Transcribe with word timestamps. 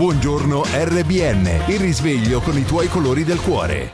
Buongiorno 0.00 0.62
RBN, 0.64 1.68
il 1.68 1.78
risveglio 1.78 2.40
con 2.40 2.56
i 2.56 2.64
tuoi 2.64 2.88
colori 2.88 3.22
del 3.22 3.38
cuore. 3.38 3.92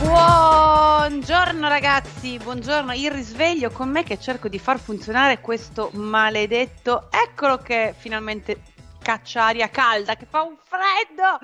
Buongiorno 0.00 1.68
ragazzi, 1.68 2.36
buongiorno, 2.38 2.92
il 2.94 3.12
risveglio 3.12 3.70
con 3.70 3.90
me 3.90 4.02
che 4.02 4.18
cerco 4.18 4.48
di 4.48 4.58
far 4.58 4.80
funzionare 4.80 5.40
questo 5.40 5.90
maledetto, 5.92 7.06
eccolo 7.12 7.58
che 7.58 7.94
finalmente 7.96 8.60
caccia 9.00 9.44
aria 9.44 9.68
calda, 9.68 10.16
che 10.16 10.26
fa 10.28 10.42
un 10.42 10.56
freddo 10.56 11.38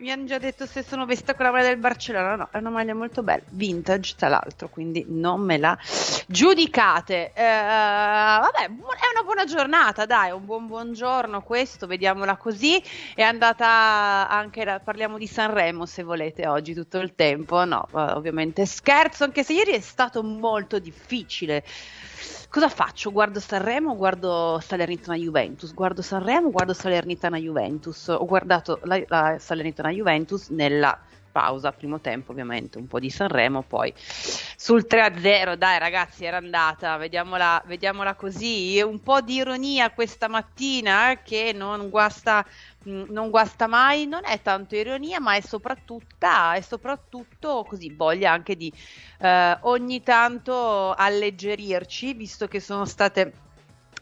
mi 0.00 0.10
hanno 0.10 0.24
già 0.24 0.38
detto 0.38 0.66
se 0.66 0.82
sono 0.82 1.04
vestita 1.04 1.34
con 1.34 1.44
la 1.44 1.50
maglia 1.52 1.68
del 1.68 1.76
Barcellona. 1.76 2.34
No, 2.34 2.48
è 2.50 2.58
una 2.58 2.70
maglia 2.70 2.94
molto 2.94 3.22
bella, 3.22 3.42
vintage 3.50 4.14
tra 4.16 4.28
l'altro, 4.28 4.68
quindi 4.68 5.04
non 5.08 5.40
me 5.40 5.58
la 5.58 5.78
giudicate. 6.26 7.32
Eh, 7.34 7.42
vabbè, 7.42 8.64
è 8.64 8.68
una 8.68 9.22
buona 9.24 9.44
giornata, 9.44 10.06
dai, 10.06 10.30
un 10.30 10.44
buon 10.44 10.66
buongiorno 10.66 11.42
questo, 11.42 11.86
vediamola 11.86 12.36
così. 12.36 12.82
È 13.14 13.22
andata 13.22 14.28
anche, 14.28 14.64
la, 14.64 14.80
parliamo 14.80 15.18
di 15.18 15.26
Sanremo 15.26 15.84
se 15.86 16.02
volete 16.02 16.46
oggi 16.46 16.74
tutto 16.74 16.98
il 16.98 17.14
tempo. 17.14 17.64
No, 17.64 17.86
ovviamente 17.92 18.64
scherzo, 18.64 19.24
anche 19.24 19.44
se 19.44 19.52
ieri 19.52 19.72
è 19.72 19.80
stato 19.80 20.22
molto 20.22 20.78
difficile 20.78 21.62
cosa 22.50 22.68
faccio? 22.68 23.12
Guardo 23.12 23.40
Sanremo, 23.40 23.96
guardo 23.96 24.60
Salernitana 24.60 25.16
Juventus, 25.16 25.72
guardo 25.72 26.02
Sanremo, 26.02 26.50
guardo 26.50 26.74
Salernitana 26.74 27.38
Juventus. 27.38 28.08
Ho 28.08 28.26
guardato 28.26 28.80
la, 28.84 29.00
la 29.06 29.36
Salernitana 29.38 29.90
Juventus 29.90 30.48
nella 30.48 30.98
pausa, 31.30 31.72
primo 31.72 32.00
tempo 32.00 32.32
ovviamente, 32.32 32.78
un 32.78 32.86
po' 32.86 32.98
di 32.98 33.08
Sanremo, 33.08 33.62
poi 33.62 33.92
sul 33.96 34.84
3-0, 34.88 35.54
dai 35.54 35.78
ragazzi 35.78 36.24
era 36.24 36.38
andata, 36.38 36.96
vediamola, 36.96 37.62
vediamola 37.66 38.14
così, 38.14 38.80
un 38.82 39.00
po' 39.00 39.20
di 39.20 39.34
ironia 39.36 39.90
questa 39.90 40.28
mattina 40.28 41.12
eh, 41.12 41.22
che 41.22 41.52
non 41.54 41.88
guasta 41.88 42.44
non 42.84 43.30
guasta 43.30 43.66
mai, 43.66 44.06
non 44.06 44.22
è 44.24 44.40
tanto 44.40 44.74
ironia, 44.74 45.20
ma 45.20 45.34
è 45.34 45.40
soprattutto, 45.40 46.26
è 46.54 46.60
soprattutto 46.60 47.64
così 47.68 47.92
voglia 47.94 48.32
anche 48.32 48.56
di 48.56 48.72
eh, 49.18 49.58
ogni 49.62 50.02
tanto 50.02 50.92
alleggerirci, 50.92 52.14
visto 52.14 52.46
che 52.46 52.60
sono 52.60 52.84
state 52.86 53.48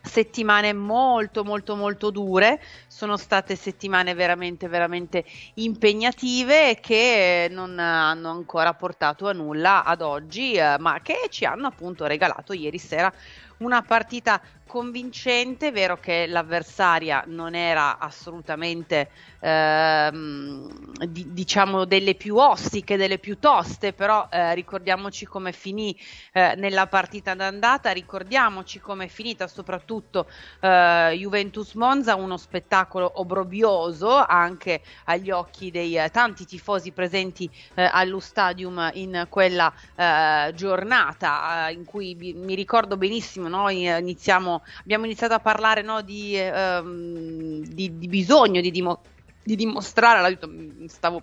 settimane 0.00 0.72
molto 0.72 1.44
molto 1.44 1.76
molto 1.76 2.10
dure, 2.10 2.60
sono 2.86 3.16
state 3.16 3.56
settimane 3.56 4.14
veramente 4.14 4.68
veramente 4.68 5.24
impegnative 5.54 6.78
che 6.80 7.48
non 7.50 7.78
hanno 7.78 8.30
ancora 8.30 8.74
portato 8.74 9.28
a 9.28 9.32
nulla 9.32 9.84
ad 9.84 10.00
oggi, 10.00 10.52
eh, 10.52 10.76
ma 10.78 11.00
che 11.02 11.26
ci 11.30 11.44
hanno 11.44 11.66
appunto 11.66 12.06
regalato 12.06 12.52
ieri 12.52 12.78
sera 12.78 13.12
una 13.58 13.82
partita 13.82 14.40
convincente, 14.68 15.68
è 15.68 15.72
vero 15.72 15.98
che 15.98 16.26
l'avversaria 16.28 17.24
non 17.26 17.56
era 17.56 17.98
assolutamente 17.98 19.10
ehm, 19.40 20.68
di, 21.06 21.32
diciamo 21.32 21.84
delle 21.84 22.14
più 22.14 22.36
ostiche, 22.36 22.96
delle 22.96 23.18
più 23.18 23.38
toste, 23.40 23.92
però 23.92 24.28
eh, 24.30 24.54
ricordiamoci 24.54 25.26
come 25.26 25.50
finì 25.52 25.98
eh, 26.32 26.54
nella 26.56 26.86
partita 26.86 27.34
d'andata, 27.34 27.90
ricordiamoci 27.90 28.78
come 28.78 29.06
è 29.06 29.08
finita 29.08 29.48
soprattutto 29.48 30.28
eh, 30.60 31.16
Juventus 31.16 31.72
Monza, 31.72 32.14
uno 32.14 32.36
spettacolo 32.36 33.10
obrobioso 33.16 34.14
anche 34.14 34.82
agli 35.04 35.30
occhi 35.30 35.70
dei 35.70 35.96
eh, 35.96 36.10
tanti 36.10 36.44
tifosi 36.44 36.92
presenti 36.92 37.50
eh, 37.74 37.88
allo 37.90 38.20
stadium 38.20 38.90
in 38.94 39.26
quella 39.30 39.72
eh, 39.96 40.52
giornata 40.54 41.70
in 41.70 41.84
cui 41.84 42.14
mi 42.14 42.54
ricordo 42.54 42.96
benissimo 42.98 43.48
noi 43.48 43.84
iniziamo 43.84 44.57
abbiamo 44.80 45.04
iniziato 45.04 45.34
a 45.34 45.40
parlare 45.40 45.82
no, 45.82 46.02
di, 46.02 46.36
ehm, 46.36 47.62
di, 47.64 47.98
di, 47.98 48.08
bisogno 48.08 48.60
di, 48.60 48.70
dimo- 48.70 49.02
di 49.42 49.56
dimostrare, 49.56 50.20
l'ho 50.20 50.28
detto, 50.28 50.88
stavo 50.88 51.22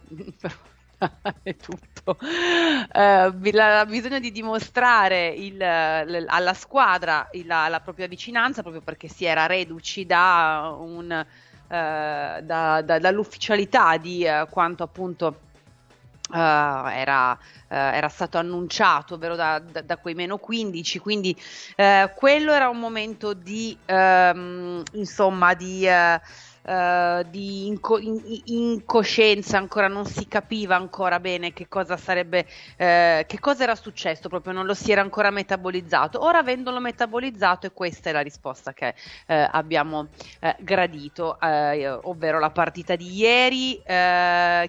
è 1.43 1.55
tutto. 1.55 2.17
Uh, 2.19 3.31
bisogno 3.33 4.19
di 4.19 4.31
dimostrare 4.31 5.27
il, 5.27 5.57
l, 5.57 6.25
alla 6.27 6.53
squadra 6.53 7.27
la, 7.43 7.67
la, 7.67 7.79
propria 7.79 8.07
vicinanza 8.07 8.61
proprio 8.61 8.81
perché 8.81 9.07
si 9.07 9.25
era 9.25 9.45
reduci 9.45 10.05
da 10.05 10.75
un, 10.77 11.05
uh, 11.05 11.67
da, 11.67 12.41
da, 12.41 12.99
dall'ufficialità 12.99 13.97
di 13.97 14.25
uh, 14.25 14.47
quanto 14.49 14.83
appunto 14.83 15.39
Uh, 16.35 16.89
era, 16.89 17.31
uh, 17.31 17.37
era, 17.69 18.09
stato 18.09 18.37
annunciato, 18.37 19.13
ovvero 19.13 19.37
da, 19.37 19.57
da, 19.59 19.79
da, 19.79 19.95
quei 19.95 20.15
meno 20.15 20.37
15, 20.37 20.99
quindi 20.99 21.33
uh, 21.77 22.13
quello 22.13 22.51
era 22.51 22.67
un 22.67 22.77
momento 22.77 23.33
di, 23.33 23.77
um, 23.87 24.83
insomma, 24.91 25.53
di 25.53 25.87
uh, 26.65 27.23
di 27.29 27.67
inco- 27.67 27.99
in- 27.99 28.41
incoscienza, 28.45 29.57
ancora 29.57 29.87
non 29.87 30.05
si 30.05 30.27
capiva 30.27 30.75
ancora 30.75 31.19
bene 31.19 31.53
che 31.53 31.67
cosa 31.67 31.97
sarebbe, 31.97 32.39
uh, 32.39 33.25
che 33.25 33.39
cosa 33.39 33.63
era 33.63 33.75
successo, 33.75 34.27
proprio 34.29 34.53
non 34.53 34.65
lo 34.65 34.73
si 34.73 34.91
era 34.91 35.01
ancora 35.01 35.29
metabolizzato. 35.29 36.23
Ora 36.23 36.39
avendolo 36.39 36.79
metabolizzato, 36.79 37.67
e 37.67 37.71
questa 37.71 38.09
è 38.09 38.13
la 38.13 38.21
risposta 38.21 38.73
che 38.73 38.95
uh, 39.27 39.47
abbiamo 39.51 40.09
gradito, 40.59 41.37
ovvero 41.39 42.39
la 42.39 42.51
partita 42.51 42.95
di 42.95 43.15
ieri. 43.15 43.81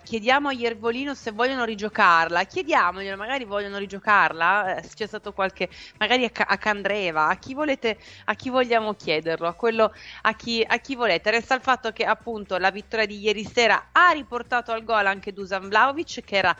chiediamo 0.03 0.49
a 0.49 0.53
Iervolino 0.53 1.15
se 1.15 1.31
vogliono 1.33 1.65
rigiocarla, 1.65 2.45
chiediamoglielo, 2.45 3.17
magari 3.17 3.45
vogliono 3.45 3.79
rigiocarla, 3.79 4.81
se 4.83 4.91
c'è 4.95 5.07
stato 5.07 5.33
qualche, 5.33 5.69
magari 5.99 6.25
a, 6.25 6.31
a 6.47 6.57
Candreva, 6.59 7.29
a 7.29 7.37
chi 7.37 7.55
volete, 7.55 7.99
a 8.27 8.35
chi 8.35 8.51
vogliamo 8.51 8.95
chiederlo, 8.95 9.47
a 9.47 9.55
quello, 9.55 9.93
a 10.23 10.35
chi, 10.35 10.65
a 10.67 10.79
chi 10.79 10.95
volete. 10.95 11.31
Resta 11.31 11.55
il 11.55 11.61
fatto 11.63 11.86
fatto 11.87 11.93
che 11.93 12.05
appunto 12.05 12.57
la 12.57 12.71
vittoria 12.71 13.07
di 13.07 13.19
ieri 13.19 13.45
sera 13.45 13.89
ha 13.93 14.11
riportato 14.11 14.73
al 14.73 14.85
gol 14.85 15.07
anche 15.07 15.33
Dusan 15.33 15.69
Vlaovic 15.69 16.23
che 16.25 16.37
era 16.37 16.57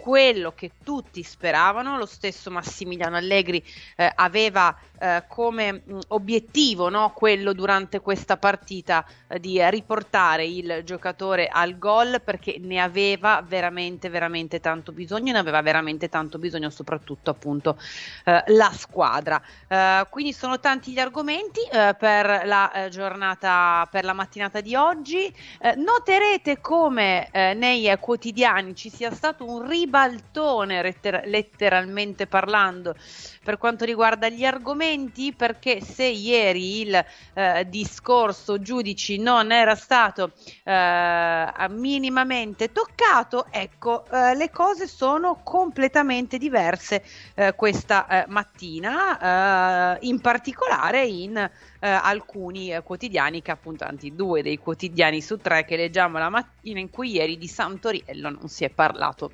quello 0.00 0.52
che 0.52 0.72
tutti 0.82 1.22
speravano, 1.22 1.96
lo 1.96 2.06
stesso 2.06 2.50
Massimiliano 2.50 3.16
Allegri 3.16 3.62
eh, 3.96 4.10
aveva 4.14 4.76
eh, 5.02 5.24
come 5.28 5.72
mh, 5.72 5.98
obiettivo 6.08 6.88
no, 6.88 7.12
quello 7.14 7.52
durante 7.52 8.00
questa 8.00 8.36
partita 8.36 9.04
eh, 9.28 9.40
di 9.40 9.58
riportare 9.70 10.44
il 10.44 10.82
giocatore 10.84 11.48
al 11.48 11.78
gol 11.78 12.20
perché 12.22 12.56
ne 12.58 12.80
aveva 12.80 13.42
veramente 13.46 14.10
veramente 14.10 14.60
tanto 14.60 14.92
bisogno, 14.92 15.32
ne 15.32 15.38
aveva 15.38 15.62
veramente 15.62 16.08
tanto 16.08 16.38
bisogno 16.38 16.68
soprattutto 16.68 17.30
appunto 17.30 17.78
eh, 18.24 18.42
la 18.48 18.72
squadra. 18.72 19.40
Eh, 19.68 20.06
quindi 20.10 20.32
sono 20.32 20.60
tanti 20.60 20.92
gli 20.92 20.98
argomenti 20.98 21.60
eh, 21.60 21.94
per 21.98 22.42
la 22.44 22.88
giornata, 22.90 23.86
per 23.90 24.04
la 24.04 24.12
mattinata 24.12 24.60
di 24.60 24.74
oggi. 24.74 25.32
noterete 25.76 26.60
come 26.60 27.28
nei 27.32 27.94
quotidiani 27.98 28.74
ci 28.74 28.90
sia 28.90 29.12
stato 29.12 29.44
un 29.44 29.66
ribalto 29.66 29.89
ribaltone 29.90 30.82
letter- 30.82 31.26
letteralmente 31.26 32.28
parlando 32.28 32.94
per 33.42 33.58
quanto 33.58 33.84
riguarda 33.84 34.28
gli 34.28 34.44
argomenti 34.44 35.32
perché 35.32 35.80
se 35.80 36.04
ieri 36.04 36.82
il 36.82 37.04
eh, 37.34 37.66
discorso 37.68 38.60
giudici 38.60 39.18
non 39.18 39.50
era 39.50 39.74
stato 39.74 40.30
eh, 40.62 41.46
minimamente 41.70 42.70
toccato 42.70 43.46
ecco 43.50 44.04
eh, 44.06 44.36
le 44.36 44.50
cose 44.50 44.86
sono 44.86 45.40
completamente 45.42 46.38
diverse 46.38 47.02
eh, 47.34 47.54
questa 47.56 48.06
eh, 48.06 48.24
mattina 48.28 49.96
eh, 49.98 50.06
in 50.06 50.20
particolare 50.20 51.04
in 51.04 51.50
alcuni 51.82 52.78
quotidiani 52.84 53.40
che 53.40 53.50
appunto 53.50 53.84
anzi 53.84 54.14
due 54.14 54.42
dei 54.42 54.58
quotidiani 54.58 55.22
su 55.22 55.38
tre 55.38 55.64
che 55.64 55.76
leggiamo 55.76 56.18
la 56.18 56.28
mattina 56.28 56.78
in 56.78 56.90
cui 56.90 57.12
ieri 57.12 57.38
di 57.38 57.48
Santoriello 57.48 58.28
non 58.28 58.48
si 58.48 58.64
è 58.64 58.68
parlato 58.68 59.32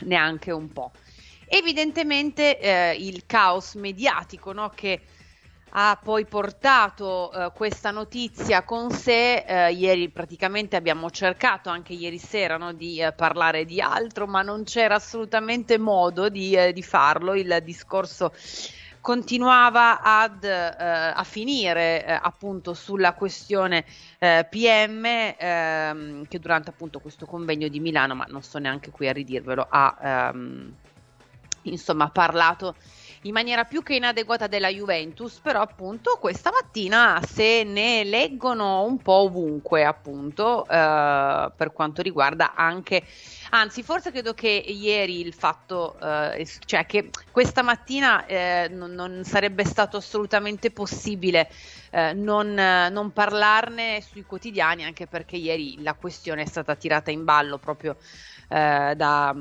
neanche 0.00 0.50
un 0.50 0.72
po'. 0.72 0.92
Evidentemente 1.46 2.58
eh, 2.58 2.96
il 2.98 3.24
caos 3.26 3.74
mediatico 3.74 4.52
no, 4.52 4.70
che 4.74 5.00
ha 5.70 5.98
poi 6.02 6.24
portato 6.26 7.32
eh, 7.32 7.52
questa 7.54 7.90
notizia 7.90 8.62
con 8.62 8.90
sé. 8.90 9.44
Eh, 9.46 9.72
ieri 9.72 10.08
praticamente 10.10 10.76
abbiamo 10.76 11.10
cercato 11.10 11.70
anche 11.70 11.92
ieri 11.92 12.18
sera 12.18 12.56
no, 12.56 12.72
di 12.72 13.00
eh, 13.00 13.12
parlare 13.12 13.64
di 13.64 13.80
altro, 13.80 14.26
ma 14.26 14.42
non 14.42 14.64
c'era 14.64 14.96
assolutamente 14.96 15.78
modo 15.78 16.28
di, 16.28 16.54
eh, 16.54 16.72
di 16.72 16.82
farlo. 16.82 17.34
Il 17.34 17.60
discorso 17.62 18.32
continuava 19.08 20.02
ad, 20.02 20.44
eh, 20.44 20.76
a 21.14 21.24
finire 21.24 22.04
eh, 22.04 22.12
appunto 22.12 22.74
sulla 22.74 23.14
questione 23.14 23.86
eh, 24.18 24.46
PM 24.50 25.02
ehm, 25.02 26.28
che 26.28 26.38
durante 26.38 26.68
appunto 26.68 27.00
questo 27.00 27.24
convegno 27.24 27.68
di 27.68 27.80
Milano, 27.80 28.14
ma 28.14 28.26
non 28.28 28.42
sto 28.42 28.58
neanche 28.58 28.90
qui 28.90 29.08
a 29.08 29.12
ridirvelo, 29.14 29.66
ha 29.66 29.96
ehm, 30.02 30.74
insomma 31.62 32.10
parlato 32.10 32.76
in 33.22 33.32
maniera 33.32 33.64
più 33.64 33.82
che 33.82 33.94
inadeguata 33.94 34.46
della 34.46 34.68
Juventus, 34.68 35.38
però 35.40 35.60
appunto 35.60 36.18
questa 36.20 36.50
mattina 36.50 37.20
se 37.26 37.64
ne 37.64 38.04
leggono 38.04 38.82
un 38.82 38.98
po' 38.98 39.24
ovunque 39.24 39.84
appunto 39.84 40.66
eh, 40.68 41.52
per 41.56 41.72
quanto 41.72 42.02
riguarda 42.02 42.54
anche 42.54 43.04
Anzi, 43.50 43.82
forse 43.82 44.10
credo 44.10 44.34
che 44.34 44.48
ieri 44.48 45.20
il 45.20 45.32
fatto, 45.32 45.98
eh, 46.00 46.46
cioè 46.66 46.84
che 46.84 47.08
questa 47.30 47.62
mattina 47.62 48.26
eh, 48.26 48.68
non, 48.70 48.92
non, 48.92 49.24
sarebbe 49.24 49.64
stato 49.64 49.96
assolutamente 49.96 50.70
possibile 50.70 51.50
eh, 51.90 52.12
non, 52.12 52.52
non, 52.52 53.10
parlarne 53.12 54.02
sui 54.02 54.24
quotidiani, 54.24 54.84
anche 54.84 55.06
perché 55.06 55.36
ieri 55.36 55.82
la 55.82 55.94
questione 55.94 56.42
è 56.42 56.46
stata 56.46 56.74
tirata 56.74 57.10
in 57.10 57.24
ballo 57.24 57.56
proprio 57.56 57.96
eh, 58.50 58.92
da 58.94 59.34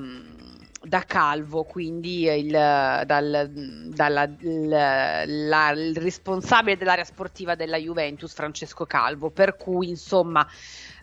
da 0.82 1.04
Calvo, 1.06 1.64
quindi 1.64 2.24
il, 2.24 2.52
dal, 2.52 3.50
dalla, 3.94 4.24
il, 4.40 4.68
la, 4.68 5.72
il 5.72 5.96
responsabile 5.98 6.78
dell'area 6.78 7.04
sportiva 7.04 7.56
della 7.56 7.78
Juventus, 7.78 8.34
Francesco 8.34 8.86
Calvo, 8.86 9.30
per 9.30 9.56
cui 9.56 9.90
insomma 9.90 10.48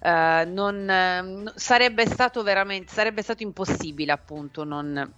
eh, 0.00 0.44
non, 0.46 0.88
eh, 0.88 1.52
sarebbe 1.54 2.06
stato 2.06 2.42
veramente 2.42 2.92
sarebbe 2.92 3.22
stato 3.22 3.42
impossibile 3.42 4.12
appunto 4.12 4.64
non 4.64 5.12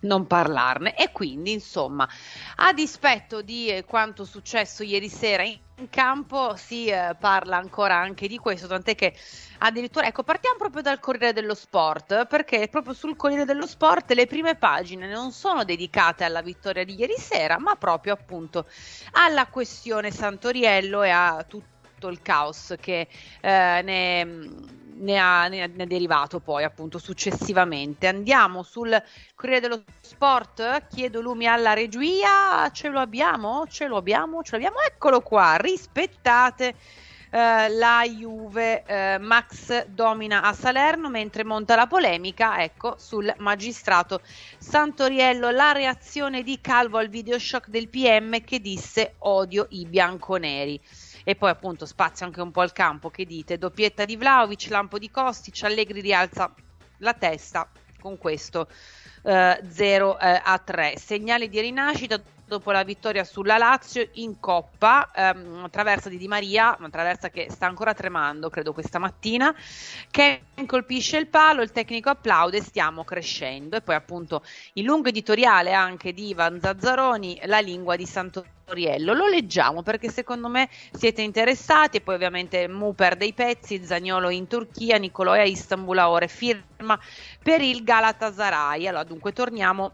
non 0.00 0.26
parlarne. 0.26 0.96
E 0.96 1.10
quindi 1.12 1.52
insomma 1.52 2.08
a 2.56 2.72
dispetto 2.72 3.42
di 3.42 3.68
eh, 3.68 3.84
quanto 3.84 4.24
successo 4.24 4.82
ieri 4.82 5.08
sera 5.08 5.42
in, 5.42 5.58
campo 5.88 6.56
si 6.56 6.88
eh, 6.88 7.16
parla 7.18 7.56
ancora 7.56 7.96
anche 7.96 8.28
di 8.28 8.36
questo 8.36 8.66
tant'è 8.66 8.94
che 8.94 9.14
addirittura 9.60 10.04
ecco 10.04 10.22
partiamo 10.22 10.58
proprio 10.58 10.82
dal 10.82 11.00
Corriere 11.00 11.32
dello 11.32 11.54
Sport 11.54 12.26
perché 12.26 12.68
proprio 12.68 12.92
sul 12.92 13.16
Corriere 13.16 13.46
dello 13.46 13.66
Sport 13.66 14.12
le 14.12 14.26
prime 14.26 14.56
pagine 14.56 15.10
non 15.10 15.32
sono 15.32 15.64
dedicate 15.64 16.24
alla 16.24 16.42
vittoria 16.42 16.84
di 16.84 16.96
ieri 16.98 17.16
sera 17.16 17.58
ma 17.58 17.76
proprio 17.76 18.12
appunto 18.12 18.66
alla 19.12 19.46
questione 19.46 20.10
Santoriello 20.10 21.02
e 21.02 21.08
a 21.08 21.46
tutto 21.48 22.08
il 22.08 22.20
caos 22.20 22.74
che 22.78 23.08
eh, 23.40 23.80
ne 23.82 24.80
ne 25.00 25.18
ha, 25.18 25.48
ne, 25.48 25.62
ha, 25.62 25.68
derivato 25.68 26.40
poi 26.40 26.64
appunto 26.64 26.98
successivamente. 26.98 28.06
Andiamo 28.06 28.62
sul 28.62 29.00
Corriere 29.34 29.60
dello 29.60 29.82
Sport, 30.00 30.86
chiedo 30.88 31.20
lumi 31.20 31.46
alla 31.46 31.72
regia, 31.72 32.70
ce 32.72 32.88
lo 32.88 33.00
abbiamo? 33.00 33.66
Ce 33.68 33.86
lo 33.86 33.96
abbiamo? 33.96 34.42
Ce 34.42 34.52
l'abbiamo? 34.52 34.76
Eccolo 34.80 35.20
qua, 35.20 35.56
rispettate. 35.56 36.74
Uh, 37.30 37.70
la 37.78 38.04
Juve 38.08 38.82
uh, 38.88 39.22
Max 39.22 39.86
domina 39.86 40.42
a 40.42 40.52
Salerno 40.52 41.08
mentre 41.08 41.44
monta 41.44 41.76
la 41.76 41.86
polemica 41.86 42.60
ecco 42.60 42.96
sul 42.98 43.32
magistrato 43.38 44.20
Santoriello 44.58 45.50
la 45.50 45.70
reazione 45.70 46.42
di 46.42 46.60
Calvo 46.60 46.98
al 46.98 47.08
videoshock 47.08 47.68
del 47.68 47.88
PM 47.88 48.42
che 48.42 48.58
disse 48.58 49.14
odio 49.18 49.68
i 49.68 49.86
bianconeri 49.86 50.80
e 51.24 51.34
poi 51.34 51.50
appunto 51.50 51.86
spazio 51.86 52.26
anche 52.26 52.40
un 52.40 52.50
po' 52.50 52.60
al 52.60 52.72
campo 52.72 53.10
che 53.10 53.24
dite? 53.24 53.58
Doppietta 53.58 54.04
di 54.04 54.16
Vlaovic, 54.16 54.68
lampo 54.68 54.98
di 54.98 55.10
Kostic, 55.10 55.62
Allegri 55.64 56.00
rialza 56.00 56.52
la 56.98 57.14
testa 57.14 57.68
con 58.00 58.18
questo 58.18 58.68
eh, 59.22 59.60
0 59.68 60.18
eh, 60.18 60.40
a 60.42 60.58
3 60.58 60.94
segnali 60.96 61.48
di 61.48 61.60
rinascita 61.60 62.20
dopo 62.50 62.72
la 62.72 62.82
vittoria 62.82 63.22
sulla 63.22 63.56
Lazio 63.58 64.08
in 64.14 64.40
Coppa, 64.40 65.08
ehm, 65.14 65.70
traversa 65.70 66.08
di 66.08 66.18
Di 66.18 66.26
Maria, 66.26 66.74
una 66.80 66.90
traversa 66.90 67.30
che 67.30 67.46
sta 67.48 67.66
ancora 67.66 67.94
tremando, 67.94 68.50
credo 68.50 68.72
questa 68.72 68.98
mattina, 68.98 69.54
che 70.10 70.42
colpisce 70.66 71.16
il 71.16 71.28
palo, 71.28 71.62
il 71.62 71.70
tecnico 71.70 72.10
applaude, 72.10 72.60
stiamo 72.60 73.04
crescendo 73.04 73.76
e 73.76 73.82
poi 73.82 73.94
appunto 73.94 74.42
il 74.72 74.84
lungo 74.84 75.08
editoriale 75.08 75.72
anche 75.72 76.12
di 76.12 76.30
Ivan 76.30 76.58
Zazzaroni, 76.60 77.40
la 77.44 77.60
lingua 77.60 77.94
di 77.94 78.04
Santoriello. 78.04 79.14
Lo 79.14 79.28
leggiamo 79.28 79.82
perché 79.82 80.10
secondo 80.10 80.48
me 80.48 80.68
siete 80.90 81.22
interessati 81.22 81.98
e 81.98 82.00
poi 82.00 82.16
ovviamente 82.16 82.66
Mu 82.66 82.96
perde 82.96 83.26
i 83.26 83.32
pezzi, 83.32 83.84
Zagnolo 83.84 84.28
in 84.28 84.48
Turchia, 84.48 84.98
Nicolò 84.98 85.32
a 85.32 85.44
Istanbul 85.44 85.98
a 85.98 86.10
ore 86.10 86.26
firma 86.26 86.98
per 87.40 87.60
il 87.60 87.84
Galatasaray. 87.84 88.88
Allora 88.88 89.04
dunque 89.04 89.32
torniamo 89.32 89.92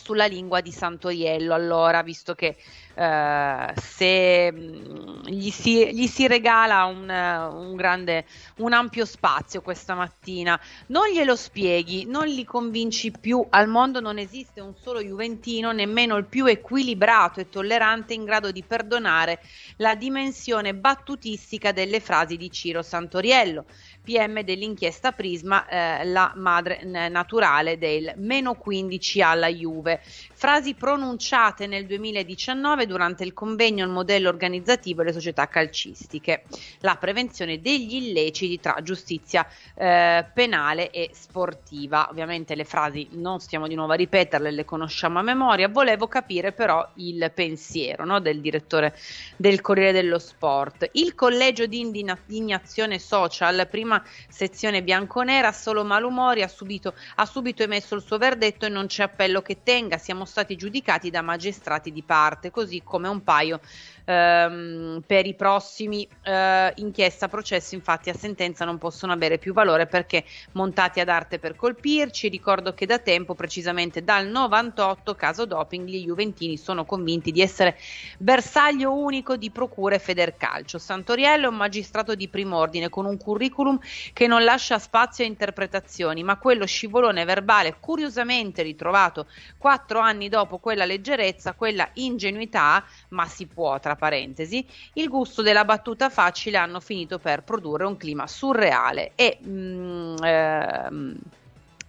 sulla 0.00 0.26
lingua 0.26 0.60
di 0.60 0.72
Santoriello. 0.72 1.54
Allora, 1.54 2.02
visto 2.02 2.34
che 2.34 2.56
eh, 3.00 3.72
se 3.80 4.52
mm, 4.52 5.22
gli 5.24 5.48
si, 5.50 5.90
gli 5.94 6.06
si 6.06 6.26
regala 6.26 6.84
un, 6.84 7.08
un, 7.08 7.74
grande, 7.74 8.26
un 8.58 8.74
ampio 8.74 9.06
spazio 9.06 9.62
questa 9.62 9.94
mattina, 9.94 10.60
non 10.88 11.08
glielo 11.08 11.34
spieghi, 11.34 12.04
non 12.04 12.26
li 12.26 12.44
convinci 12.44 13.10
più. 13.10 13.44
Al 13.48 13.68
mondo 13.68 14.00
non 14.00 14.18
esiste 14.18 14.60
un 14.60 14.74
solo 14.74 15.00
Juventino, 15.00 15.72
nemmeno 15.72 16.16
il 16.16 16.26
più 16.26 16.44
equilibrato 16.44 17.40
e 17.40 17.48
tollerante 17.48 18.12
in 18.12 18.24
grado 18.24 18.52
di 18.52 18.62
perdonare 18.62 19.40
la 19.76 19.94
dimensione 19.94 20.74
battutistica 20.74 21.72
delle 21.72 22.00
frasi 22.00 22.36
di 22.36 22.50
Ciro 22.50 22.82
Santoriello 22.82 23.64
PM 24.02 24.40
dell'inchiesta 24.42 25.12
Prisma, 25.12 25.68
eh, 25.68 26.04
la 26.04 26.32
madre 26.34 26.82
naturale 26.82 27.78
del 27.78 28.12
meno 28.16 28.54
15 28.54 29.22
alla 29.22 29.48
Juve. 29.48 30.00
Frasi 30.40 30.72
pronunciate 30.72 31.66
nel 31.66 31.84
2019 31.84 32.86
durante 32.86 33.24
il 33.24 33.34
convegno 33.34 33.84
Il 33.84 33.90
modello 33.90 34.30
organizzativo 34.30 35.02
delle 35.02 35.12
società 35.12 35.48
calcistiche, 35.48 36.44
la 36.78 36.96
prevenzione 36.96 37.60
degli 37.60 37.96
illeciti 37.96 38.58
tra 38.58 38.78
giustizia 38.82 39.46
eh, 39.74 40.24
penale 40.32 40.88
e 40.92 41.10
sportiva. 41.12 42.08
Ovviamente 42.08 42.54
le 42.54 42.64
frasi 42.64 43.06
non 43.10 43.40
stiamo 43.40 43.68
di 43.68 43.74
nuovo 43.74 43.92
a 43.92 43.96
ripeterle, 43.96 44.50
le 44.50 44.64
conosciamo 44.64 45.18
a 45.18 45.22
memoria. 45.22 45.68
Volevo 45.68 46.08
capire 46.08 46.52
però 46.52 46.90
il 46.94 47.30
pensiero 47.34 48.06
no, 48.06 48.18
del 48.18 48.40
direttore 48.40 48.96
del 49.36 49.60
Corriere 49.60 49.92
dello 49.92 50.18
Sport. 50.18 50.88
Il 50.92 51.14
collegio 51.14 51.66
di 51.66 51.80
indignazione 51.80 52.98
social, 52.98 53.68
prima 53.68 54.02
sezione 54.30 54.82
bianconera, 54.82 55.52
solo 55.52 55.84
malumori, 55.84 56.40
ha 56.40 56.48
subito, 56.48 56.94
ha 57.16 57.26
subito 57.26 57.62
emesso 57.62 57.94
il 57.94 58.00
suo 58.00 58.16
verdetto 58.16 58.64
e 58.64 58.70
non 58.70 58.86
c'è 58.86 59.02
appello 59.02 59.42
che 59.42 59.58
tenga. 59.62 59.98
Siamo 59.98 60.28
stati 60.30 60.56
giudicati 60.56 61.10
da 61.10 61.20
magistrati 61.20 61.90
di 61.90 62.02
parte, 62.02 62.50
così 62.50 62.82
come 62.82 63.08
un 63.08 63.22
paio 63.22 63.60
ehm, 64.04 65.02
per 65.06 65.26
i 65.26 65.34
prossimi 65.34 66.06
eh, 66.22 66.72
inchiesta, 66.76 67.28
processi, 67.28 67.74
infatti 67.74 68.10
a 68.10 68.14
sentenza 68.14 68.64
non 68.64 68.78
possono 68.78 69.12
avere 69.12 69.38
più 69.38 69.52
valore 69.52 69.86
perché 69.86 70.24
montati 70.52 71.00
ad 71.00 71.08
arte 71.08 71.38
per 71.38 71.56
colpirci. 71.56 72.28
Ricordo 72.28 72.74
che 72.74 72.86
da 72.86 72.98
tempo, 72.98 73.34
precisamente 73.34 74.02
dal 74.02 74.26
98, 74.26 75.14
caso 75.14 75.44
doping, 75.44 75.86
gli 75.88 76.04
Juventini 76.04 76.56
sono 76.56 76.84
convinti 76.84 77.32
di 77.32 77.40
essere 77.40 77.76
bersaglio 78.18 78.94
unico 78.94 79.36
di 79.36 79.50
procure 79.50 79.98
Federcalcio. 79.98 80.78
Santoriello 80.78 81.46
è 81.46 81.48
un 81.48 81.56
magistrato 81.56 82.14
di 82.14 82.28
prim'ordine 82.28 82.88
con 82.88 83.06
un 83.06 83.16
curriculum 83.16 83.78
che 84.12 84.26
non 84.26 84.44
lascia 84.44 84.78
spazio 84.78 85.24
a 85.24 85.26
interpretazioni, 85.26 86.22
ma 86.22 86.36
quello 86.36 86.66
scivolone 86.66 87.24
verbale 87.24 87.76
curiosamente 87.78 88.62
ritrovato 88.62 89.26
quattro 89.58 89.98
anni 90.00 90.28
dopo 90.28 90.58
quella 90.58 90.84
leggerezza, 90.84 91.54
quella 91.54 91.88
ingenuità, 91.94 92.84
ma 93.10 93.26
si 93.26 93.46
può 93.46 93.78
tra 93.78 93.89
parentesi, 93.96 94.66
il 94.94 95.08
gusto 95.08 95.42
della 95.42 95.64
battuta 95.64 96.10
facile 96.10 96.56
hanno 96.56 96.80
finito 96.80 97.18
per 97.18 97.42
produrre 97.42 97.84
un 97.84 97.96
clima 97.96 98.26
surreale 98.26 99.12
e 99.14 99.38
mm, 99.46 100.16
ehm, 100.22 101.18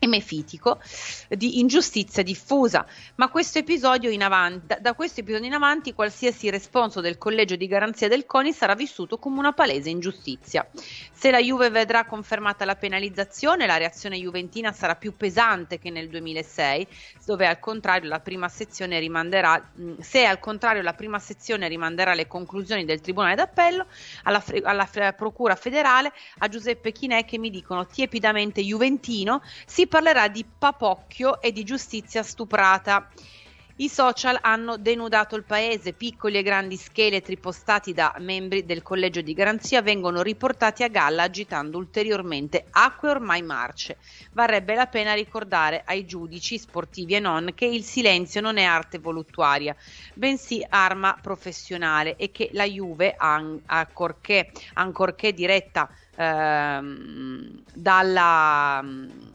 e 0.03 0.07
mefitico 0.07 0.79
di 1.29 1.59
ingiustizia 1.59 2.23
diffusa. 2.23 2.87
Ma 3.15 3.29
questo 3.29 3.59
episodio 3.59 4.09
in 4.09 4.23
avanti, 4.23 4.65
da, 4.65 4.79
da, 4.79 4.93
questo 4.95 5.19
episodio 5.19 5.45
in 5.45 5.53
avanti 5.53 5.93
qualsiasi 5.93 6.49
responso 6.49 7.01
del 7.01 7.19
collegio 7.19 7.55
di 7.55 7.67
garanzia 7.67 8.07
del 8.07 8.25
CONI 8.25 8.51
sarà 8.51 8.73
vissuto 8.73 9.19
come 9.19 9.37
una 9.37 9.51
palese 9.51 9.91
ingiustizia. 9.91 10.67
Se 11.11 11.29
la 11.29 11.37
Juve 11.37 11.69
vedrà 11.69 12.05
confermata 12.05 12.65
la 12.65 12.75
penalizzazione, 12.75 13.67
la 13.67 13.77
reazione 13.77 14.17
juventina 14.17 14.71
sarà 14.71 14.95
più 14.95 15.15
pesante 15.15 15.77
che 15.77 15.91
nel 15.91 16.09
2006, 16.09 16.87
dove 17.23 17.45
al 17.45 17.59
contrario 17.59 18.09
la 18.09 18.21
prima 18.21 18.49
sezione 18.49 18.97
rimanderà, 18.97 19.71
se 19.99 20.25
al 20.25 20.39
contrario 20.39 20.81
la 20.81 20.95
prima 20.95 21.19
sezione 21.19 21.67
rimanderà 21.67 22.15
le 22.15 22.25
conclusioni 22.25 22.85
del 22.85 23.01
Tribunale 23.01 23.35
d'Appello 23.35 23.85
alla, 24.23 24.43
alla, 24.63 24.89
Procura 25.15 25.55
federale, 25.55 26.11
a 26.39 26.47
Giuseppe 26.47 26.91
Chinè 26.91 27.23
che 27.23 27.37
mi 27.37 27.51
dicono 27.51 27.85
tiepidamente 27.85 28.61
juventino, 28.61 29.43
si 29.65 29.87
parlerà 29.91 30.29
di 30.29 30.45
papocchio 30.45 31.41
e 31.41 31.51
di 31.51 31.65
giustizia 31.65 32.23
stuprata. 32.23 33.09
I 33.77 33.89
social 33.89 34.37
hanno 34.39 34.77
denudato 34.77 35.35
il 35.35 35.43
paese, 35.43 35.91
piccoli 35.91 36.37
e 36.37 36.43
grandi 36.43 36.77
scheletri 36.77 37.35
postati 37.37 37.91
da 37.91 38.15
membri 38.19 38.63
del 38.63 38.83
collegio 38.83 39.19
di 39.19 39.33
garanzia 39.33 39.81
vengono 39.81 40.21
riportati 40.21 40.83
a 40.83 40.87
galla 40.87 41.23
agitando 41.23 41.77
ulteriormente 41.77 42.67
acque 42.69 43.09
ormai 43.09 43.41
marce. 43.41 43.97
Varrebbe 44.31 44.75
la 44.75 44.85
pena 44.85 45.13
ricordare 45.13 45.81
ai 45.85 46.05
giudici 46.05 46.57
sportivi 46.57 47.15
e 47.15 47.19
non 47.19 47.51
che 47.53 47.65
il 47.65 47.83
silenzio 47.83 48.39
non 48.39 48.55
è 48.55 48.63
arte 48.63 48.97
voluttuaria, 48.97 49.75
bensì 50.13 50.65
arma 50.69 51.17
professionale 51.21 52.15
e 52.15 52.31
che 52.31 52.49
la 52.53 52.65
Juve, 52.65 53.13
ancorché, 53.17 54.51
ancorché 54.75 55.33
diretta 55.33 55.89
ehm, 56.21 57.63
dalla 57.73 58.83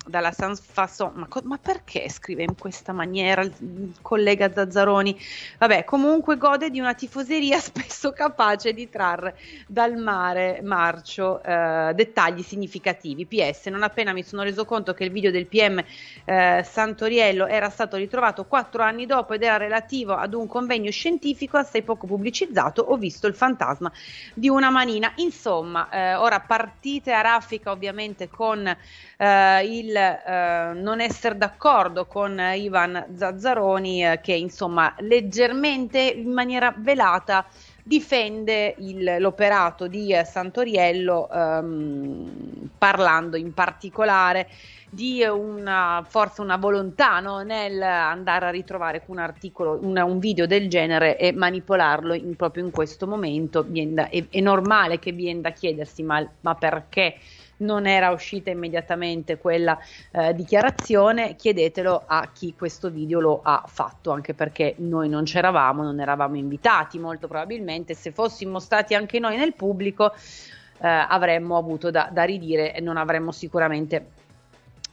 dalla 0.06 0.30
Sans 0.30 0.60
Fasson, 0.60 1.12
ma, 1.14 1.26
co- 1.26 1.42
ma, 1.44 1.58
perché 1.58 2.08
scrive 2.08 2.44
in 2.44 2.56
questa 2.56 2.92
maniera 2.92 3.42
il 3.42 3.92
collega 4.00 4.52
Zazzaroni? 4.52 5.18
Vabbè, 5.58 5.84
comunque 5.84 6.36
gode 6.36 6.70
di 6.70 6.78
una 6.78 6.94
tifoseria 6.94 7.58
spesso 7.60 8.12
capace 8.12 8.72
di 8.72 8.88
trarre 8.88 9.36
dal 9.66 9.96
mare 9.96 10.60
marcio 10.62 11.42
eh, 11.42 11.92
dettagli 11.94 12.42
significativi. 12.42 13.26
PS, 13.26 13.66
non 13.66 13.82
appena 13.82 14.12
mi 14.12 14.22
sono 14.22 14.42
reso 14.42 14.64
conto 14.64 14.94
che 14.94 15.04
il 15.04 15.10
video 15.10 15.30
del 15.30 15.48
PM 15.48 15.82
eh, 16.24 16.62
Santoriello 16.64 17.46
era 17.46 17.68
stato 17.68 17.96
ritrovato 17.96 18.44
quattro 18.46 18.82
anni 18.82 19.06
dopo 19.06 19.34
ed 19.34 19.42
era 19.42 19.56
relativo 19.56 20.14
ad 20.14 20.34
un 20.34 20.46
convegno 20.46 20.90
scientifico 20.90 21.56
assai 21.56 21.82
poco 21.82 22.06
pubblicizzato, 22.06 22.82
ho 22.82 22.96
visto 22.96 23.26
il 23.26 23.34
fantasma 23.34 23.90
di 24.34 24.48
una 24.48 24.70
manina. 24.70 25.12
Insomma, 25.16 25.88
eh, 25.90 26.14
ora 26.14 26.40
partite 26.76 27.12
a 27.12 27.22
raffica 27.22 27.70
ovviamente 27.70 28.28
con 28.28 28.66
eh, 28.66 29.64
il 29.64 29.96
eh, 29.96 30.72
non 30.74 31.00
essere 31.00 31.36
d'accordo 31.36 32.04
con 32.04 32.38
Ivan 32.38 33.06
Zazzaroni 33.16 34.04
eh, 34.04 34.20
che 34.20 34.34
insomma 34.34 34.94
leggermente 34.98 35.98
in 35.98 36.30
maniera 36.30 36.74
velata 36.76 37.46
difende 37.82 38.74
il, 38.78 39.16
l'operato 39.18 39.86
di 39.86 40.14
Santoriello 40.22 41.30
ehm, 41.30 42.68
parlando 42.76 43.36
in 43.36 43.54
particolare 43.54 44.48
di 44.96 45.22
una 45.22 46.02
forza, 46.08 46.40
una 46.40 46.56
volontà 46.56 47.20
no? 47.20 47.42
nel 47.42 47.82
andare 47.82 48.46
a 48.46 48.50
ritrovare 48.50 49.02
un 49.06 49.18
articolo, 49.18 49.78
una, 49.82 50.04
un 50.04 50.18
video 50.18 50.46
del 50.46 50.70
genere 50.70 51.18
e 51.18 51.32
manipolarlo 51.32 52.14
in, 52.14 52.34
proprio 52.34 52.64
in 52.64 52.70
questo 52.70 53.06
momento. 53.06 53.62
Da, 53.68 54.08
è, 54.08 54.24
è, 54.30 54.40
normale 54.40 54.98
che 54.98 55.12
viene 55.12 55.42
da 55.42 55.50
chiedersi 55.50 56.02
ma, 56.02 56.26
ma 56.40 56.54
perché? 56.54 57.16
non 57.58 57.86
era 57.86 58.10
uscita 58.10 58.50
immediatamente 58.50 59.38
quella 59.38 59.78
eh, 60.10 60.34
dichiarazione, 60.34 61.36
chiedetelo 61.36 62.02
a 62.04 62.28
chi 62.30 62.54
questo 62.54 62.90
video 62.90 63.18
lo 63.18 63.40
ha 63.42 63.64
fatto, 63.66 64.10
anche 64.10 64.34
perché 64.34 64.74
noi 64.78 65.08
non 65.08 65.24
c'eravamo, 65.24 65.82
non 65.82 65.98
eravamo 65.98 66.36
invitati, 66.36 66.98
molto 66.98 67.28
probabilmente 67.28 67.94
se 67.94 68.12
fossimo 68.12 68.58
stati 68.58 68.94
anche 68.94 69.18
noi 69.18 69.38
nel 69.38 69.54
pubblico 69.54 70.12
eh, 70.12 70.86
avremmo 70.86 71.56
avuto 71.56 71.90
da, 71.90 72.10
da, 72.12 72.24
ridire 72.24 72.74
e 72.74 72.80
non 72.82 72.98
avremmo 72.98 73.32
sicuramente 73.32 74.24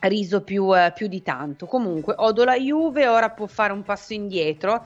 riso 0.08 0.42
più, 0.42 0.76
eh, 0.76 0.92
più 0.96 1.08
di 1.08 1.22
tanto. 1.22 1.66
Comunque, 1.66 2.14
odo 2.18 2.44
la 2.44 2.58
Juve, 2.58 3.08
ora 3.08 3.30
può 3.30 3.48
fare 3.48 3.74
un 3.74 3.84
passo 3.84 4.14
indietro, 4.14 4.86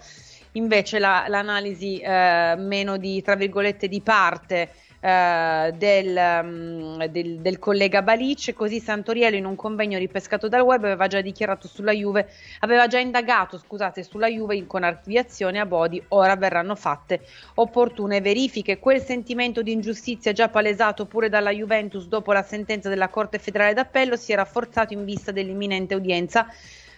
invece 0.54 1.00
la, 1.00 1.26
l'analisi 1.28 2.00
eh, 2.00 2.56
meno 2.58 2.98
di, 2.98 3.22
tra 3.22 3.36
virgolette, 3.36 3.88
di 3.88 4.02
parte 4.02 4.70
eh, 5.08 5.74
del, 5.78 6.42
um, 6.44 7.06
del, 7.06 7.40
del, 7.40 7.60
collega 7.60 8.02
Balic, 8.02 8.54
così 8.54 8.82
Santoriello 8.82 9.38
in 9.38 9.46
un 9.46 9.56
convegno 9.56 9.98
ripescato 9.98 10.50
dal 10.50 10.60
web 10.60 10.84
aveva 10.84 11.08
già 11.08 11.22
dichiarato 11.22 11.70
sulla 11.70 11.94
Juve, 11.94 12.28
aveva 12.60 12.88
già 12.88 13.00
indagato 13.00 13.58
scusate, 13.58 14.04
sulla 14.04 14.28
Juve 14.28 14.68
con 14.68 14.84
archiviazione 14.84 15.60
a 15.60 15.66
Bodi, 15.66 16.04
ora 16.10 16.36
verranno 16.36 16.76
fatte 16.76 17.22
opportune 17.54 18.20
verifiche. 18.20 18.80
Quel 18.80 19.02
sentimento 19.02 19.62
di 19.62 19.72
ingiustizia 19.72 20.34
già 20.34 20.50
palesato 20.50 21.06
pure 21.06 21.30
dalla 21.30 21.52
Juventus 21.52 22.08
dopo 22.08 22.34
la 22.34 22.44
sentenza 22.44 22.90
della 22.90 23.08
Corte 23.08 23.40
federale 23.40 23.74
d'appello 23.74 24.18
si 24.18 24.34
è 24.34 24.36
rafforzato 24.36 24.92
in 24.92 25.06
vista 25.06 25.32
dell'imminente 25.32 25.96
udienza 25.96 26.48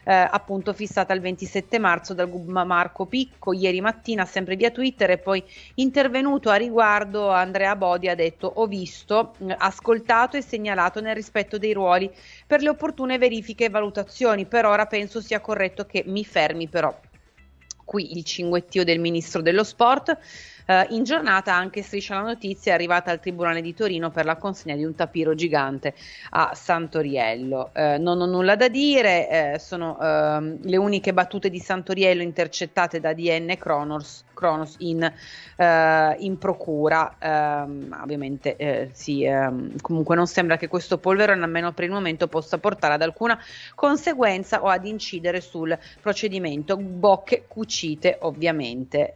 eh, 0.04 0.14
appunto 0.14 0.74
fissata 0.74 1.14
il 1.14 1.22
27 1.22 1.80
marzo 1.80 2.14
dal 2.14 2.30
GUB 2.30 2.50
Marco 2.64 3.06
Picco. 3.06 3.54
Ieri 3.54 3.82
mattina 3.82 4.26
sempre 4.26 4.56
via 4.56 4.72
Twitter 4.72 5.12
e 5.12 5.18
poi 5.18 5.44
intervenuto 5.76 6.50
a 6.50 6.56
riguardo 6.56 7.30
Andrea 7.30 7.76
Bodi 7.76 8.08
ha 8.08 8.16
detto 8.16 8.48
ho 8.48 8.66
visto, 8.66 9.36
ascoltato 9.58 10.38
e 10.38 10.42
segnalato 10.42 11.02
nel 11.02 11.16
rispetto 11.16 11.58
dei 11.58 11.74
ruoli 11.74 12.12
per 12.46 12.62
le 12.62 12.70
opportune 12.70 13.18
verifiche 13.18 13.66
e 13.66 13.70
valutazioni. 13.70 14.46
Per 14.46 14.66
ora 14.66 14.86
penso 14.86 15.22
sia 15.22 15.40
corretto 15.40 15.86
che 15.86 16.04
mi 16.06 16.26
fermi 16.26 16.68
però. 16.68 16.98
Qui 17.84 18.16
il 18.16 18.24
cinguettio 18.24 18.84
del 18.84 19.00
ministro 19.00 19.42
dello 19.42 19.64
sport 19.64 20.18
Uh, 20.70 20.86
in 20.90 21.04
giornata 21.04 21.56
anche 21.56 21.82
Striscia 21.82 22.14
la 22.14 22.22
Notizia 22.22 22.74
è 22.74 22.76
arrivata 22.76 23.10
al 23.10 23.20
Tribunale 23.20 23.60
di 23.60 23.74
Torino 23.74 24.12
per 24.12 24.26
la 24.26 24.36
consegna 24.36 24.76
di 24.76 24.84
un 24.84 24.94
tapiro 24.94 25.34
gigante 25.34 25.96
a 26.30 26.52
Santoriello. 26.54 27.72
Uh, 27.74 28.00
non 28.00 28.22
ho 28.22 28.28
nulla 28.28 28.56
da 28.56 28.68
dire, 28.68 29.56
uh, 29.56 29.58
sono 29.58 30.00
ehm, 30.00 30.60
le 30.62 30.78
uniche 30.78 31.12
battute 31.12 31.50
di 31.50 31.58
Santoriello 31.58 32.22
intercettate 32.22 33.00
da 33.00 33.14
DN 33.14 33.56
Kronos, 33.58 34.26
Kronos 34.36 34.76
in, 34.78 35.12
in, 35.58 36.38
procura. 36.38 37.16
Ehm, 37.20 37.98
ovviamente 38.02 38.92
sì, 38.94 39.24
ehm, 39.24 39.82
comunque 39.82 40.16
non 40.16 40.28
sembra 40.28 40.56
che 40.56 40.68
questo 40.68 40.98
polverone, 41.00 41.44
almeno 41.44 41.74
per 41.74 41.86
il 41.86 41.92
momento, 41.92 42.28
possa 42.28 42.58
portare 42.60 42.94
ad 42.94 43.02
alcuna 43.02 43.38
conseguenza 43.76 44.62
o 44.62 44.68
ad 44.68 44.86
incidere 44.86 45.42
sul 45.42 45.78
procedimento. 46.00 46.78
Bocche 46.78 47.46
cucite, 47.48 48.18
ovviamente. 48.22 49.14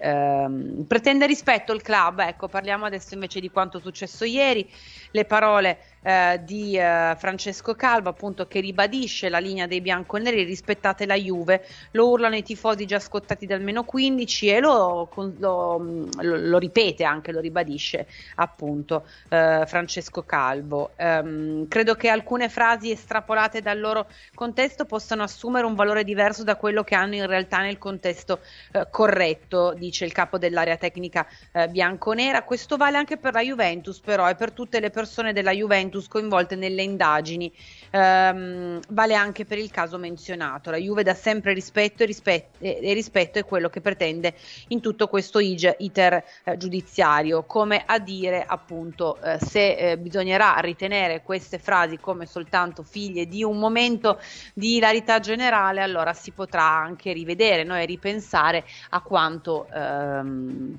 pretende 0.88 1.25
rispetto 1.27 1.42
rispetto 1.43 1.73
al 1.73 1.81
club, 1.81 2.19
ecco, 2.19 2.47
parliamo 2.47 2.85
adesso 2.85 3.13
invece 3.13 3.41
di 3.41 3.50
quanto 3.51 3.79
successo 3.79 4.23
ieri, 4.23 4.65
le 5.12 5.25
parole 5.25 5.92
eh, 6.03 6.41
di 6.43 6.77
eh, 6.77 7.15
Francesco 7.17 7.74
Calvo, 7.75 8.10
appunto, 8.10 8.45
che 8.45 8.60
ribadisce 8.60 9.29
la 9.29 9.39
linea 9.39 9.67
dei 9.67 9.81
bianconeri, 9.81 10.43
rispettate 10.43 11.05
la 11.05 11.15
Juve, 11.15 11.65
lo 11.91 12.10
urlano 12.10 12.36
i 12.36 12.43
tifosi 12.43 12.86
già 12.86 13.00
scottati 13.00 13.45
da 13.45 13.55
almeno 13.55 13.83
15 13.83 14.48
e 14.50 14.60
lo, 14.60 15.10
lo, 15.15 15.77
lo, 15.77 16.38
lo 16.38 16.57
ripete 16.57 17.03
anche, 17.03 17.31
lo 17.31 17.39
ribadisce 17.39 18.07
appunto 18.36 19.05
eh, 19.29 19.63
Francesco 19.65 20.24
Calvo. 20.24 20.91
Um, 20.98 21.67
credo 21.67 21.95
che 21.95 22.10
alcune 22.10 22.50
frasi 22.50 22.91
estrapolate 22.91 23.62
dal 23.62 23.79
loro 23.79 24.07
contesto 24.33 24.86
possano 24.86 25.24
assumere 25.24 25.65
un 25.65 25.75
valore 25.75 26.03
diverso 26.03 26.43
da 26.43 26.55
quello 26.55 26.83
che 26.83 26.95
hanno 26.95 27.15
in 27.15 27.25
realtà 27.25 27.60
nel 27.60 27.77
contesto 27.77 28.39
eh, 28.72 28.88
corretto, 28.91 29.74
dice 29.74 30.05
il 30.05 30.12
capo 30.12 30.38
dell'area 30.38 30.77
tecnica 30.77 31.25
eh, 31.51 31.69
bianconera. 31.69 32.43
Questo 32.43 32.75
vale 32.77 32.98
anche 32.98 33.17
per 33.17 33.33
la 33.33 33.41
Juventus 33.41 34.00
però 34.00 34.29
e 34.29 34.36
per 34.36 34.51
tutte 34.51 34.79
le 34.79 34.89
persone 34.89 35.33
della 35.33 35.51
Juventus 35.51 35.92
Juventus 35.93 36.07
coinvolte 36.07 36.55
nelle 36.55 36.81
indagini. 36.81 37.51
Um, 37.91 38.79
vale 38.89 39.13
anche 39.13 39.45
per 39.45 39.59
il 39.59 39.69
caso 39.69 39.97
menzionato. 39.97 40.71
La 40.71 40.77
Juve 40.77 41.03
dà 41.03 41.13
sempre 41.13 41.53
rispetto 41.53 42.03
e, 42.03 42.05
rispetto 42.07 42.57
e 42.59 42.93
rispetto 42.93 43.38
è 43.38 43.45
quello 43.45 43.69
che 43.69 43.81
pretende 43.81 44.33
in 44.69 44.81
tutto 44.81 45.07
questo 45.07 45.39
iter 45.39 46.23
eh, 46.43 46.57
giudiziario, 46.57 47.43
come 47.43 47.83
a 47.85 48.00
dire 48.00 48.43
appunto 48.45 49.21
eh, 49.21 49.38
se 49.39 49.75
eh, 49.75 49.97
bisognerà 49.97 50.55
ritenere 50.59 51.21
queste 51.21 51.59
frasi 51.59 52.00
come 52.00 52.25
soltanto 52.25 52.81
figlie 52.83 53.27
di 53.27 53.43
un 53.43 53.59
momento 53.59 54.19
di 54.53 54.77
ilarità 54.77 55.19
generale, 55.19 55.81
allora 55.81 56.13
si 56.13 56.31
potrà 56.31 56.63
anche 56.63 57.13
rivedere 57.13 57.63
no? 57.63 57.77
e 57.77 57.85
ripensare 57.85 58.65
a 58.89 59.01
quanto, 59.01 59.67
ehm, 59.71 60.77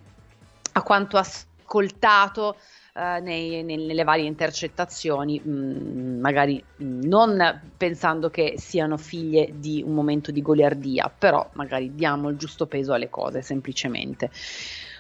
a 0.73 0.83
quanto 0.83 1.17
ascoltato 1.17 2.57
eh, 2.97 3.21
nei, 3.21 3.65
nelle 3.65 4.05
varie 4.05 4.27
intercettazioni, 4.27 5.41
mh, 5.45 5.51
mm, 5.51 6.21
magari 6.21 6.63
mh, 6.77 7.07
non 7.07 7.73
pensando 7.77 8.31
che 8.31 8.55
siano 8.57 8.97
figlie 8.97 9.51
di 9.55 9.83
un 9.85 9.95
momento 9.95 10.31
di 10.31 10.41
goliardia, 10.41 11.13
però 11.17 11.51
magari 11.55 11.95
diamo 11.95 12.29
il 12.29 12.37
giusto 12.37 12.67
peso 12.67 12.93
alle 12.93 13.11
cose 13.11 13.43
semplicemente. 13.43 14.31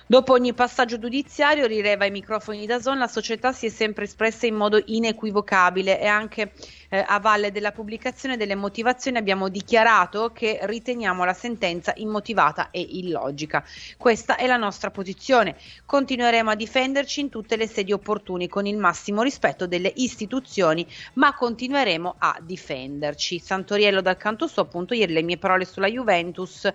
Dopo 0.06 0.34
ogni 0.34 0.52
passaggio 0.52 0.98
giudiziario, 0.98 1.66
rileva 1.66 2.04
ai 2.04 2.10
microfoni 2.10 2.66
da 2.66 2.78
Zon, 2.78 2.98
la 2.98 3.08
società 3.08 3.52
si 3.52 3.66
è 3.66 3.68
sempre 3.70 4.04
espressa 4.04 4.46
in 4.46 4.54
modo 4.54 4.82
inequivocabile 4.84 5.98
e 5.98 6.06
anche 6.06 6.52
eh, 6.88 7.04
a 7.06 7.18
valle 7.20 7.52
della 7.52 7.72
pubblicazione 7.72 8.36
delle 8.36 8.54
motivazioni 8.54 9.18
abbiamo 9.18 9.48
dichiarato 9.48 10.30
che 10.32 10.58
riteniamo 10.62 11.24
la 11.24 11.32
sentenza 11.32 11.92
immotivata 11.96 12.70
e 12.70 12.80
illogica. 12.80 13.64
Questa 13.96 14.36
è 14.36 14.46
la 14.46 14.56
nostra 14.56 14.90
posizione. 14.90 15.56
Continueremo 15.84 16.50
a 16.50 16.54
difenderci 16.54 17.20
in 17.20 17.28
tutte 17.28 17.56
le 17.56 17.66
sedi 17.66 17.92
opportune 17.92 18.48
con 18.48 18.66
il 18.66 18.76
massimo 18.76 19.22
rispetto 19.22 19.66
delle 19.66 19.92
istituzioni, 19.96 20.86
ma 21.14 21.34
continueremo 21.34 22.16
a 22.18 22.38
difenderci. 22.40 23.38
Santoriello 23.38 24.00
dal 24.00 24.16
canto 24.16 24.46
suo, 24.46 24.62
appunto, 24.62 24.94
ieri 24.94 25.12
le 25.12 25.22
mie 25.22 25.38
parole 25.38 25.64
sulla 25.64 25.88
Juventus, 25.88 26.70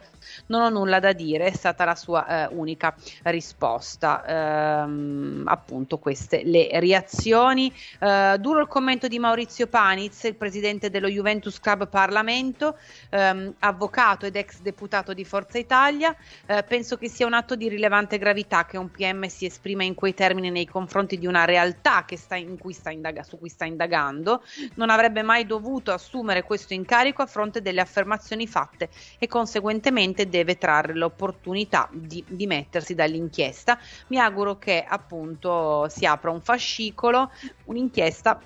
non 0.47 0.61
ho 0.61 0.69
nulla 0.69 0.99
da 0.99 1.13
dire, 1.13 1.45
è 1.45 1.53
stata 1.53 1.85
la 1.85 1.95
sua 1.95 2.47
eh, 2.47 2.53
unica 2.53 2.95
risposta. 3.23 4.23
Ehm, 4.25 5.43
appunto 5.45 5.97
queste 5.97 6.43
le 6.43 6.69
reazioni. 6.79 7.73
Eh, 7.99 8.37
duro 8.39 8.61
il 8.61 8.67
commento 8.67 9.07
di 9.07 9.19
Maurizio 9.19 9.67
Pani 9.67 10.08
Pjanic, 10.09 10.23
il 10.23 10.35
presidente 10.35 10.89
dello 10.89 11.07
Juventus 11.07 11.59
Club 11.59 11.87
Parlamento, 11.87 12.77
ehm, 13.09 13.55
avvocato 13.59 14.25
ed 14.25 14.35
ex 14.35 14.59
deputato 14.59 15.13
di 15.13 15.23
Forza 15.23 15.57
Italia. 15.57 16.15
Eh, 16.45 16.63
penso 16.63 16.97
che 16.97 17.09
sia 17.09 17.25
un 17.25 17.33
atto 17.33 17.55
di 17.55 17.69
rilevante 17.69 18.17
gravità 18.17 18.65
che 18.65 18.77
un 18.77 18.91
PM 18.91 19.27
si 19.27 19.45
esprima 19.45 19.83
in 19.83 19.93
quei 19.93 20.13
termini 20.13 20.49
nei 20.49 20.65
confronti 20.65 21.17
di 21.17 21.27
una 21.27 21.45
realtà 21.45 22.05
sta 22.17 22.37
cui 22.57 22.75
indaga- 22.91 23.23
su 23.23 23.37
cui 23.37 23.49
sta 23.49 23.65
indagando. 23.65 24.43
Non 24.75 24.89
avrebbe 24.89 25.21
mai 25.21 25.45
dovuto 25.45 25.91
assumere 25.91 26.43
questo 26.43 26.73
incarico 26.73 27.21
a 27.21 27.25
fronte 27.25 27.61
delle 27.61 27.81
affermazioni 27.81 28.47
fatte 28.47 28.89
e 29.17 29.27
conseguentemente 29.27 30.27
deve 30.27 30.57
trarre 30.57 30.93
l'opportunità 30.93 31.87
di 31.91 32.23
dimettersi 32.27 32.95
dall'inchiesta. 32.95 33.79
Mi 34.07 34.19
auguro 34.19 34.57
che 34.57 34.83
appunto 34.87 35.87
si 35.89 36.05
apra 36.05 36.31
un 36.31 36.41
fascicolo, 36.41 37.31
un'inchiesta 37.65 38.41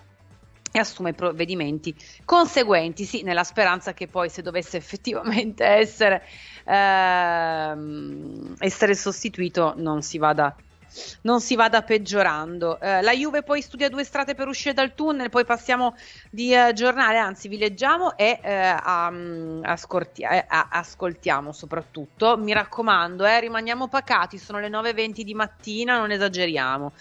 e 0.73 0.79
assume 0.79 1.13
provvedimenti 1.13 1.95
conseguenti, 2.25 3.05
sì, 3.05 3.21
nella 3.21 3.43
speranza 3.43 3.93
che 3.93 4.07
poi 4.07 4.29
se 4.29 4.41
dovesse 4.41 4.77
effettivamente 4.77 5.63
essere, 5.63 6.23
ehm, 6.65 8.55
essere 8.57 8.95
sostituito 8.95 9.75
non 9.77 10.01
si 10.01 10.17
vada 10.17 10.55
non 11.21 11.41
si 11.41 11.55
vada 11.55 11.81
peggiorando. 11.81 12.79
Eh, 12.79 13.01
la 13.01 13.11
Juve 13.13 13.43
poi 13.43 13.61
studia 13.61 13.89
due 13.89 14.03
strade 14.03 14.35
per 14.35 14.47
uscire 14.47 14.73
dal 14.73 14.93
tunnel, 14.93 15.29
poi 15.29 15.45
passiamo 15.45 15.95
di 16.29 16.53
eh, 16.53 16.73
giornale, 16.73 17.17
anzi 17.17 17.47
vi 17.47 17.57
leggiamo 17.57 18.17
e 18.17 18.39
eh, 18.41 18.53
a, 18.53 19.11
ascolti- 19.63 20.23
a, 20.23 20.67
ascoltiamo 20.69 21.51
soprattutto. 21.51 22.37
Mi 22.37 22.53
raccomando, 22.53 23.25
eh, 23.25 23.39
rimaniamo 23.39 23.87
pacati, 23.87 24.37
sono 24.37 24.59
le 24.59 24.69
9.20 24.69 25.21
di 25.21 25.33
mattina, 25.33 25.97
non 25.97 26.11
esageriamo. 26.11 26.91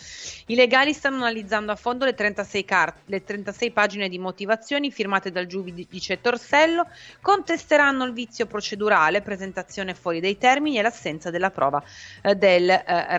I 0.47 0.55
legali 0.55 0.93
stanno 0.93 1.17
analizzando 1.17 1.73
a 1.73 1.77
fondo 1.77 2.05
le 2.05 2.15
36, 2.15 2.65
car- 2.65 2.95
le 3.07 3.25
36 3.25 3.71
pagine 3.71 4.09
di 4.09 4.19
motivazioni 4.19 4.91
firmate 4.91 5.31
dal 5.31 5.47
giudice 5.47 6.21
Torsello, 6.21 6.87
contesteranno 7.21 8.05
il 8.05 8.13
vizio 8.13 8.47
procedurale, 8.47 9.23
presentazione 9.23 9.95
fuori 9.95 10.21
dei 10.21 10.39
termini 10.39 10.79
e 10.79 10.83
l'assenza 10.83 11.31
della 11.31 11.51
prova 11.51 11.83
eh, 12.23 12.35
del 12.35 12.69
eh, 12.71 13.17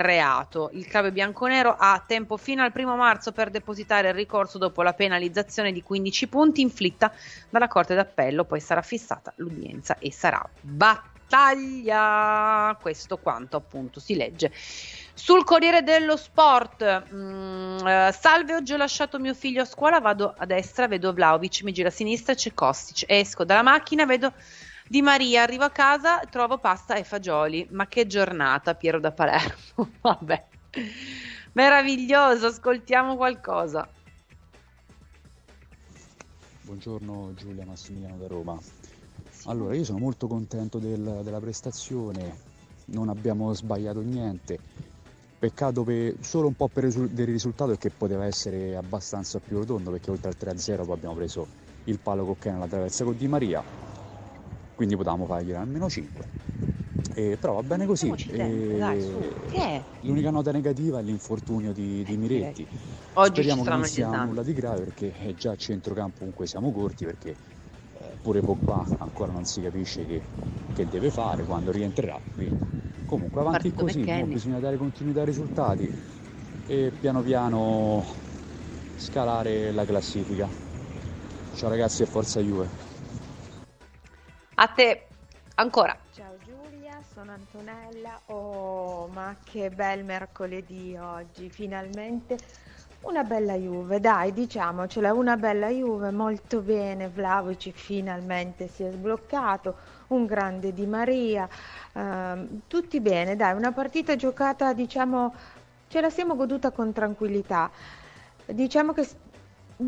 il 0.74 0.88
club 0.88 1.12
bianconero 1.12 1.76
ha 1.78 2.04
tempo 2.06 2.38
fino 2.38 2.64
al 2.64 2.72
primo 2.72 2.96
marzo 2.96 3.32
per 3.32 3.50
depositare 3.50 4.08
il 4.10 4.14
ricorso 4.14 4.58
dopo 4.58 4.82
la 4.82 4.94
penalizzazione 4.94 5.72
di 5.72 5.84
15 5.84 6.28
punti 6.28 6.62
inflitta 6.62 7.12
dalla 7.50 7.68
Corte 7.68 7.96
d'Appello, 7.96 8.46
poi 8.46 8.60
sarà 8.60 8.82
fissata 8.82 9.34
l'udienza 9.38 9.98
e 10.00 10.12
sarà 10.12 10.44
battaglia. 10.62 11.12
Questo 12.82 13.18
quanto 13.18 13.58
appunto 13.58 14.00
si 14.00 14.16
legge. 14.16 14.52
Sul 15.16 15.44
Corriere 15.44 15.84
dello 15.84 16.18
Sport, 16.18 17.12
mh, 17.12 17.16
mm, 17.16 17.88
eh, 17.88 18.12
salve, 18.18 18.56
oggi 18.56 18.74
ho 18.74 18.78
lasciato 18.78 19.20
mio 19.20 19.34
figlio 19.34 19.62
a 19.62 19.66
scuola, 19.66 20.00
vado 20.00 20.34
a 20.36 20.46
destra, 20.46 20.88
vedo 20.88 21.14
Vlaovic, 21.14 21.62
mi 21.64 21.72
gira 21.72 21.90
a 21.90 21.92
sinistra, 21.92 22.34
c'è 22.34 22.54
Kostic, 22.54 23.04
esco 23.08 23.44
dalla 23.44 23.62
macchina, 23.62 24.06
vedo 24.06 24.34
di 24.88 25.02
Maria, 25.02 25.44
arrivo 25.44 25.64
a 25.64 25.70
casa, 25.70 26.20
trovo 26.30 26.58
pasta 26.58 26.96
e 26.96 27.04
fagioli. 27.04 27.68
Ma 27.72 27.88
che 27.88 28.06
giornata, 28.06 28.76
Piero 28.76 29.00
da 29.00 29.12
Palermo. 29.12 29.90
Vabbè. 30.02 30.46
Meraviglioso, 31.54 32.48
ascoltiamo 32.48 33.16
qualcosa. 33.16 33.88
Buongiorno 36.62 37.34
Giulia 37.36 37.66
Massimiliano 37.66 38.18
da 38.18 38.28
Roma. 38.28 38.60
Allora, 39.46 39.76
io 39.76 39.84
sono 39.84 40.00
molto 40.00 40.28
contento 40.28 40.80
del, 40.80 41.22
della 41.24 41.40
prestazione, 41.40 42.36
non 42.86 43.10
abbiamo 43.10 43.54
sbagliato 43.54 44.02
niente. 44.02 44.58
Peccato 45.38 45.84
per, 45.84 46.16
solo 46.22 46.48
un 46.48 46.56
po' 46.56 46.70
per 46.70 46.86
il 46.86 47.26
risultato 47.26 47.76
che 47.76 47.92
poteva 47.92 48.26
essere 48.26 48.76
abbastanza 48.76 49.40
più 49.40 49.60
rotondo 49.60 49.92
perché 49.92 50.10
oltre 50.10 50.30
al 50.30 50.38
3-0 50.40 50.86
poi 50.86 50.96
abbiamo 50.96 51.16
preso 51.16 51.46
il 51.84 52.00
palo 52.00 52.24
con 52.24 52.38
nella 52.52 52.68
traversa 52.68 53.04
con 53.04 53.18
Di 53.18 53.28
Maria, 53.28 53.62
quindi 54.74 54.96
potevamo 54.96 55.26
fargliela 55.26 55.60
almeno 55.60 55.90
5 55.90 56.83
eh, 57.16 57.38
però 57.40 57.54
va 57.54 57.64
bene 57.64 57.86
così. 57.86 58.14
Eh, 58.30 58.76
dai, 58.78 59.16
l'unica 60.02 60.32
nota 60.32 60.52
negativa 60.52 61.00
è 61.00 61.02
l'infortunio 61.04 61.72
di, 61.72 62.04
di 62.04 62.18
Miretti. 62.18 62.68
Oggi 63.16 63.44
Speriamo 63.44 63.64
che 63.64 63.70
non 63.70 63.84
sia 63.86 64.24
nulla 64.24 64.42
di 64.42 64.54
grave 64.54 64.84
perché 64.84 65.36
già 65.36 65.52
a 65.52 65.56
centrocampo 65.56 66.20
comunque 66.20 66.48
siamo 66.48 66.72
corti 66.72 67.06
perché 67.06 67.30
eh, 67.30 68.18
pure 68.22 68.42
Pogba 68.42 68.86
ancora 68.98 69.32
non 69.32 69.46
si 69.46 69.62
capisce 69.62 70.06
che, 70.06 70.22
che 70.74 70.88
deve 70.88 71.12
fare 71.12 71.44
quando 71.44 71.72
rientrerà. 71.72 72.20
Quindi, 72.34 72.56
comunque 73.06 73.42
avanti 73.42 73.72
così, 73.72 74.00
bisogna 74.26 74.60
dare 74.60 74.78
continuità 74.78 75.20
ai 75.20 75.26
risultati 75.28 75.92
e 76.66 76.92
piano 77.00 77.22
piano 77.22 78.04
scalare 78.96 79.72
la 79.72 79.86
classifica. 79.86 80.50
Ciao 81.56 81.70
ragazzi 81.70 82.02
e 82.02 82.06
forza 82.08 82.42
Juve. 82.42 82.68
A 84.56 84.68
te 84.68 85.08
ancora. 85.56 85.96
Ciao 86.16 86.33
sono 87.24 87.32
Antonella. 87.32 88.20
Oh, 88.26 89.08
ma 89.08 89.36
che 89.44 89.70
bel 89.70 90.04
mercoledì 90.04 90.98
oggi, 90.98 91.50
finalmente 91.50 92.38
una 93.02 93.24
bella 93.24 93.54
Juve, 93.56 94.00
dai, 94.00 94.34
diciamocela, 94.34 95.14
una 95.14 95.38
bella 95.38 95.70
Juve, 95.70 96.12
molto 96.12 96.60
bene, 96.60 97.08
Vlaovic 97.08 97.72
finalmente 97.72 98.68
si 98.68 98.84
è 98.84 98.92
sbloccato, 98.92 99.76
un 100.08 100.26
grande 100.26 100.74
Di 100.74 100.86
Maria, 100.86 101.48
ehm, 101.94 102.62
tutti 102.68 103.00
bene, 103.00 103.36
dai, 103.36 103.56
una 103.56 103.72
partita 103.72 104.16
giocata, 104.16 104.74
diciamo, 104.74 105.34
ce 105.88 106.02
la 106.02 106.10
siamo 106.10 106.36
goduta 106.36 106.72
con 106.72 106.92
tranquillità. 106.92 107.70
Diciamo 108.46 108.94
che 108.94 109.08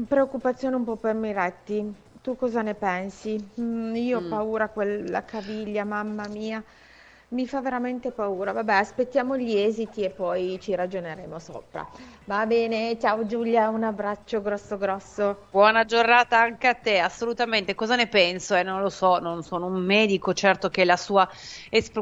preoccupazione 0.07 0.75
un 0.75 0.83
po' 0.83 0.95
per 0.95 1.15
Miretti, 1.15 1.93
tu 2.21 2.35
cosa 2.35 2.61
ne 2.61 2.73
pensi? 2.75 3.37
Mm, 3.59 3.95
io 3.95 4.17
ho 4.19 4.21
mm. 4.21 4.29
paura 4.29 4.67
quella 4.69 5.23
caviglia, 5.23 5.83
mamma 5.85 6.27
mia 6.27 6.63
mi 7.35 7.45
fa 7.45 7.59
veramente 7.59 8.11
paura. 8.11 8.53
Vabbè, 8.53 8.73
aspettiamo 8.73 9.37
gli 9.37 9.55
esiti 9.55 10.03
e 10.03 10.09
poi 10.09 10.57
ci 10.61 10.73
ragioneremo 10.73 11.37
sopra. 11.37 11.85
Va 12.23 12.45
bene, 12.45 12.97
ciao 12.97 13.25
Giulia, 13.25 13.67
un 13.67 13.83
abbraccio 13.83 14.41
grosso 14.41 14.77
grosso. 14.77 15.45
Buona 15.51 15.83
giornata 15.83 16.39
anche 16.39 16.67
a 16.67 16.73
te, 16.73 16.99
assolutamente. 16.99 17.75
Cosa 17.75 17.95
ne 17.95 18.07
penso? 18.07 18.55
Eh, 18.55 18.63
non 18.63 18.81
lo 18.81 18.89
so, 18.89 19.19
non 19.19 19.43
sono 19.43 19.65
un 19.65 19.83
medico, 19.83 20.33
certo 20.33 20.69
che 20.69 20.85
la 20.85 20.97
sua 20.97 21.29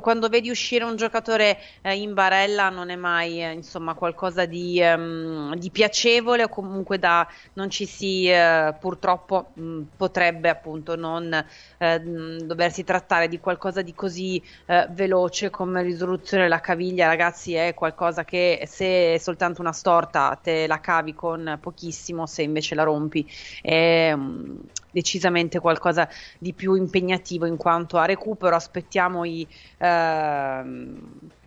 quando 0.02 0.30
vedi 0.30 0.50
uscire 0.50 0.84
un 0.84 0.96
giocatore 0.96 1.58
eh, 1.82 1.98
in 1.98 2.14
barella 2.14 2.70
non 2.70 2.90
è 2.90 2.96
mai 2.96 3.44
eh, 3.44 3.52
insomma 3.52 3.96
qualcosa 3.96 4.46
di, 4.46 4.80
um, 4.82 5.56
di, 5.56 5.72
piacevole 5.72 6.44
o 6.44 6.50
comunque 6.50 7.00
da 7.00 7.28
non 7.54 7.70
ci 7.70 7.86
si 7.86 8.30
eh, 8.30 8.76
purtroppo 8.80 9.52
mh, 9.54 9.64
mm, 9.64 9.82
potrebbe 9.98 10.50
appunto 10.50 10.96
non 10.96 11.44
eh, 11.84 12.00
doversi 12.46 12.84
trattare 12.86 13.28
di 13.28 13.40
qualcosa 13.40 13.82
di 13.82 13.94
così 13.94 14.42
eh, 14.66 14.88
veloce 14.92 15.50
come 15.50 15.82
risoluzione 15.82 16.44
della 16.44 16.62
caviglia, 16.62 17.08
ragazzi, 17.08 17.54
è 17.56 17.74
qualcosa 17.74 18.24
che 18.24 18.64
se 18.68 19.16
è 19.16 19.18
soltanto 19.18 19.60
una 19.60 19.74
storta 19.74 20.40
te 20.42 20.66
la 20.66 20.80
cavi 20.80 21.14
con 21.14 21.58
pochissimo, 21.60 22.26
se 22.26 22.42
invece 22.42 22.76
la 22.76 22.84
rompi 22.84 23.30
è 23.62 24.12
um, 24.14 24.62
decisamente 24.92 25.60
qualcosa 25.60 26.08
di 26.40 26.54
più 26.54 26.76
impegnativo 26.76 27.46
in 27.46 27.58
quanto 27.58 27.98
a 27.98 28.06
recupero. 28.06 28.56
Aspettiamo 28.56 29.26
i. 29.26 29.46
Uh, 29.78 31.42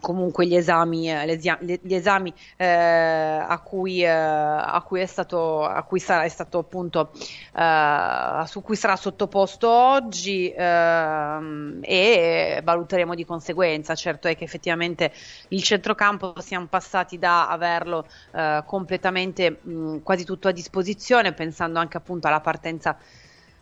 comunque 0.00 0.46
gli 0.46 0.54
esami, 0.54 1.10
eh, 1.10 1.36
gli 1.36 1.94
esami 1.94 2.32
eh, 2.56 2.66
a, 2.66 3.60
cui, 3.60 4.02
eh, 4.02 4.08
a, 4.08 4.82
cui, 4.86 5.00
è 5.00 5.06
stato, 5.06 5.64
a 5.64 5.82
cui 5.82 5.98
sarà, 5.98 6.24
è 6.24 6.28
stato 6.28 6.58
appunto 6.58 7.10
eh, 7.56 8.42
su 8.46 8.62
cui 8.62 8.76
sarà 8.76 8.96
sottoposto 8.96 9.68
oggi 9.68 10.52
ehm, 10.56 11.80
e 11.82 12.60
valuteremo 12.62 13.14
di 13.14 13.24
conseguenza. 13.24 13.94
Certo 13.94 14.28
è 14.28 14.36
che 14.36 14.44
effettivamente 14.44 15.12
il 15.48 15.62
centrocampo 15.62 16.34
siamo 16.40 16.66
passati 16.66 17.18
da 17.18 17.48
averlo 17.48 18.06
eh, 18.32 18.62
completamente 18.66 19.58
mh, 19.60 19.98
quasi 20.02 20.24
tutto 20.24 20.48
a 20.48 20.52
disposizione, 20.52 21.32
pensando 21.32 21.78
anche 21.78 21.96
appunto 21.96 22.26
alla 22.26 22.40
partenza 22.40 22.96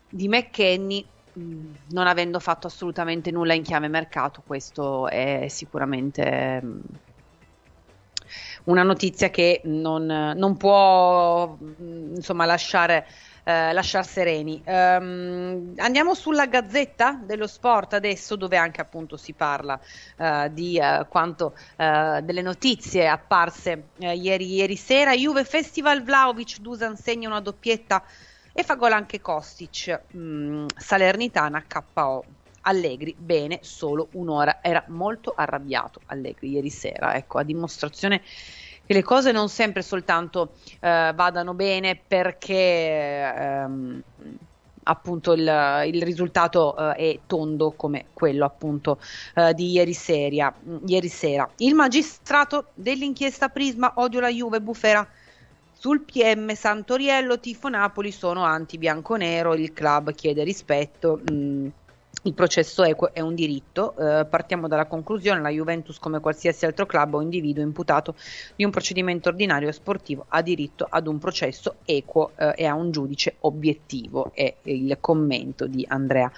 di 0.08 0.28
McKenny 0.28 1.04
non 1.36 2.06
avendo 2.06 2.40
fatto 2.40 2.66
assolutamente 2.66 3.30
nulla 3.30 3.54
in 3.54 3.62
chiave 3.62 3.88
mercato, 3.88 4.42
questo 4.46 5.08
è 5.08 5.46
sicuramente 5.48 6.60
mm, 6.62 6.80
una 8.64 8.82
notizia 8.82 9.30
che 9.30 9.60
non, 9.64 10.06
non 10.06 10.56
può 10.56 11.56
mm, 11.60 12.14
insomma 12.16 12.46
lasciare 12.46 13.06
eh, 13.48 13.72
lasciar 13.72 14.04
sereni. 14.04 14.60
Um, 14.66 15.74
andiamo 15.76 16.14
sulla 16.14 16.46
Gazzetta 16.46 17.20
dello 17.22 17.46
Sport 17.46 17.92
adesso, 17.92 18.34
dove 18.34 18.56
anche 18.56 18.80
appunto 18.80 19.16
si 19.16 19.34
parla 19.34 19.78
uh, 20.16 20.48
di 20.48 20.80
uh, 20.82 21.06
quanto 21.08 21.54
uh, 21.76 22.20
delle 22.22 22.42
notizie 22.42 23.06
apparse 23.06 23.90
ieri, 23.98 24.52
ieri, 24.52 24.74
sera. 24.74 25.12
Juve 25.12 25.44
Festival 25.44 26.02
Vlaovic, 26.02 26.58
Dusan 26.58 26.96
segna 26.96 27.28
una 27.28 27.40
doppietta 27.40 28.02
e 28.58 28.62
fa 28.62 28.74
gol 28.74 28.92
anche 28.92 29.20
Kostic, 29.20 30.00
mh, 30.12 30.18
mm, 30.18 30.66
Salernitana 30.78 31.62
KO. 31.68 32.24
Allegri, 32.62 33.14
bene, 33.16 33.58
solo 33.60 34.08
un'ora. 34.12 34.60
Era 34.62 34.82
molto 34.88 35.34
arrabbiato 35.36 36.00
Allegri 36.06 36.48
ieri 36.52 36.70
sera, 36.70 37.14
ecco, 37.14 37.38
a 37.38 37.42
dimostrazione 37.42 38.22
che 38.86 38.92
le 38.94 39.02
cose 39.02 39.30
non 39.30 39.50
sempre 39.50 39.82
soltanto 39.82 40.54
eh, 40.80 41.12
vadano 41.14 41.52
bene 41.52 41.96
perché 41.96 43.34
ehm, 43.36 44.02
appunto 44.84 45.32
il, 45.32 45.82
il 45.86 46.02
risultato 46.02 46.74
uh, 46.76 46.92
è 46.92 47.18
tondo 47.26 47.72
come 47.72 48.06
quello 48.12 48.44
appunto 48.44 49.00
uh, 49.34 49.52
di 49.52 49.72
ieri, 49.72 49.92
seria, 49.92 50.54
ieri 50.86 51.08
sera. 51.08 51.48
Il 51.56 51.74
magistrato 51.74 52.68
dell'inchiesta 52.74 53.48
Prisma 53.48 53.92
odio 53.96 54.20
la 54.20 54.30
Juve 54.30 54.60
bufera 54.60 55.06
sul 55.78 56.00
PM 56.00 56.54
Santoriello 56.54 57.38
Tifo 57.38 57.68
Napoli 57.68 58.10
sono 58.10 58.44
anti-bianconero, 58.44 59.54
il 59.54 59.74
club 59.74 60.14
chiede 60.14 60.42
rispetto. 60.42 61.20
Mh, 61.22 61.34
mm, 61.34 61.68
il 62.22 62.34
processo 62.34 62.82
equo 62.82 63.12
è 63.12 63.20
un 63.20 63.34
diritto, 63.34 63.94
eh, 63.96 64.24
partiamo 64.24 64.66
dalla 64.68 64.86
conclusione, 64.86 65.40
la 65.40 65.50
Juventus 65.50 65.98
come 65.98 66.18
qualsiasi 66.18 66.64
altro 66.64 66.86
club 66.86 67.14
o 67.14 67.20
individuo 67.20 67.62
imputato 67.62 68.16
di 68.56 68.64
un 68.64 68.70
procedimento 68.70 69.28
ordinario 69.28 69.70
sportivo 69.70 70.24
ha 70.28 70.42
diritto 70.42 70.86
ad 70.88 71.06
un 71.06 71.18
processo 71.18 71.76
equo 71.84 72.32
eh, 72.36 72.54
e 72.56 72.64
a 72.64 72.74
un 72.74 72.90
giudice 72.90 73.36
obiettivo, 73.40 74.32
è 74.34 74.52
il 74.62 74.96
commento 74.98 75.66
di 75.66 75.84
Andrea 75.86 76.32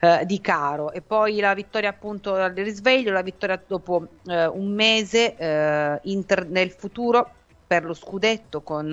eh, 0.00 0.24
Di 0.26 0.40
Caro. 0.40 0.92
E 0.92 1.00
poi 1.00 1.40
la 1.40 1.54
vittoria 1.54 1.88
appunto 1.88 2.34
del 2.34 2.64
risveglio, 2.64 3.10
la 3.10 3.22
vittoria 3.22 3.60
dopo 3.66 4.06
eh, 4.26 4.46
un 4.46 4.70
mese, 4.72 5.34
eh, 5.34 5.98
Inter 6.02 6.46
nel 6.46 6.70
futuro 6.70 7.40
per 7.72 7.84
lo 7.84 7.94
scudetto 7.94 8.60
con 8.60 8.92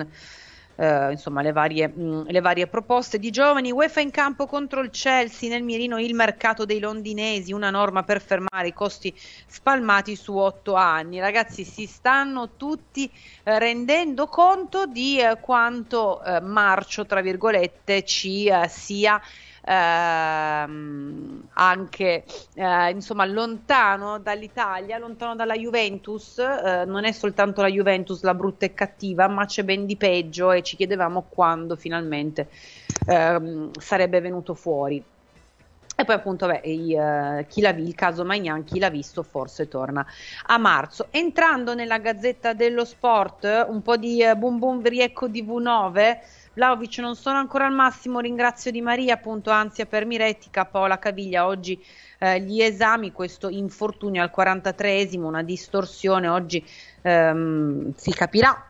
eh, 0.76 1.10
insomma 1.10 1.42
le 1.42 1.52
varie, 1.52 1.86
mh, 1.86 2.02
mm, 2.02 2.22
le 2.28 2.40
varie, 2.40 2.66
proposte 2.66 3.18
di 3.18 3.30
giovani. 3.30 3.70
UEFA 3.70 4.00
in 4.00 4.10
campo 4.10 4.46
contro 4.46 4.80
il 4.80 4.88
Chelsea, 4.88 5.50
nel 5.50 5.62
mirino 5.62 6.00
il 6.00 6.14
mercato 6.14 6.64
dei 6.64 6.78
londinesi, 6.80 7.52
una 7.52 7.68
norma 7.68 8.04
per 8.04 8.22
fermare 8.22 8.68
i 8.68 8.72
costi 8.72 9.14
spalmati 9.46 10.16
su 10.16 10.34
otto 10.34 10.72
anni. 10.72 11.20
Ragazzi, 11.20 11.64
si 11.64 11.84
stanno 11.84 12.56
tutti 12.56 13.10
eh, 13.42 13.58
rendendo 13.58 14.28
conto 14.28 14.86
di 14.86 15.20
eh, 15.20 15.36
quanto 15.40 16.24
eh, 16.24 16.40
marcio, 16.40 17.04
tra 17.04 17.20
virgolette, 17.20 18.02
ci 18.04 18.46
eh, 18.46 18.66
sia 18.66 19.20
ehm, 19.64 21.48
anche 21.54 22.24
eh, 22.54 22.90
insomma 22.90 23.24
lontano 23.24 24.18
dall'Italia, 24.18 24.98
lontano 24.98 25.34
dalla 25.34 25.54
Juventus, 25.54 26.38
eh, 26.38 26.84
non 26.86 27.04
è 27.04 27.12
soltanto 27.12 27.62
la 27.62 27.68
Juventus 27.68 28.22
la 28.22 28.34
brutta 28.34 28.66
e 28.66 28.74
cattiva, 28.74 29.28
ma 29.28 29.44
c'è 29.46 29.64
ben 29.64 29.86
di 29.86 29.96
peggio 29.96 30.50
e 30.52 30.62
ci 30.62 30.76
chiedevamo 30.76 31.26
quando 31.28 31.76
finalmente 31.76 32.48
ehm, 33.06 33.70
sarebbe 33.78 34.20
venuto 34.20 34.54
fuori. 34.54 35.04
E 36.00 36.04
poi 36.06 36.14
appunto 36.14 36.46
beh, 36.46 36.62
i, 36.64 36.96
uh, 36.96 37.46
chi 37.46 37.60
l'ha, 37.60 37.70
il 37.70 37.94
caso 37.94 38.24
Magnan, 38.24 38.64
chi 38.64 38.78
l'ha 38.78 38.88
visto 38.88 39.22
forse 39.22 39.68
torna 39.68 40.06
a 40.46 40.56
marzo. 40.56 41.08
Entrando 41.10 41.74
nella 41.74 41.98
Gazzetta 41.98 42.54
dello 42.54 42.86
Sport, 42.86 43.66
un 43.68 43.82
po' 43.82 43.98
di 43.98 44.24
uh, 44.24 44.34
boom 44.34 44.58
boom 44.58 44.80
Vriecco 44.80 45.28
di 45.28 45.42
V9, 45.42 46.18
Vlaovic 46.60 46.98
non 46.98 47.16
sono 47.16 47.38
ancora 47.38 47.64
al 47.64 47.72
massimo, 47.72 48.20
ringrazio 48.20 48.70
Di 48.70 48.82
Maria, 48.82 49.14
appunto 49.14 49.48
ansia 49.48 49.86
per 49.86 50.04
Miretti, 50.04 50.50
Paola 50.70 50.98
Caviglia. 50.98 51.46
Oggi 51.46 51.82
eh, 52.18 52.38
gli 52.42 52.60
esami, 52.60 53.12
questo 53.12 53.48
infortunio 53.48 54.22
al 54.22 54.30
43esimo, 54.30 55.22
una 55.22 55.42
distorsione, 55.42 56.28
oggi 56.28 56.62
ehm, 57.00 57.94
si 57.96 58.12
capirà 58.12 58.69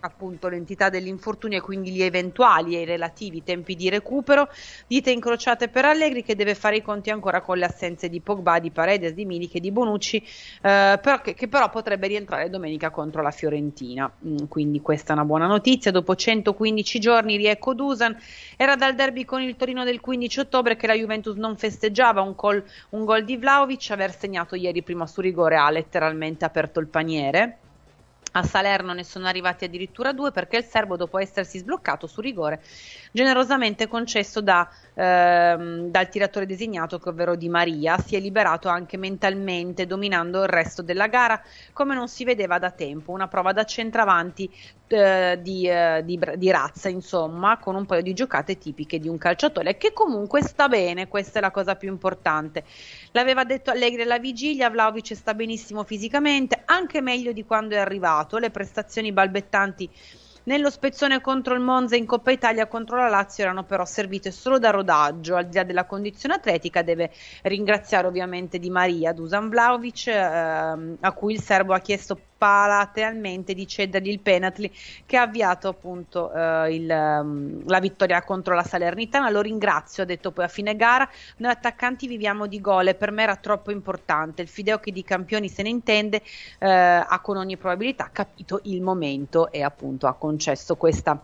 appunto 0.00 0.48
l'entità 0.48 0.88
dell'infortunio 0.88 1.58
e 1.58 1.60
quindi 1.60 1.90
gli 1.90 2.02
eventuali 2.02 2.76
e 2.76 2.82
i 2.82 2.84
relativi 2.84 3.42
tempi 3.42 3.74
di 3.76 3.88
recupero. 3.88 4.48
Dite 4.86 5.10
incrociate 5.10 5.68
per 5.68 5.84
Allegri 5.84 6.22
che 6.22 6.34
deve 6.34 6.54
fare 6.54 6.76
i 6.76 6.82
conti 6.82 7.10
ancora 7.10 7.40
con 7.40 7.58
le 7.58 7.66
assenze 7.66 8.08
di 8.08 8.20
Pogba, 8.20 8.58
di 8.58 8.70
Paredes, 8.70 9.12
di 9.12 9.24
Milik 9.24 9.56
e 9.56 9.60
di 9.60 9.70
Bonucci, 9.70 10.16
eh, 10.16 10.98
però, 11.02 11.20
che, 11.20 11.34
che, 11.34 11.48
però 11.48 11.70
potrebbe 11.70 12.06
rientrare 12.06 12.50
domenica 12.50 12.90
contro 12.90 13.22
la 13.22 13.30
Fiorentina. 13.30 14.10
Mm, 14.26 14.46
quindi 14.48 14.80
questa 14.80 15.12
è 15.12 15.16
una 15.16 15.24
buona 15.24 15.46
notizia. 15.46 15.90
Dopo 15.90 16.14
115 16.14 16.98
giorni 16.98 17.36
riecco 17.36 17.74
Dusan. 17.74 18.16
Era 18.56 18.76
dal 18.76 18.94
derby 18.94 19.24
con 19.24 19.42
il 19.42 19.56
Torino 19.56 19.84
del 19.84 20.00
15 20.00 20.40
ottobre 20.40 20.76
che 20.76 20.86
la 20.86 20.94
Juventus 20.94 21.36
non 21.36 21.56
festeggiava 21.56 22.20
un, 22.20 22.34
col, 22.34 22.62
un 22.90 23.04
gol 23.04 23.24
di 23.24 23.36
Vlaovic, 23.36 23.90
aver 23.90 24.16
segnato 24.16 24.54
ieri 24.54 24.82
prima 24.82 25.06
su 25.06 25.20
rigore 25.20 25.56
ha 25.56 25.70
letteralmente 25.70 26.44
aperto 26.44 26.80
il 26.80 26.86
paniere. 26.86 27.59
A 28.32 28.42
Salerno 28.44 28.92
ne 28.92 29.02
sono 29.02 29.26
arrivati 29.26 29.64
addirittura 29.64 30.12
due 30.12 30.30
perché 30.30 30.58
il 30.58 30.64
serbo, 30.64 30.96
dopo 30.96 31.18
essersi 31.18 31.58
sbloccato 31.58 32.06
su 32.06 32.20
rigore, 32.20 32.62
generosamente 33.10 33.88
concesso 33.88 34.40
da, 34.40 34.68
ehm, 34.94 35.90
dal 35.90 36.08
tiratore 36.08 36.46
designato, 36.46 37.00
ovvero 37.02 37.34
Di 37.34 37.48
Maria, 37.48 37.98
si 37.98 38.14
è 38.14 38.20
liberato 38.20 38.68
anche 38.68 38.96
mentalmente, 38.96 39.86
dominando 39.86 40.42
il 40.42 40.48
resto 40.48 40.82
della 40.82 41.08
gara 41.08 41.42
come 41.72 41.94
non 41.94 42.08
si 42.08 42.24
vedeva 42.24 42.58
da 42.58 42.70
tempo. 42.70 43.12
Una 43.12 43.26
prova 43.26 43.52
da 43.52 43.64
centravanti 43.64 44.48
eh, 44.92 45.38
di, 45.40 45.68
eh, 45.68 46.02
di, 46.04 46.18
di, 46.36 46.50
razza, 46.50 46.88
insomma, 46.88 47.58
con 47.58 47.76
un 47.76 47.86
paio 47.86 48.02
di 48.02 48.12
giocate 48.12 48.58
tipiche 48.58 48.98
di 48.98 49.08
un 49.08 49.18
calciatore 49.18 49.76
che 49.76 49.92
comunque 49.92 50.42
sta 50.42 50.68
bene, 50.68 51.06
questa 51.06 51.38
è 51.38 51.42
la 51.42 51.52
cosa 51.52 51.76
più 51.76 51.88
importante. 51.88 52.64
L'aveva 53.12 53.44
detto 53.44 53.70
Allegri 53.70 54.02
alla 54.02 54.18
vigilia, 54.18 54.68
Vlaovic 54.68 55.14
sta 55.14 55.34
benissimo 55.34 55.84
fisicamente, 55.84 56.62
anche 56.64 57.00
meglio 57.00 57.32
di 57.32 57.44
quando 57.44 57.76
è 57.76 57.78
arrivato, 57.78 58.18
le 58.38 58.50
prestazioni 58.50 59.12
balbettanti 59.12 59.90
nello 60.44 60.70
spezzone 60.70 61.20
contro 61.20 61.52
il 61.54 61.60
Monza 61.60 61.96
in 61.96 62.06
Coppa 62.06 62.30
Italia 62.30 62.66
contro 62.66 62.96
la 62.96 63.08
Lazio 63.08 63.44
erano 63.44 63.64
però 63.64 63.84
servite 63.84 64.30
solo 64.30 64.58
da 64.58 64.70
rodaggio, 64.70 65.36
al 65.36 65.46
di 65.46 65.56
là 65.56 65.64
della 65.64 65.84
condizione 65.84 66.34
atletica 66.34 66.82
deve 66.82 67.10
ringraziare 67.42 68.06
ovviamente 68.06 68.58
Di 68.58 68.70
Maria, 68.70 69.12
Dusan 69.12 69.50
Vlaovic, 69.50 70.06
ehm, 70.06 70.96
a 71.00 71.12
cui 71.12 71.34
il 71.34 71.42
serbo 71.42 71.74
ha 71.74 71.80
chiesto 71.80 72.18
palatealmente 72.40 73.52
di 73.52 73.66
cedergli 73.66 74.08
il 74.08 74.20
penalty 74.20 74.72
che 75.04 75.18
ha 75.18 75.22
avviato 75.22 75.68
appunto 75.68 76.32
eh, 76.32 76.74
il, 76.74 76.88
um, 76.88 77.62
la 77.66 77.80
vittoria 77.80 78.22
contro 78.22 78.54
la 78.54 78.62
Salernitana. 78.62 79.28
Lo 79.28 79.42
ringrazio, 79.42 80.04
ha 80.04 80.06
detto 80.06 80.30
poi 80.30 80.46
a 80.46 80.48
fine 80.48 80.74
gara. 80.74 81.06
Noi 81.36 81.50
attaccanti 81.50 82.06
viviamo 82.06 82.46
di 82.46 82.58
gol 82.62 82.88
e 82.88 82.94
per 82.94 83.10
me 83.10 83.24
era 83.24 83.36
troppo 83.36 83.70
importante. 83.70 84.40
Il 84.40 84.48
Fideo 84.48 84.78
che 84.78 84.90
di 84.90 85.04
campioni 85.04 85.50
se 85.50 85.62
ne 85.62 85.68
intende 85.68 86.22
eh, 86.58 86.66
ha 86.70 87.20
con 87.20 87.36
ogni 87.36 87.58
probabilità 87.58 88.08
capito 88.10 88.60
il 88.62 88.80
momento 88.80 89.52
e 89.52 89.62
appunto 89.62 90.06
ha 90.06 90.14
concesso 90.14 90.76
questa 90.76 91.22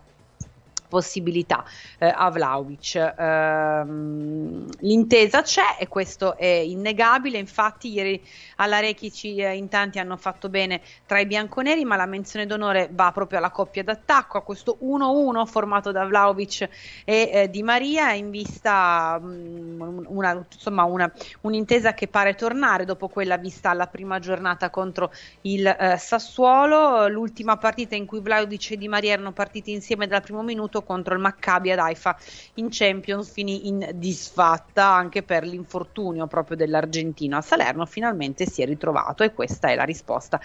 possibilità 0.88 1.64
eh, 1.98 2.12
a 2.14 2.30
Vlaovic. 2.30 3.14
Ehm, 3.18 4.66
l'intesa 4.80 5.42
c'è 5.42 5.76
e 5.78 5.88
questo 5.88 6.36
è 6.36 6.46
innegabile, 6.46 7.38
infatti 7.38 7.92
ieri 7.92 8.22
alla 8.56 8.80
Rechici 8.80 9.36
eh, 9.36 9.54
in 9.54 9.68
tanti 9.68 9.98
hanno 9.98 10.16
fatto 10.16 10.48
bene 10.48 10.80
tra 11.06 11.20
i 11.20 11.26
bianconeri, 11.26 11.84
ma 11.84 11.96
la 11.96 12.06
menzione 12.06 12.46
d'onore 12.46 12.88
va 12.92 13.12
proprio 13.12 13.38
alla 13.38 13.50
coppia 13.50 13.82
d'attacco, 13.82 14.38
a 14.38 14.42
questo 14.42 14.78
1-1 14.82 15.46
formato 15.46 15.92
da 15.92 16.04
Vlaovic 16.04 16.68
e 17.04 17.30
eh, 17.32 17.50
Di 17.50 17.62
Maria 17.62 18.12
in 18.12 18.30
vista 18.30 19.18
mh, 19.18 19.26
mm, 19.26 20.04
una, 20.08 20.44
insomma, 20.50 20.84
una, 20.84 21.10
un'intesa 21.42 21.94
che 21.94 22.08
pare 22.08 22.34
tornare 22.34 22.84
dopo 22.84 23.08
quella 23.08 23.36
vista 23.36 23.70
alla 23.70 23.86
prima 23.86 24.18
giornata 24.18 24.70
contro 24.70 25.12
il 25.42 25.66
eh, 25.66 25.96
Sassuolo, 25.98 27.08
l'ultima 27.08 27.56
partita 27.56 27.94
in 27.94 28.06
cui 28.06 28.20
Vlaovic 28.20 28.72
e 28.72 28.76
Di 28.76 28.88
Maria 28.88 29.12
erano 29.12 29.32
partiti 29.32 29.72
insieme 29.72 30.06
dal 30.06 30.22
primo 30.22 30.42
minuto 30.42 30.75
contro 30.82 31.14
il 31.14 31.20
Maccabi 31.20 31.70
ad 31.70 31.78
Haifa 31.78 32.16
in 32.54 32.68
Champions 32.70 33.30
finì 33.30 33.68
in 33.68 33.90
disfatta 33.94 34.86
anche 34.86 35.22
per 35.22 35.44
l'infortunio 35.44 36.26
proprio 36.26 36.56
dell'argentino 36.56 37.36
a 37.36 37.42
Salerno 37.42 37.86
finalmente 37.86 38.46
si 38.46 38.62
è 38.62 38.66
ritrovato 38.66 39.22
e 39.22 39.32
questa 39.32 39.68
è 39.68 39.74
la 39.74 39.84
risposta 39.84 40.40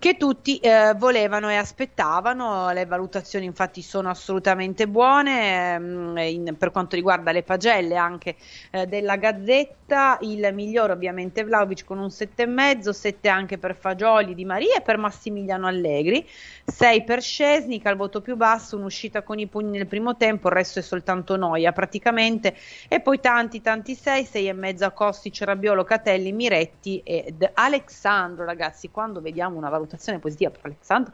che 0.00 0.16
tutti 0.16 0.56
eh, 0.58 0.94
volevano 0.96 1.50
e 1.50 1.56
aspettavano. 1.56 2.72
Le 2.72 2.86
valutazioni 2.86 3.44
infatti 3.44 3.82
sono 3.82 4.08
assolutamente 4.08 4.88
buone 4.88 5.74
ehm, 5.74 6.16
in, 6.16 6.56
per 6.56 6.70
quanto 6.70 6.96
riguarda 6.96 7.32
le 7.32 7.42
pagelle 7.42 7.96
anche 7.96 8.34
eh, 8.70 8.86
della 8.86 9.16
Gazzetta. 9.16 10.16
Il 10.22 10.48
migliore 10.54 10.94
ovviamente 10.94 11.44
Vlaovic 11.44 11.84
con 11.84 11.98
un 11.98 12.06
7,5, 12.06 12.90
7 12.90 13.28
anche 13.28 13.58
per 13.58 13.76
Fagioli 13.76 14.34
di 14.34 14.46
Maria 14.46 14.78
e 14.78 14.80
per 14.80 14.96
Massimiliano 14.96 15.66
Allegri. 15.66 16.26
6 16.64 17.04
per 17.04 17.20
Scesnik, 17.20 17.84
al 17.84 17.96
voto 17.96 18.22
più 18.22 18.36
basso, 18.36 18.78
un'uscita 18.78 19.22
con 19.22 19.38
i 19.38 19.48
pugni 19.48 19.76
nel 19.76 19.86
primo 19.86 20.16
tempo, 20.16 20.48
il 20.48 20.54
resto 20.54 20.78
è 20.78 20.82
soltanto 20.82 21.36
noia 21.36 21.72
praticamente, 21.72 22.56
e 22.88 23.00
poi 23.00 23.20
tanti 23.20 23.60
tanti 23.60 23.94
6, 23.94 24.24
6 24.24 24.48
e 24.48 24.52
mezzo 24.54 24.84
a 24.86 24.92
Kostic, 24.92 25.42
Rabiolo, 25.42 25.84
Catelli, 25.84 26.32
Miretti 26.32 27.02
ed 27.04 27.50
Alexandro, 27.52 28.46
ragazzi, 28.46 28.88
quando 28.90 29.20
vediamo 29.20 29.58
una 29.58 29.68
valutazione 29.68 29.88
positiva 30.18 30.50
per 30.50 30.60
Alexandro, 30.64 31.12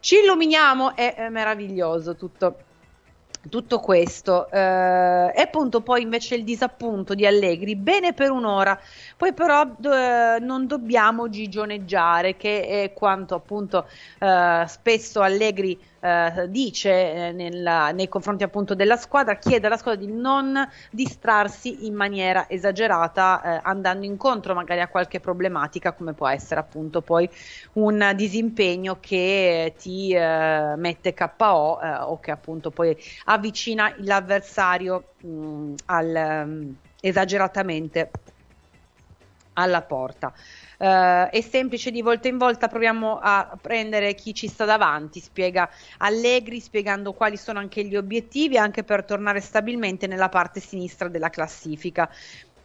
ci 0.00 0.16
illuminiamo, 0.22 0.94
è, 0.96 1.14
è 1.14 1.28
meraviglioso 1.28 2.16
tutto 2.16 2.68
tutto 3.48 3.78
questo. 3.78 4.50
Eh, 4.50 4.58
e 5.34 5.40
appunto 5.40 5.80
poi 5.80 6.02
invece 6.02 6.34
il 6.34 6.44
disappunto 6.44 7.14
di 7.14 7.26
Allegri 7.26 7.76
bene 7.76 8.12
per 8.12 8.30
un'ora. 8.30 8.78
Poi 9.16 9.32
però 9.32 9.62
eh, 9.62 10.38
non 10.40 10.66
dobbiamo 10.66 11.28
gigioneggiare 11.28 12.36
che 12.36 12.66
è 12.66 12.92
quanto 12.92 13.34
appunto 13.34 13.86
eh, 14.18 14.64
spesso 14.66 15.20
Allegri 15.20 15.78
eh, 16.00 16.46
dice 16.48 16.90
eh, 17.28 17.32
nella, 17.32 17.90
nei 17.92 18.08
confronti 18.08 18.42
appunto 18.42 18.74
della 18.74 18.96
squadra, 18.96 19.36
chiede 19.36 19.66
alla 19.66 19.76
squadra 19.76 20.04
di 20.04 20.12
non 20.12 20.68
distrarsi 20.90 21.86
in 21.86 21.94
maniera 21.94 22.48
esagerata 22.48 23.42
eh, 23.42 23.60
andando 23.62 24.06
incontro 24.06 24.54
magari 24.54 24.80
a 24.80 24.88
qualche 24.88 25.20
problematica 25.20 25.92
come 25.92 26.12
può 26.12 26.28
essere 26.28 26.60
appunto 26.60 27.00
poi 27.02 27.28
un 27.74 28.12
disimpegno 28.16 28.98
che 29.00 29.74
ti 29.78 30.12
eh, 30.12 30.74
mette 30.76 31.14
KO 31.14 31.80
eh, 31.80 31.92
o 31.98 32.18
che 32.18 32.30
appunto 32.30 32.70
poi 32.70 32.96
avvicina 33.26 33.94
l'avversario 33.98 35.12
mh, 35.20 35.74
al, 35.86 36.44
um, 36.46 36.76
esageratamente 37.00 38.10
alla 39.54 39.82
porta. 39.82 40.32
Uh, 40.80 41.28
è 41.28 41.42
semplice 41.42 41.90
di 41.90 42.00
volta 42.00 42.28
in 42.28 42.38
volta, 42.38 42.66
proviamo 42.66 43.18
a 43.18 43.54
prendere 43.60 44.14
chi 44.14 44.32
ci 44.32 44.48
sta 44.48 44.64
davanti, 44.64 45.20
spiega 45.20 45.68
Allegri, 45.98 46.58
spiegando 46.58 47.12
quali 47.12 47.36
sono 47.36 47.58
anche 47.58 47.84
gli 47.84 47.96
obiettivi, 47.96 48.56
anche 48.56 48.82
per 48.82 49.04
tornare 49.04 49.40
stabilmente 49.40 50.06
nella 50.06 50.30
parte 50.30 50.58
sinistra 50.58 51.08
della 51.08 51.28
classifica. 51.28 52.08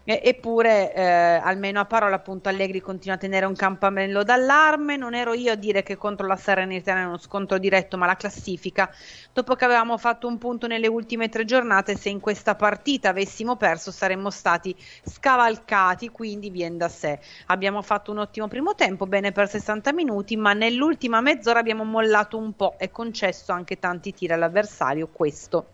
E, 0.07 0.21
eppure, 0.23 0.93
eh, 0.93 1.01
almeno 1.01 1.79
a 1.79 1.85
parola, 1.85 2.17
appunto, 2.17 2.47
Allegri 2.47 2.79
continua 2.79 3.15
a 3.15 3.19
tenere 3.19 3.47
un 3.47 3.55
campanello 3.55 4.23
d'allarme. 4.23 4.97
Non 4.97 5.15
ero 5.15 5.33
io 5.33 5.51
a 5.51 5.55
dire 5.55 5.81
che 5.81 5.97
contro 5.97 6.27
la 6.27 6.35
Serenità 6.35 6.95
è 6.95 7.03
uno 7.03 7.17
scontro 7.17 7.57
diretto, 7.57 7.97
ma 7.97 8.05
la 8.05 8.15
classifica. 8.15 8.93
Dopo 9.33 9.55
che 9.55 9.65
avevamo 9.65 9.97
fatto 9.97 10.27
un 10.27 10.37
punto 10.37 10.67
nelle 10.67 10.85
ultime 10.85 11.27
tre 11.27 11.43
giornate, 11.43 11.97
se 11.97 12.09
in 12.09 12.19
questa 12.19 12.53
partita 12.53 13.09
avessimo 13.09 13.55
perso, 13.55 13.89
saremmo 13.89 14.29
stati 14.29 14.75
scavalcati. 15.03 16.09
Quindi 16.09 16.51
viene 16.51 16.77
da 16.77 16.87
sé. 16.87 17.19
Abbiamo 17.47 17.81
fatto 17.81 18.11
un 18.11 18.19
ottimo 18.19 18.47
primo 18.47 18.75
tempo, 18.75 19.07
bene 19.07 19.31
per 19.31 19.49
60 19.49 19.91
minuti, 19.91 20.37
ma 20.37 20.53
nell'ultima 20.53 21.19
mezz'ora 21.19 21.57
abbiamo 21.57 21.83
mollato 21.83 22.37
un 22.37 22.53
po' 22.55 22.75
e 22.77 22.91
concesso 22.91 23.51
anche 23.53 23.79
tanti 23.79 24.13
tiri 24.13 24.33
all'avversario. 24.33 25.07
Questo 25.11 25.69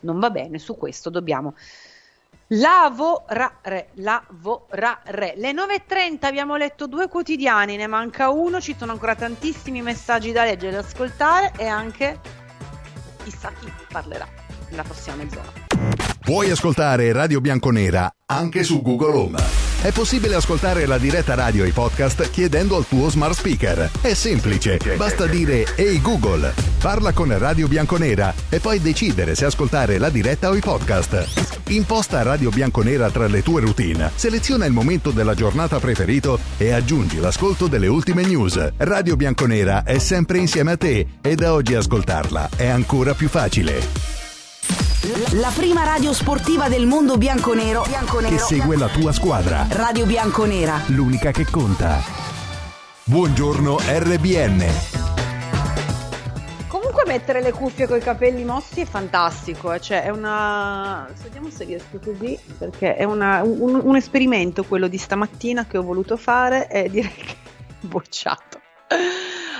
non 0.00 0.18
va 0.20 0.28
bene, 0.28 0.58
su 0.58 0.76
questo 0.76 1.08
dobbiamo 1.08 1.54
Lavorare, 2.48 3.88
lavorare. 3.94 5.34
Le 5.36 5.52
9.30 5.52 6.26
abbiamo 6.26 6.56
letto 6.56 6.86
due 6.86 7.08
quotidiani, 7.08 7.76
ne 7.76 7.86
manca 7.86 8.28
uno, 8.28 8.60
ci 8.60 8.74
sono 8.78 8.92
ancora 8.92 9.14
tantissimi 9.14 9.80
messaggi 9.80 10.30
da 10.30 10.44
leggere 10.44 10.72
da 10.72 10.78
ascoltare 10.80 11.52
e 11.56 11.66
anche 11.66 12.20
chissà 13.24 13.50
chi 13.58 13.72
parlerà 13.90 14.28
nella 14.68 14.82
prossima 14.82 15.16
mezz'ora. 15.16 15.52
Puoi 16.20 16.50
ascoltare 16.50 17.12
Radio 17.12 17.40
Bianconera 17.40 18.10
anche 18.26 18.62
su 18.62 18.82
Google 18.82 19.16
Home. 19.16 19.73
È 19.84 19.92
possibile 19.92 20.36
ascoltare 20.36 20.86
la 20.86 20.96
diretta 20.96 21.34
radio 21.34 21.62
e 21.62 21.68
i 21.68 21.70
podcast 21.70 22.30
chiedendo 22.30 22.74
al 22.76 22.86
tuo 22.88 23.10
smart 23.10 23.34
speaker. 23.34 23.90
È 24.00 24.14
semplice, 24.14 24.78
basta 24.96 25.26
dire 25.26 25.76
Ehi 25.76 26.00
Google, 26.00 26.54
parla 26.80 27.12
con 27.12 27.36
Radio 27.36 27.68
Bianconera 27.68 28.32
e 28.48 28.60
poi 28.60 28.80
decidere 28.80 29.34
se 29.34 29.44
ascoltare 29.44 29.98
la 29.98 30.08
diretta 30.08 30.48
o 30.48 30.54
i 30.54 30.60
podcast. 30.60 31.68
Imposta 31.68 32.22
Radio 32.22 32.48
Bianconera 32.48 33.10
tra 33.10 33.26
le 33.26 33.42
tue 33.42 33.60
routine, 33.60 34.10
seleziona 34.14 34.64
il 34.64 34.72
momento 34.72 35.10
della 35.10 35.34
giornata 35.34 35.78
preferito 35.78 36.38
e 36.56 36.72
aggiungi 36.72 37.20
l'ascolto 37.20 37.66
delle 37.66 37.86
ultime 37.86 38.24
news. 38.24 38.72
Radio 38.78 39.16
Bianconera 39.16 39.82
è 39.82 39.98
sempre 39.98 40.38
insieme 40.38 40.72
a 40.72 40.76
te 40.78 41.06
e 41.20 41.34
da 41.34 41.52
oggi 41.52 41.74
ascoltarla 41.74 42.48
è 42.56 42.68
ancora 42.68 43.12
più 43.12 43.28
facile. 43.28 44.23
La 45.32 45.52
prima 45.54 45.84
radio 45.84 46.14
sportiva 46.14 46.70
del 46.70 46.86
mondo 46.86 47.18
bianconero, 47.18 47.82
bianconero 47.86 48.34
che 48.34 48.40
segue 48.40 48.74
la 48.74 48.88
tua 48.88 49.12
squadra. 49.12 49.66
Radio 49.68 50.06
Bianconera. 50.06 50.80
L'unica 50.86 51.30
che 51.30 51.44
conta. 51.44 52.00
Buongiorno 53.04 53.76
RBN. 53.80 54.64
Comunque 56.68 57.02
mettere 57.06 57.42
le 57.42 57.52
cuffie 57.52 57.86
con 57.86 57.98
i 57.98 58.00
capelli 58.00 58.44
mossi 58.44 58.80
è 58.80 58.86
fantastico, 58.86 59.74
eh? 59.74 59.80
cioè 59.82 60.04
è 60.04 60.08
una... 60.08 61.06
Vediamo 61.22 61.50
se 61.50 61.64
riesco 61.64 62.00
così, 62.02 62.38
perché 62.56 62.96
è 62.96 63.04
una, 63.04 63.42
un, 63.42 63.78
un 63.84 63.96
esperimento 63.96 64.64
quello 64.64 64.88
di 64.88 64.96
stamattina 64.96 65.66
che 65.66 65.76
ho 65.76 65.82
voluto 65.82 66.16
fare 66.16 66.66
e 66.70 66.88
direi 66.88 67.12
che 67.12 67.36
è 67.82 67.84
bocciato. 67.86 68.58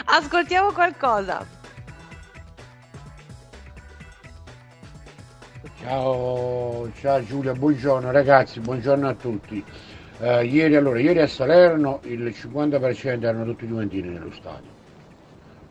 Ascoltiamo 0.06 0.72
qualcosa. 0.72 1.63
Ciao, 5.84 6.90
ciao 6.94 7.22
Giulia, 7.24 7.52
buongiorno 7.52 8.10
ragazzi, 8.10 8.58
buongiorno 8.58 9.06
a 9.06 9.12
tutti. 9.12 9.62
Uh, 10.16 10.40
ieri, 10.40 10.76
allora, 10.76 10.98
ieri 10.98 11.20
a 11.20 11.26
Salerno 11.26 12.00
il 12.04 12.24
50% 12.24 13.22
erano 13.22 13.44
tutti 13.44 13.66
Juventini 13.66 14.08
nello 14.08 14.32
stadio, 14.32 14.70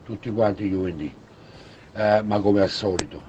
tutti 0.04 0.30
quanti 0.30 0.68
Juventini, 0.68 1.12
uh, 1.94 2.24
ma 2.24 2.38
come 2.38 2.60
al 2.60 2.68
solito, 2.68 3.20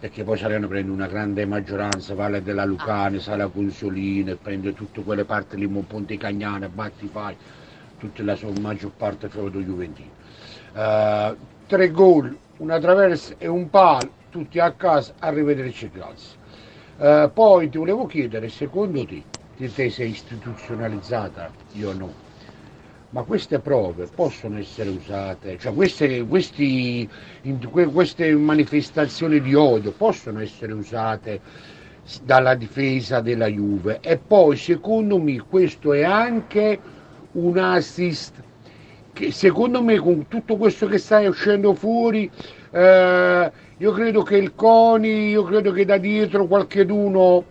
perché 0.00 0.22
poi 0.22 0.36
Salerno 0.36 0.68
prende 0.68 0.92
una 0.92 1.06
grande 1.06 1.46
maggioranza, 1.46 2.14
vale 2.14 2.42
della 2.42 2.66
Lucane, 2.66 3.18
sale 3.18 3.44
a 3.44 3.48
Consolino, 3.48 4.36
prende 4.36 4.74
tutte 4.74 5.02
quelle 5.02 5.24
parti 5.24 5.56
lì, 5.56 5.66
Ponte 5.66 6.18
Cagnane, 6.18 6.68
Batti 6.68 7.06
Fai, 7.06 7.34
tutta 7.96 8.22
la 8.22 8.34
sua 8.34 8.52
maggior 8.60 8.90
parte 8.94 9.30
feudo 9.30 9.58
Juventino. 9.58 10.10
Uh, 10.74 11.34
tre 11.66 11.90
gol, 11.90 12.36
una 12.58 12.78
traversa 12.78 13.32
e 13.38 13.46
un 13.46 13.70
palo 13.70 14.18
tutti 14.30 14.58
a 14.58 14.72
casa, 14.72 15.14
arrivederci 15.18 15.90
grazie. 15.92 16.38
Uh, 16.96 17.30
poi 17.32 17.68
ti 17.68 17.78
volevo 17.78 18.06
chiedere, 18.06 18.48
secondo 18.48 19.04
te, 19.04 19.22
di 19.56 19.72
te 19.72 19.90
sei 19.90 20.10
istituzionalizzata, 20.10 21.50
io 21.72 21.92
no, 21.92 22.12
ma 23.10 23.22
queste 23.22 23.58
prove 23.58 24.06
possono 24.06 24.58
essere 24.58 24.90
usate, 24.90 25.58
cioè 25.58 25.74
queste, 25.74 26.24
questi, 26.26 27.08
queste 27.92 28.34
manifestazioni 28.34 29.40
di 29.40 29.54
odio 29.54 29.92
possono 29.92 30.40
essere 30.40 30.72
usate 30.72 31.40
dalla 32.22 32.54
difesa 32.54 33.20
della 33.20 33.46
Juve 33.46 33.98
e 34.00 34.18
poi 34.18 34.56
secondo 34.56 35.18
me 35.18 35.40
questo 35.40 35.92
è 35.92 36.02
anche 36.02 36.78
un 37.32 37.58
assist 37.58 38.42
che 39.12 39.32
secondo 39.32 39.82
me 39.82 39.98
con 39.98 40.26
tutto 40.28 40.56
questo 40.56 40.86
che 40.86 40.98
sta 40.98 41.20
uscendo 41.20 41.74
fuori 41.74 42.30
eh, 42.70 43.52
io 43.80 43.92
credo 43.92 44.22
che 44.22 44.36
il 44.36 44.54
CONI, 44.54 45.30
io 45.30 45.42
credo 45.42 45.72
che 45.72 45.86
da 45.86 45.96
dietro 45.96 46.46
qualcheduno 46.46 47.42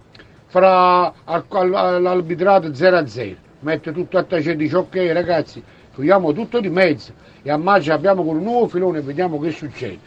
farà 0.46 1.12
all'arbitrato 1.26 2.72
0 2.72 2.98
a 2.98 3.08
0, 3.08 3.36
mette 3.62 3.92
tutto 3.92 4.20
a 4.20 4.24
tacere 4.24 4.54
e 4.54 4.58
dice 4.58 4.76
ok 4.76 5.10
ragazzi, 5.12 5.64
togliamo 5.96 6.32
tutto 6.32 6.60
di 6.60 6.70
mezzo 6.70 7.14
e 7.42 7.50
a 7.50 7.58
maggio 7.58 7.94
abbiamo 7.94 8.24
con 8.24 8.38
un 8.38 8.44
nuovo 8.44 8.68
filone 8.68 9.00
e 9.00 9.02
vediamo 9.02 9.40
che 9.40 9.50
succede. 9.50 9.98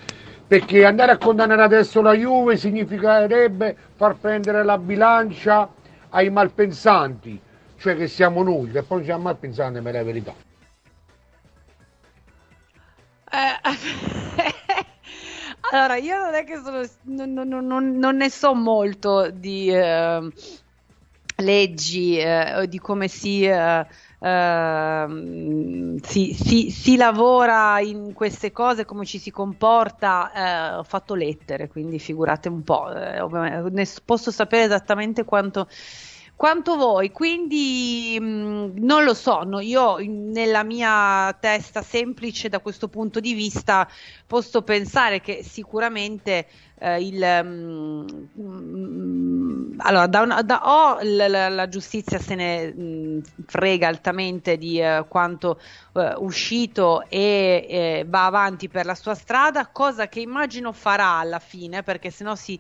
Perché 0.47 0.85
andare 0.85 1.11
a 1.11 1.19
condannare 1.19 1.63
adesso 1.63 2.01
la 2.01 2.15
Juve 2.15 2.57
significherebbe 2.57 3.77
far 3.97 4.15
prendere 4.15 4.63
la 4.63 4.79
bilancia 4.79 5.69
ai 6.11 6.31
malpensanti, 6.31 7.41
cioè 7.79 7.97
che 7.97 8.07
siamo 8.07 8.45
noi, 8.45 8.71
che 8.71 8.85
poi 8.85 9.03
siamo 9.03 9.25
malpensanti, 9.25 9.81
ma 9.81 9.89
è 9.89 9.93
la 9.93 10.05
verità. 10.05 10.35
Eh, 13.29 14.21
Allora, 15.73 15.97
io 15.97 16.19
non 16.19 16.35
è 16.35 16.45
che 16.45 16.61
sono, 16.63 16.83
non, 17.33 17.49
non, 17.49 17.97
non, 17.97 18.17
ne 18.17 18.29
so 18.29 18.55
molto 18.55 19.31
di 19.31 19.71
eh, 19.71 20.31
leggi 21.37 22.19
eh, 22.19 22.67
di 22.69 22.79
come 22.79 23.09
si, 23.09 23.47
eh, 23.47 23.87
ehm, 24.19 25.97
si, 26.03 26.35
si, 26.35 26.71
si, 26.71 26.97
lavora 26.97 27.81
in 27.81 28.13
queste 28.13 28.53
cose, 28.53 28.85
come 28.85 29.07
ci 29.07 29.19
si 29.19 29.31
comporta. 29.31 30.31
Eh, 30.33 30.75
ho 30.75 30.83
fatto 30.83 31.15
lettere, 31.15 31.69
quindi 31.69 31.99
figurate 31.99 32.51
un 32.51 32.63
po'. 32.65 32.93
Eh, 32.93 33.87
posso 34.05 34.31
sapere 34.31 34.65
esattamente 34.65 35.25
quanto 35.25 35.69
quanto 36.43 36.75
voi, 36.75 37.13
quindi 37.13 38.19
mh, 38.21 38.25
mm, 38.25 38.71
non 38.79 39.05
lo 39.05 39.15
so, 39.15 39.45
no, 39.45 39.61
io 39.61 39.99
nella 40.01 40.65
mia 40.65 41.33
testa 41.39 41.83
semplice 41.83 42.49
da 42.49 42.59
questo 42.59 42.89
punto 42.89 43.21
di 43.21 43.33
vista 43.33 43.89
posso 44.27 44.63
pensare 44.63 45.21
che 45.21 45.45
sicuramente 45.45 46.49
eh, 46.81 47.01
il, 47.01 47.45
mh, 47.45 48.29
mm, 48.41 49.75
allora, 49.77 50.09
da 50.09 50.21
una, 50.23 50.43
da, 50.43 50.63
o 50.65 50.99
la, 51.03 51.29
la, 51.29 51.49
la, 51.49 51.69
giustizia 51.69 52.19
se 52.19 52.35
ne 52.35 52.73
mh, 52.73 52.83
mm, 52.83 53.19
frega 53.47 53.87
altamente 53.87 54.59
di 54.59 54.81
eh, 54.81 55.05
quanto 55.07 55.61
eh, 55.93 56.15
uscito 56.17 57.05
e 57.09 58.05
va 58.09 58.27
avanti 58.27 58.69
per 58.69 58.85
la 58.85 58.97
sua 58.97 59.15
strada, 59.15 59.69
cosa 59.69 60.09
che 60.09 60.19
immagino 60.19 60.73
farà 60.73 61.19
alla 61.19 61.39
fine, 61.39 61.85
perché 61.85 62.11
sennò 62.11 62.35
si 62.35 62.59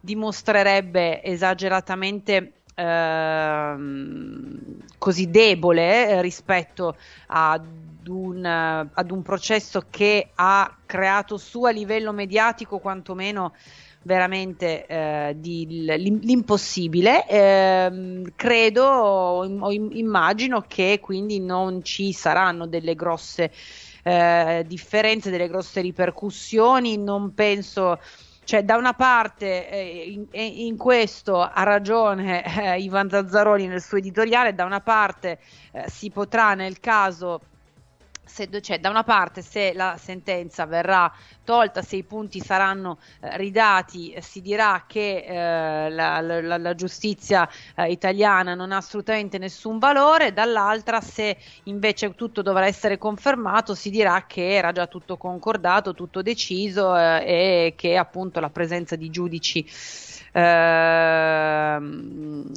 dimostrerebbe 0.00 1.22
esageratamente 1.22 2.54
ehm, 2.80 4.58
così 4.98 5.30
debole 5.30 6.08
eh, 6.08 6.22
rispetto 6.22 6.96
ad 7.26 7.66
un, 8.06 8.44
ad 8.44 9.10
un 9.10 9.22
processo 9.22 9.84
che 9.90 10.30
ha 10.34 10.76
creato 10.86 11.36
su 11.36 11.64
a 11.64 11.70
livello 11.70 12.12
mediatico 12.12 12.78
quantomeno 12.78 13.54
veramente 14.02 14.86
eh, 14.86 15.36
di, 15.36 15.66
l'impossibile. 15.68 17.26
Eh, 17.28 18.32
credo 18.34 18.84
o 18.84 19.70
immagino 19.72 20.64
che 20.66 20.98
quindi 21.02 21.38
non 21.40 21.82
ci 21.82 22.12
saranno 22.12 22.66
delle 22.66 22.94
grosse 22.94 23.52
eh, 24.02 24.64
differenze, 24.66 25.30
delle 25.30 25.48
grosse 25.48 25.82
ripercussioni. 25.82 26.96
Non 26.96 27.34
penso 27.34 27.98
cioè 28.50 28.64
da 28.64 28.74
una 28.74 28.94
parte 28.94 29.70
eh, 29.70 30.10
in, 30.10 30.26
in, 30.32 30.76
questo 30.76 31.40
ha 31.40 31.62
ragione 31.62 32.42
eh, 32.44 32.80
Ivan 32.80 33.08
Zazzaroni 33.08 33.68
nel 33.68 33.80
suo 33.80 33.98
editoriale, 33.98 34.56
da 34.56 34.64
una 34.64 34.80
parte 34.80 35.38
eh, 35.70 35.84
si 35.88 36.10
potrà 36.10 36.54
nel 36.54 36.80
caso 36.80 37.42
se, 38.30 38.48
cioè, 38.62 38.78
da 38.78 38.88
una 38.88 39.02
parte 39.02 39.42
se 39.42 39.72
la 39.74 39.96
sentenza 39.98 40.64
verrà 40.64 41.12
tolta, 41.44 41.82
se 41.82 41.96
i 41.96 42.04
punti 42.04 42.40
saranno 42.40 42.98
eh, 43.20 43.36
ridati, 43.36 44.12
eh, 44.12 44.22
si 44.22 44.40
dirà 44.40 44.84
che 44.86 45.24
eh, 45.26 45.90
la, 45.90 46.20
la, 46.20 46.56
la, 46.56 46.74
giustizia 46.74 47.48
eh, 47.74 47.90
italiana 47.90 48.54
non 48.54 48.70
ha 48.70 48.76
assolutamente 48.76 49.36
nessun 49.38 49.78
valore, 49.78 50.32
dall'altra 50.32 51.00
se 51.00 51.36
invece 51.64 52.14
tutto 52.14 52.40
dovrà 52.40 52.66
essere 52.66 52.98
confermato, 52.98 53.74
si 53.74 53.90
dirà 53.90 54.24
che 54.26 54.54
era 54.54 54.70
già 54.70 54.86
tutto 54.86 55.16
concordato, 55.16 55.92
tutto 55.92 56.22
deciso 56.22 56.96
eh, 56.96 57.24
e 57.26 57.74
che 57.76 57.96
appunto 57.96 58.38
la 58.38 58.50
presenza 58.50 58.94
di 58.94 59.10
giudici 59.10 59.66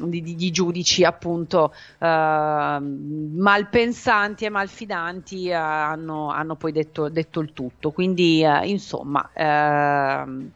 di, 0.05 0.21
di, 0.21 0.35
di, 0.35 0.51
giudici 0.51 1.03
appunto 1.03 1.73
eh, 1.97 2.79
malpensanti 2.79 4.45
e 4.45 4.49
malfidanti 4.49 5.47
eh, 5.47 5.53
hanno, 5.53 6.29
hanno, 6.29 6.55
poi 6.55 6.71
detto, 6.71 7.09
detto, 7.09 7.39
il 7.39 7.53
tutto. 7.53 7.91
Quindi 7.91 8.43
eh, 8.43 8.67
insomma 8.67 9.29
ehm, 9.33 10.51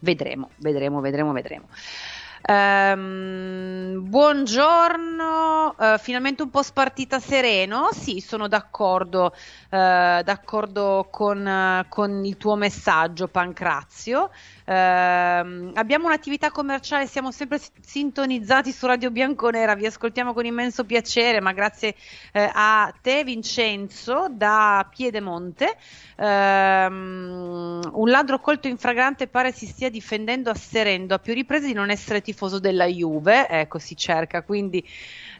vedremo, 0.00 0.50
vedremo, 0.56 1.00
vedremo, 1.00 1.32
vedremo. 1.32 1.66
Um, 2.44 4.02
buongiorno, 4.08 5.76
uh, 5.78 5.98
finalmente 5.98 6.42
un 6.42 6.50
po' 6.50 6.62
spartita 6.62 7.20
sereno. 7.20 7.90
Sì, 7.92 8.18
sono 8.18 8.48
d'accordo, 8.48 9.26
uh, 9.26 9.30
d'accordo 9.70 11.06
con, 11.08 11.46
uh, 11.46 11.88
con, 11.88 12.24
il 12.24 12.36
tuo 12.36 12.56
messaggio, 12.56 13.28
Pancrazio. 13.28 14.30
Uh, 14.72 15.70
abbiamo 15.74 16.06
un'attività 16.06 16.50
commerciale, 16.50 17.06
siamo 17.06 17.30
sempre 17.30 17.60
sintonizzati 17.80 18.72
su 18.72 18.86
Radio 18.86 19.10
Bianconera, 19.10 19.74
vi 19.74 19.84
ascoltiamo 19.84 20.32
con 20.32 20.46
immenso 20.46 20.86
piacere, 20.86 21.42
ma 21.42 21.52
grazie 21.52 21.94
uh, 22.32 22.48
a 22.50 22.94
te 23.02 23.22
Vincenzo 23.22 24.28
da 24.30 24.88
Piedemonte. 24.90 25.76
Uh, 26.16 26.24
un 26.24 28.04
ladro 28.06 28.38
colto 28.40 28.66
in 28.66 28.78
fragrante 28.78 29.26
pare 29.26 29.52
si 29.52 29.66
stia 29.66 29.90
difendendo 29.90 30.48
asserendo 30.48 31.14
a 31.14 31.18
più 31.18 31.34
riprese 31.34 31.66
di 31.66 31.74
non 31.74 31.90
essere 31.90 32.22
tifoso 32.22 32.58
della 32.58 32.86
Juve, 32.86 33.48
ecco 33.48 33.78
si 33.78 33.94
cerca 33.94 34.42
quindi 34.42 34.82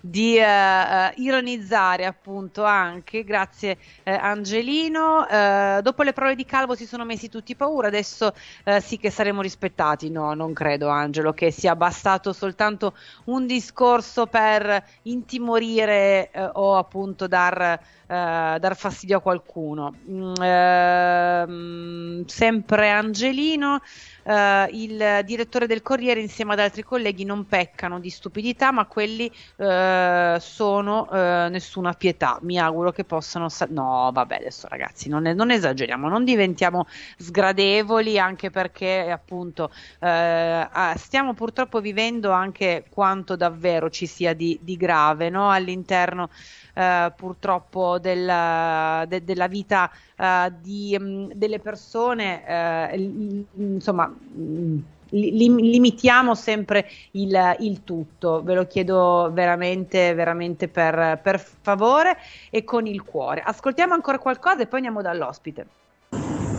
di 0.05 0.37
eh, 0.37 0.43
eh, 0.43 1.13
ironizzare 1.19 2.07
appunto 2.07 2.65
anche, 2.65 3.23
grazie 3.23 3.79
eh, 4.03 4.13
Angelino. 4.13 5.29
Eh, 5.29 5.79
dopo 5.81 6.03
le 6.03 6.13
parole 6.13 6.35
di 6.35 6.45
Calvo 6.45 6.75
si 6.75 6.87
sono 6.87 7.05
messi 7.05 7.29
tutti 7.29 7.55
paura, 7.55 7.87
adesso 7.87 8.35
eh, 8.65 8.81
sì 8.81 8.99
che 8.99 9.11
saremo 9.11 9.41
rispettati. 9.41 10.11
No, 10.11 10.35
non 10.35 10.53
credo 10.53 10.89
Angelo 10.89 11.33
che 11.33 11.53
sia 11.53 11.77
bastato 11.77 12.33
soltanto 12.33 12.95
un 13.27 13.47
discorso 13.47 14.27
per 14.27 14.85
intimorire 15.03 16.31
o 16.55 16.77
appunto 16.77 17.29
dar, 17.29 17.79
dar 18.13 18.77
fastidio 18.77 19.19
a 19.19 19.21
qualcuno. 19.21 19.95
Mm, 20.09 20.35
ehm, 20.41 22.25
sempre 22.27 22.91
Angelino. 22.91 23.81
Uh, 24.25 24.69
il 24.71 25.23
direttore 25.25 25.67
del 25.67 25.83
Corriere 25.83 26.21
insieme 26.21 26.53
ad 26.53 26.61
altri 26.61 26.85
colleghi 26.85 27.25
non 27.25 27.45
peccano 27.47 27.99
di 27.99 28.09
stupidità, 28.09 28.71
ma 28.71 28.87
quelli 28.87 29.29
uh, 29.57 30.39
sono 30.39 31.09
uh, 31.11 31.51
nessuna 31.51 31.93
pietà. 31.95 32.39
Mi 32.43 32.57
auguro 32.57 32.93
che 32.93 33.03
possano. 33.03 33.49
Sa- 33.49 33.67
no, 33.69 34.11
vabbè, 34.13 34.37
adesso 34.37 34.69
ragazzi, 34.69 35.09
non, 35.09 35.25
non, 35.25 35.51
esageriamo, 35.51 36.09
non 36.09 36.25
diventiamo 36.25 36.87
sgradevoli, 37.17 38.17
anche 38.19 38.51
perché 38.51 39.11
appunto 39.11 39.73
ah, 39.99 40.95
stiamo 40.97 41.35
purtroppo 41.35 41.81
vivendo 41.81 42.31
anche 42.31 42.85
quanto 42.91 43.35
davvero 43.37 43.91
ci 43.91 44.07
sia 44.07 44.35
di, 44.35 44.59
di 44.63 44.77
grave 44.77 45.31
no? 45.31 45.51
all'interno 45.51 46.29
eh, 46.75 47.13
purtroppo 47.15 47.99
della, 48.03 49.07
de, 49.09 49.25
della 49.25 49.47
vita 49.47 49.91
eh, 50.17 50.53
di, 50.61 50.95
mh, 50.99 51.05
mm, 51.05 51.31
delle 51.35 51.59
persone, 51.59 52.47
eh, 52.47 53.13
insomma. 53.55 54.07
Mh, 54.07 54.43
mm, 54.43 54.79
limitiamo 55.15 56.35
sempre 56.35 56.89
il, 57.11 57.57
il, 57.59 57.85
tutto, 57.85 58.41
ve 58.43 58.55
lo 58.55 58.67
chiedo 58.67 59.31
veramente, 59.31 60.15
veramente 60.15 60.69
per, 60.69 61.21
per, 61.23 61.39
favore 61.61 62.17
e 62.49 62.65
con 62.65 62.87
il 62.87 63.03
cuore. 63.03 63.43
Ascoltiamo 63.45 63.93
ancora 63.93 64.19
qualcosa 64.19 64.61
e 64.61 64.67
poi 64.67 64.79
andiamo 64.79 65.03
dall'ospite. 65.03 65.67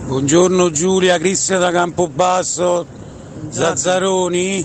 Buongiorno 0.06 0.70
Giulia, 0.70 1.18
Cristian 1.18 1.62
da 1.62 1.72
Campobasso, 1.72 2.86
Zazzaroni, 3.50 4.64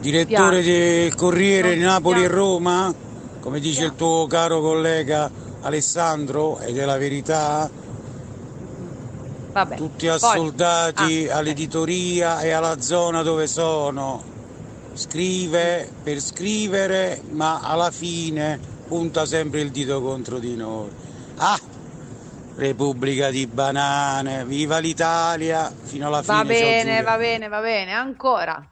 direttore 0.00 0.62
del 0.62 1.14
Corriere 1.14 1.74
di 1.74 1.80
Napoli 1.80 2.24
e 2.24 2.28
Roma 2.28 2.94
come 3.42 3.58
dice 3.58 3.86
il 3.86 3.96
tuo 3.96 4.26
caro 4.28 4.60
collega 4.60 5.28
Alessandro, 5.62 6.58
ed 6.60 6.76
è 6.76 6.84
la 6.84 6.98
verità, 6.98 7.70
Vabbè, 9.52 9.76
tutti 9.76 10.08
assoldati 10.08 11.28
ah, 11.28 11.36
all'editoria 11.36 12.40
e 12.40 12.52
alla 12.52 12.80
zona 12.80 13.22
dove 13.22 13.46
sono. 13.46 14.30
Scrive 14.94 15.90
per 16.02 16.20
scrivere, 16.20 17.22
ma 17.30 17.60
alla 17.60 17.90
fine 17.90 18.58
punta 18.86 19.24
sempre 19.24 19.60
il 19.60 19.70
dito 19.70 20.00
contro 20.02 20.38
di 20.38 20.56
noi. 20.56 20.90
Ah! 21.36 21.58
Repubblica 22.54 23.30
di 23.30 23.46
banane, 23.46 24.44
viva 24.44 24.78
l'Italia, 24.78 25.72
fino 25.82 26.06
alla 26.08 26.22
fine. 26.22 26.36
Va 26.36 26.44
bene, 26.44 27.02
va 27.02 27.16
bene, 27.16 27.48
va 27.48 27.60
bene, 27.60 27.92
ancora. 27.92 28.71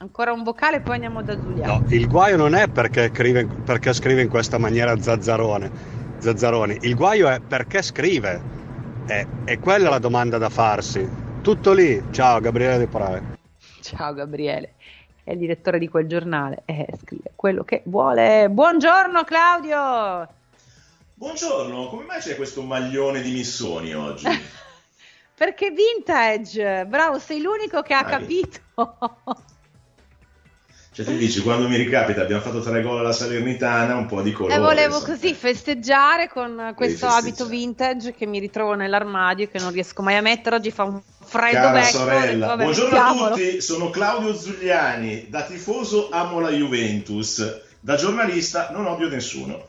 Ancora 0.00 0.32
un 0.32 0.44
vocale, 0.44 0.80
poi 0.80 0.94
andiamo 0.94 1.22
da 1.22 1.36
Giuliano. 1.40 1.80
No, 1.80 1.84
il 1.88 2.06
guaio 2.06 2.36
non 2.36 2.54
è 2.54 2.68
perché 2.68 3.10
scrive, 3.12 3.46
perché 3.46 3.92
scrive 3.92 4.22
in 4.22 4.28
questa 4.28 4.56
maniera 4.56 4.96
Zazzarone, 4.96 5.70
Zazzaroni, 6.18 6.78
il 6.82 6.94
guaio 6.94 7.28
è 7.28 7.40
perché 7.40 7.82
scrive. 7.82 8.40
E, 9.08 9.26
e 9.44 9.58
quella 9.58 9.88
è 9.88 9.90
la 9.90 9.98
domanda 9.98 10.38
da 10.38 10.50
farsi. 10.50 11.08
Tutto 11.42 11.72
lì. 11.72 12.00
Ciao 12.12 12.38
Gabriele 12.38 12.78
De 12.78 12.86
Prave. 12.86 13.38
Ciao 13.80 14.14
Gabriele, 14.14 14.74
è 15.24 15.32
il 15.32 15.38
direttore 15.38 15.80
di 15.80 15.88
quel 15.88 16.06
giornale 16.06 16.62
e 16.64 16.86
scrive 17.02 17.32
quello 17.34 17.64
che 17.64 17.82
vuole. 17.86 18.48
Buongiorno 18.48 19.24
Claudio! 19.24 20.28
Buongiorno, 21.14 21.88
come 21.88 22.04
mai 22.04 22.20
c'è 22.20 22.36
questo 22.36 22.62
maglione 22.62 23.20
di 23.20 23.32
Missoni 23.32 23.92
oggi? 23.94 24.26
Perché 25.34 25.72
vintage, 25.72 26.86
bravo, 26.86 27.18
sei 27.18 27.40
l'unico 27.40 27.82
che 27.82 27.94
ha 27.94 28.02
Dai. 28.02 28.10
capito. 28.12 28.60
Cioè 30.98 31.06
tu 31.06 31.16
dici, 31.16 31.42
quando 31.42 31.68
mi 31.68 31.76
ricapita 31.76 32.22
abbiamo 32.22 32.42
fatto 32.42 32.60
tre 32.60 32.82
gol 32.82 32.98
alla 32.98 33.12
Salernitana, 33.12 33.94
un 33.94 34.06
po' 34.06 34.20
di 34.20 34.32
colore. 34.32 34.56
E 34.56 34.58
volevo 34.58 34.98
così 34.98 35.32
festeggiare 35.32 36.28
con 36.28 36.72
questo 36.74 37.06
abito 37.06 37.46
vintage 37.46 38.12
che 38.14 38.26
mi 38.26 38.40
ritrovo 38.40 38.74
nell'armadio 38.74 39.44
e 39.44 39.48
che 39.48 39.60
non 39.60 39.70
riesco 39.70 40.02
mai 40.02 40.16
a 40.16 40.22
mettere. 40.22 40.56
Oggi 40.56 40.72
fa 40.72 40.82
un 40.82 41.00
freddo 41.24 41.52
Cara 41.52 41.70
vecchio. 41.70 41.98
sorella, 42.00 42.46
vabbè, 42.48 42.62
buongiorno 42.64 42.98
a 42.98 43.28
tutti, 43.28 43.60
sono 43.60 43.90
Claudio 43.90 44.34
Zugliani, 44.34 45.26
da 45.28 45.42
tifoso 45.42 46.08
amo 46.10 46.40
la 46.40 46.50
Juventus, 46.50 47.60
da 47.78 47.94
giornalista 47.94 48.70
non 48.72 48.86
odio 48.86 49.08
nessuno. 49.08 49.66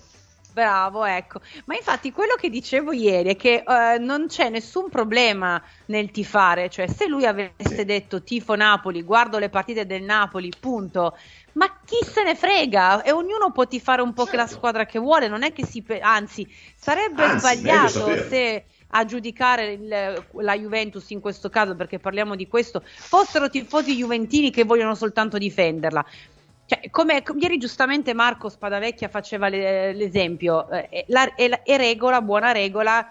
Bravo, 0.59 1.05
ecco. 1.05 1.39
Ma 1.65 1.77
infatti 1.77 2.11
quello 2.11 2.35
che 2.35 2.49
dicevo 2.49 2.91
ieri 2.91 3.29
è 3.29 3.35
che 3.37 3.63
uh, 3.65 4.03
non 4.03 4.27
c'è 4.27 4.49
nessun 4.49 4.89
problema 4.89 5.61
nel 5.85 6.11
tifare, 6.11 6.69
cioè 6.69 6.85
se 6.87 7.07
lui 7.07 7.25
avesse 7.25 7.85
detto 7.85 8.23
tifo 8.23 8.55
Napoli, 8.55 9.03
guardo 9.03 9.37
le 9.37 9.47
partite 9.47 9.85
del 9.85 10.03
Napoli, 10.03 10.51
punto. 10.59 11.17
Ma 11.53 11.79
chi 11.85 12.05
se 12.05 12.23
ne 12.23 12.35
frega? 12.35 13.03
E 13.03 13.13
ognuno 13.13 13.53
può 13.53 13.67
tifare 13.67 14.01
un 14.01 14.11
po' 14.11 14.25
certo. 14.25 14.31
che 14.31 14.43
la 14.43 14.47
squadra 14.47 14.85
che 14.85 14.99
vuole, 14.99 15.29
non 15.29 15.43
è 15.43 15.53
che 15.53 15.65
si 15.65 15.81
pe- 15.81 16.01
anzi, 16.01 16.45
sarebbe 16.75 17.23
anzi, 17.23 17.37
sbagliato 17.39 18.27
se 18.27 18.65
a 18.89 19.05
giudicare 19.05 19.71
il, 19.71 20.25
la 20.41 20.57
Juventus 20.57 21.09
in 21.11 21.21
questo 21.21 21.47
caso, 21.47 21.73
perché 21.73 21.99
parliamo 21.99 22.35
di 22.35 22.49
questo, 22.49 22.83
fossero 22.83 23.49
tifosi 23.49 23.95
juventini 23.95 24.51
che 24.51 24.65
vogliono 24.65 24.93
soltanto 24.93 25.37
difenderla. 25.37 26.05
Cioè, 26.69 26.91
come 26.91 27.23
ieri 27.39 27.57
giustamente 27.57 28.13
Marco 28.13 28.47
Spadavecchia 28.47 29.09
faceva 29.09 29.49
le, 29.49 29.91
l'esempio, 29.91 30.69
eh, 30.69 31.03
la, 31.07 31.33
è, 31.33 31.49
è, 31.63 31.77
regola, 31.77 32.21
buona 32.21 32.51
regola, 32.51 33.07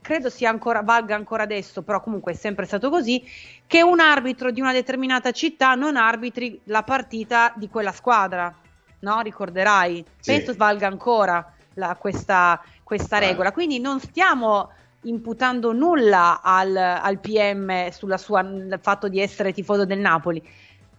credo 0.00 0.30
sia 0.30 0.50
ancora, 0.50 0.82
valga 0.82 1.16
ancora 1.16 1.42
adesso, 1.42 1.82
però 1.82 2.00
comunque 2.00 2.30
è 2.30 2.34
sempre 2.36 2.64
stato 2.64 2.90
così, 2.90 3.20
che 3.66 3.82
un 3.82 3.98
arbitro 3.98 4.52
di 4.52 4.60
una 4.60 4.70
determinata 4.70 5.32
città 5.32 5.74
non 5.74 5.96
arbitri 5.96 6.60
la 6.66 6.84
partita 6.84 7.52
di 7.56 7.68
quella 7.68 7.90
squadra, 7.90 8.54
no? 9.00 9.20
Ricorderai? 9.20 10.04
Sì. 10.20 10.30
Penso 10.30 10.54
valga 10.56 10.86
ancora 10.86 11.54
la, 11.74 11.96
questa, 11.96 12.62
questa 12.84 13.18
regola, 13.18 13.50
quindi 13.50 13.80
non 13.80 13.98
stiamo 13.98 14.70
imputando 15.06 15.72
nulla 15.72 16.40
al, 16.40 16.76
al 16.76 17.18
PM 17.18 17.90
sul 17.90 18.16
fatto 18.80 19.08
di 19.08 19.18
essere 19.18 19.52
tifoso 19.52 19.84
del 19.84 19.98
Napoli 19.98 20.40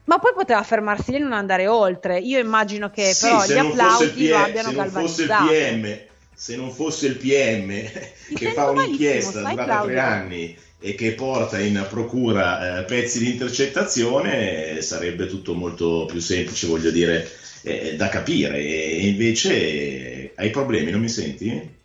ma 0.06 0.20
poi 0.20 0.34
poteva 0.34 0.64
fermarsi 0.64 1.12
lì 1.12 1.18
e 1.18 1.20
non 1.22 1.34
andare 1.34 1.68
oltre. 1.68 2.20
Io 2.20 2.40
immagino 2.40 2.90
che 2.90 3.14
sì, 3.14 3.28
però 3.28 3.46
gli 3.46 3.58
applausi 3.58 4.10
PM, 4.10 4.30
lo 4.30 4.38
abbiano 4.38 4.70
se 4.70 4.76
galvanizzato. 4.76 5.48
Se 5.48 5.56
non 5.56 5.70
fosse 5.70 5.78
il 5.78 5.82
PM 5.82 6.12
se 6.36 6.56
non 6.56 6.72
fosse 6.72 7.08
il 7.08 7.16
PM 7.16 7.68
che 8.36 8.52
fa 8.52 8.70
un'inchiesta 8.70 9.40
durata 9.40 9.84
tre 9.84 10.00
anni 10.00 10.58
e 10.80 10.96
che 10.96 11.14
porta 11.14 11.58
in 11.60 11.86
procura 11.90 12.80
eh, 12.80 12.84
pezzi 12.84 13.20
di 13.20 13.32
intercettazione, 13.32 14.82
sarebbe 14.82 15.28
tutto 15.28 15.54
molto 15.54 16.06
più 16.10 16.20
semplice, 16.20 16.68
voglio 16.68 16.92
dire, 16.92 17.32
eh, 17.62 17.96
da 17.96 18.10
capire. 18.10 18.58
E 18.58 19.08
invece 19.08 20.34
hai 20.36 20.50
problemi, 20.50 20.92
non 20.92 21.00
mi 21.00 21.08
senti? 21.08 21.82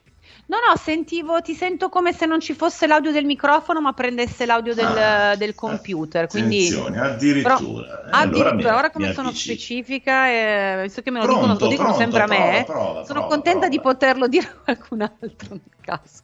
No, 0.48 0.56
no, 0.66 0.74
sentivo, 0.82 1.42
ti 1.42 1.52
sento 1.52 1.90
come 1.90 2.14
se 2.14 2.24
non 2.24 2.40
ci 2.40 2.54
fosse 2.54 2.86
l'audio 2.86 3.12
del 3.12 3.26
microfono, 3.26 3.82
ma 3.82 3.92
prendesse 3.92 4.46
l'audio 4.46 4.74
del, 4.74 4.86
ah, 4.86 5.36
del 5.36 5.54
computer. 5.54 6.26
Quindi... 6.26 6.68
Addirittura. 6.74 7.56
Però, 7.56 7.82
eh, 7.82 8.08
addirittura, 8.10 8.50
allora 8.50 8.76
ora 8.76 8.90
come 8.90 9.12
sono 9.12 9.28
avvicini. 9.28 9.54
specifica, 9.56 10.28
eh, 10.30 10.82
visto 10.84 11.02
che 11.02 11.10
me 11.10 11.18
lo 11.18 11.26
pronto, 11.26 11.42
dicono, 11.42 11.58
lo 11.60 11.68
dicono 11.68 11.88
pronto, 11.88 12.02
sempre 12.02 12.24
prova, 12.24 12.34
a 12.34 12.50
me, 12.50 12.64
prova, 12.64 13.04
sono 13.04 13.20
prova, 13.20 13.26
contenta 13.26 13.68
di 13.68 13.78
poterlo 13.78 14.26
dire 14.26 14.46
a 14.46 14.56
qualcun 14.64 15.02
altro 15.02 15.48
nel 15.50 15.60
caso. 15.82 16.22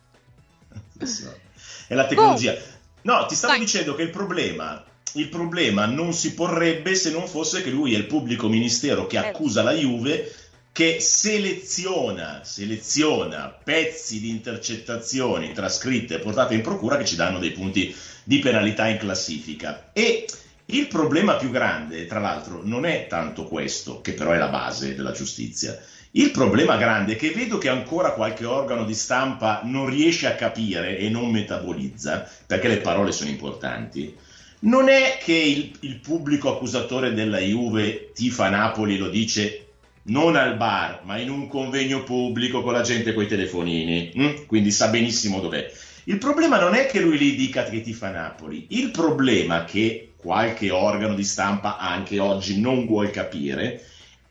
È 1.86 1.94
la 1.94 2.06
tecnologia. 2.06 2.52
Oh. 2.52 2.58
No, 3.02 3.26
ti 3.26 3.34
stavo 3.34 3.52
Dai. 3.52 3.60
dicendo 3.62 3.94
che 3.94 4.02
il 4.02 4.10
problema 4.10 4.82
il 5.16 5.28
problema 5.28 5.86
non 5.86 6.12
si 6.12 6.34
porrebbe 6.34 6.94
se 6.94 7.10
non 7.10 7.28
fosse 7.28 7.62
che 7.62 7.70
lui 7.70 7.94
è 7.94 7.98
il 7.98 8.06
pubblico 8.06 8.48
ministero 8.48 9.06
che 9.06 9.16
eh. 9.16 9.28
accusa 9.28 9.62
la 9.62 9.72
Juve 9.72 10.32
che 10.74 10.98
seleziona, 10.98 12.40
seleziona 12.42 13.46
pezzi 13.62 14.18
di 14.18 14.28
intercettazioni 14.28 15.52
trascritte 15.52 16.16
e 16.16 16.18
portate 16.18 16.54
in 16.54 16.62
procura 16.62 16.96
che 16.96 17.04
ci 17.04 17.14
danno 17.14 17.38
dei 17.38 17.52
punti 17.52 17.94
di 18.24 18.40
penalità 18.40 18.88
in 18.88 18.98
classifica. 18.98 19.90
E 19.92 20.26
il 20.64 20.88
problema 20.88 21.36
più 21.36 21.50
grande, 21.50 22.06
tra 22.06 22.18
l'altro, 22.18 22.62
non 22.64 22.84
è 22.86 23.06
tanto 23.06 23.44
questo, 23.44 24.00
che 24.00 24.14
però 24.14 24.32
è 24.32 24.36
la 24.36 24.48
base 24.48 24.96
della 24.96 25.12
giustizia. 25.12 25.80
Il 26.10 26.32
problema 26.32 26.76
grande 26.76 27.12
è 27.12 27.16
che 27.16 27.30
vedo 27.30 27.56
che 27.58 27.68
ancora 27.68 28.10
qualche 28.10 28.44
organo 28.44 28.84
di 28.84 28.94
stampa 28.94 29.60
non 29.62 29.88
riesce 29.88 30.26
a 30.26 30.34
capire 30.34 30.98
e 30.98 31.08
non 31.08 31.30
metabolizza, 31.30 32.28
perché 32.48 32.66
le 32.66 32.78
parole 32.78 33.12
sono 33.12 33.30
importanti. 33.30 34.12
Non 34.60 34.88
è 34.88 35.18
che 35.22 35.34
il, 35.34 35.70
il 35.82 36.00
pubblico 36.00 36.52
accusatore 36.52 37.14
della 37.14 37.38
Juve 37.38 38.10
tifa 38.12 38.48
Napoli 38.48 38.96
lo 38.96 39.08
dice 39.08 39.63
non 40.04 40.36
al 40.36 40.56
bar, 40.56 41.00
ma 41.04 41.18
in 41.18 41.30
un 41.30 41.46
convegno 41.46 42.02
pubblico 42.02 42.62
con 42.62 42.72
la 42.72 42.82
gente 42.82 43.14
con 43.14 43.22
i 43.22 43.28
telefonini, 43.28 44.10
hm? 44.14 44.46
quindi 44.46 44.70
sa 44.70 44.88
benissimo 44.88 45.40
dov'è. 45.40 45.70
Il 46.04 46.18
problema 46.18 46.58
non 46.58 46.74
è 46.74 46.86
che 46.86 47.00
lui 47.00 47.18
gli 47.18 47.36
dica 47.36 47.64
che 47.64 47.80
ti 47.80 47.92
fa 47.92 48.10
Napoli, 48.10 48.66
il 48.70 48.90
problema 48.90 49.64
che 49.64 50.12
qualche 50.16 50.70
organo 50.70 51.14
di 51.14 51.24
stampa 51.24 51.78
anche 51.78 52.18
oggi 52.18 52.60
non 52.60 52.86
vuole 52.86 53.10
capire 53.10 53.82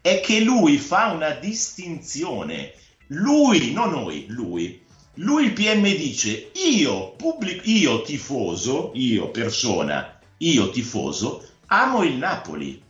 è 0.01 0.19
che 0.19 0.41
lui 0.41 0.77
fa 0.77 1.11
una 1.11 1.31
distinzione. 1.31 2.73
Lui, 3.07 3.71
non 3.71 3.91
noi, 3.91 4.25
lui. 4.29 4.81
Lui 5.17 5.45
il 5.45 5.53
PM 5.53 5.83
dice 5.83 6.49
io, 6.53 7.11
pubblico, 7.11 7.61
io 7.65 8.01
tifoso, 8.01 8.91
io 8.95 9.29
persona, 9.29 10.19
io 10.37 10.69
tifoso, 10.71 11.47
amo 11.67 12.03
il 12.03 12.15
Napoli 12.15 12.81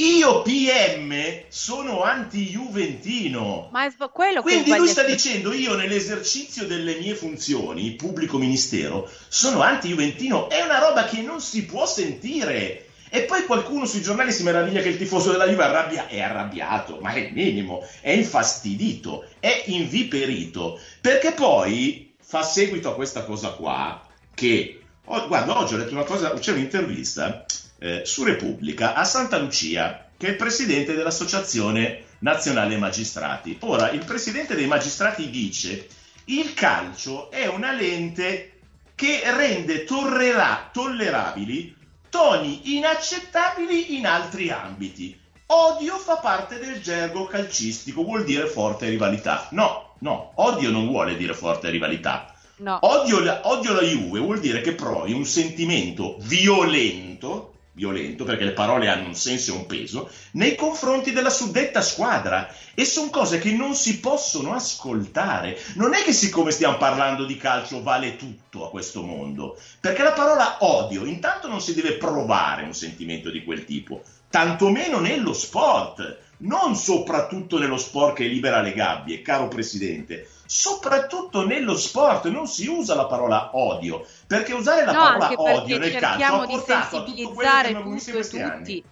io 0.00 0.40
PM 0.42 1.14
sono 1.48 2.02
anti-juventino. 2.02 3.68
Ma 3.70 3.86
è 3.86 3.92
quello 4.10 4.40
Quindi 4.40 4.74
lui 4.74 4.88
sta 4.88 5.02
dicendo 5.02 5.52
io 5.52 5.74
nell'esercizio 5.74 6.66
delle 6.66 6.98
mie 6.98 7.14
funzioni, 7.14 7.92
pubblico 7.92 8.38
ministero, 8.38 9.10
sono 9.28 9.60
anti-juventino. 9.60 10.48
È 10.48 10.62
una 10.62 10.78
roba 10.78 11.04
che 11.04 11.20
non 11.20 11.40
si 11.40 11.66
può 11.66 11.86
sentire. 11.86 12.86
E 13.10 13.22
poi 13.22 13.44
qualcuno 13.44 13.86
sui 13.86 14.02
giornali 14.02 14.32
si 14.32 14.44
meraviglia 14.44 14.80
che 14.80 14.88
il 14.88 14.96
tifoso 14.96 15.32
della 15.32 15.46
Juve 15.46 15.64
arrabbia, 15.64 16.06
è 16.06 16.20
arrabbiato, 16.20 16.98
ma 17.00 17.12
è 17.12 17.18
il 17.18 17.32
minimo, 17.32 17.84
è 18.00 18.12
infastidito, 18.12 19.26
è 19.40 19.64
inviperito, 19.66 20.78
perché 21.00 21.32
poi 21.32 22.14
fa 22.22 22.44
seguito 22.44 22.88
a 22.88 22.94
questa 22.94 23.24
cosa 23.24 23.50
qua 23.50 24.00
che, 24.32 24.80
oh, 25.06 25.26
guarda, 25.26 25.58
oggi 25.58 25.74
ho 25.74 25.78
letto 25.78 25.92
una 25.92 26.04
cosa, 26.04 26.32
c'è 26.34 26.52
un'intervista 26.52 27.44
eh, 27.80 28.02
su 28.04 28.22
Repubblica 28.22 28.94
a 28.94 29.04
Santa 29.04 29.38
Lucia, 29.38 30.10
che 30.16 30.26
è 30.26 30.30
il 30.30 30.36
presidente 30.36 30.94
dell'Associazione 30.94 32.04
Nazionale 32.18 32.76
Magistrati. 32.76 33.56
Ora, 33.60 33.90
il 33.90 34.04
presidente 34.04 34.54
dei 34.54 34.66
magistrati 34.66 35.30
dice 35.30 35.88
il 36.26 36.52
calcio 36.54 37.30
è 37.30 37.46
una 37.46 37.72
lente 37.72 38.52
che 38.94 39.22
rende 39.24 39.84
torrerà, 39.84 40.68
tollerabili 40.70 41.78
toni 42.10 42.76
inaccettabili 42.76 43.96
in 43.96 44.06
altri 44.06 44.50
ambiti. 44.50 45.18
Odio 45.46 45.96
fa 45.96 46.16
parte 46.16 46.58
del 46.58 46.80
gergo 46.82 47.24
calcistico, 47.24 48.04
vuol 48.04 48.24
dire 48.24 48.46
forte 48.46 48.88
rivalità. 48.88 49.48
No, 49.52 49.94
no, 50.00 50.32
odio 50.34 50.70
non 50.70 50.86
vuole 50.86 51.16
dire 51.16 51.34
forte 51.34 51.70
rivalità. 51.70 52.34
No. 52.56 52.78
Odio, 52.82 53.20
la, 53.20 53.40
odio 53.44 53.72
la 53.72 53.80
Juve 53.80 54.20
vuol 54.20 54.38
dire 54.38 54.60
che 54.60 54.74
provi 54.74 55.12
un 55.12 55.24
sentimento 55.24 56.16
violento 56.20 57.49
violento, 57.80 58.24
perché 58.24 58.44
le 58.44 58.52
parole 58.52 58.88
hanno 58.88 59.06
un 59.06 59.14
senso 59.14 59.52
e 59.52 59.56
un 59.56 59.64
peso, 59.66 60.10
nei 60.32 60.54
confronti 60.54 61.12
della 61.12 61.30
suddetta 61.30 61.80
squadra. 61.80 62.54
E 62.74 62.84
sono 62.84 63.08
cose 63.08 63.38
che 63.38 63.52
non 63.52 63.74
si 63.74 64.00
possono 64.00 64.52
ascoltare. 64.52 65.58
Non 65.74 65.94
è 65.94 66.02
che 66.02 66.12
siccome 66.12 66.50
stiamo 66.50 66.76
parlando 66.76 67.24
di 67.24 67.36
calcio 67.36 67.82
vale 67.82 68.16
tutto 68.16 68.66
a 68.66 68.70
questo 68.70 69.02
mondo, 69.02 69.58
perché 69.80 70.02
la 70.02 70.12
parola 70.12 70.58
odio 70.60 71.06
intanto 71.06 71.48
non 71.48 71.62
si 71.62 71.74
deve 71.74 71.94
provare 71.94 72.64
un 72.64 72.74
sentimento 72.74 73.30
di 73.30 73.42
quel 73.42 73.64
tipo, 73.64 74.02
tantomeno 74.28 75.00
nello 75.00 75.32
sport, 75.32 76.18
non 76.38 76.76
soprattutto 76.76 77.58
nello 77.58 77.78
sport 77.78 78.16
che 78.16 78.24
libera 78.24 78.60
le 78.60 78.72
gabbie, 78.72 79.22
caro 79.22 79.48
Presidente 79.48 80.28
soprattutto 80.50 81.46
nello 81.46 81.76
sport. 81.76 82.26
Non 82.26 82.48
si 82.48 82.66
usa 82.66 82.96
la 82.96 83.06
parola 83.06 83.50
odio, 83.52 84.04
perché 84.26 84.52
usare 84.52 84.84
la 84.84 84.90
no, 84.92 84.98
parola 84.98 85.32
odio 85.36 85.78
nel 85.78 85.94
calcio 85.94 86.24
ha 86.24 86.46
portato 86.46 86.96
a 86.96 87.02
tutto 87.04 87.30
quello 87.30 87.50
che 87.50 87.66
abbiamo 87.68 87.92
visto 87.92 88.10
in 88.10 88.16
questi 88.16 88.40
anni. 88.40 88.84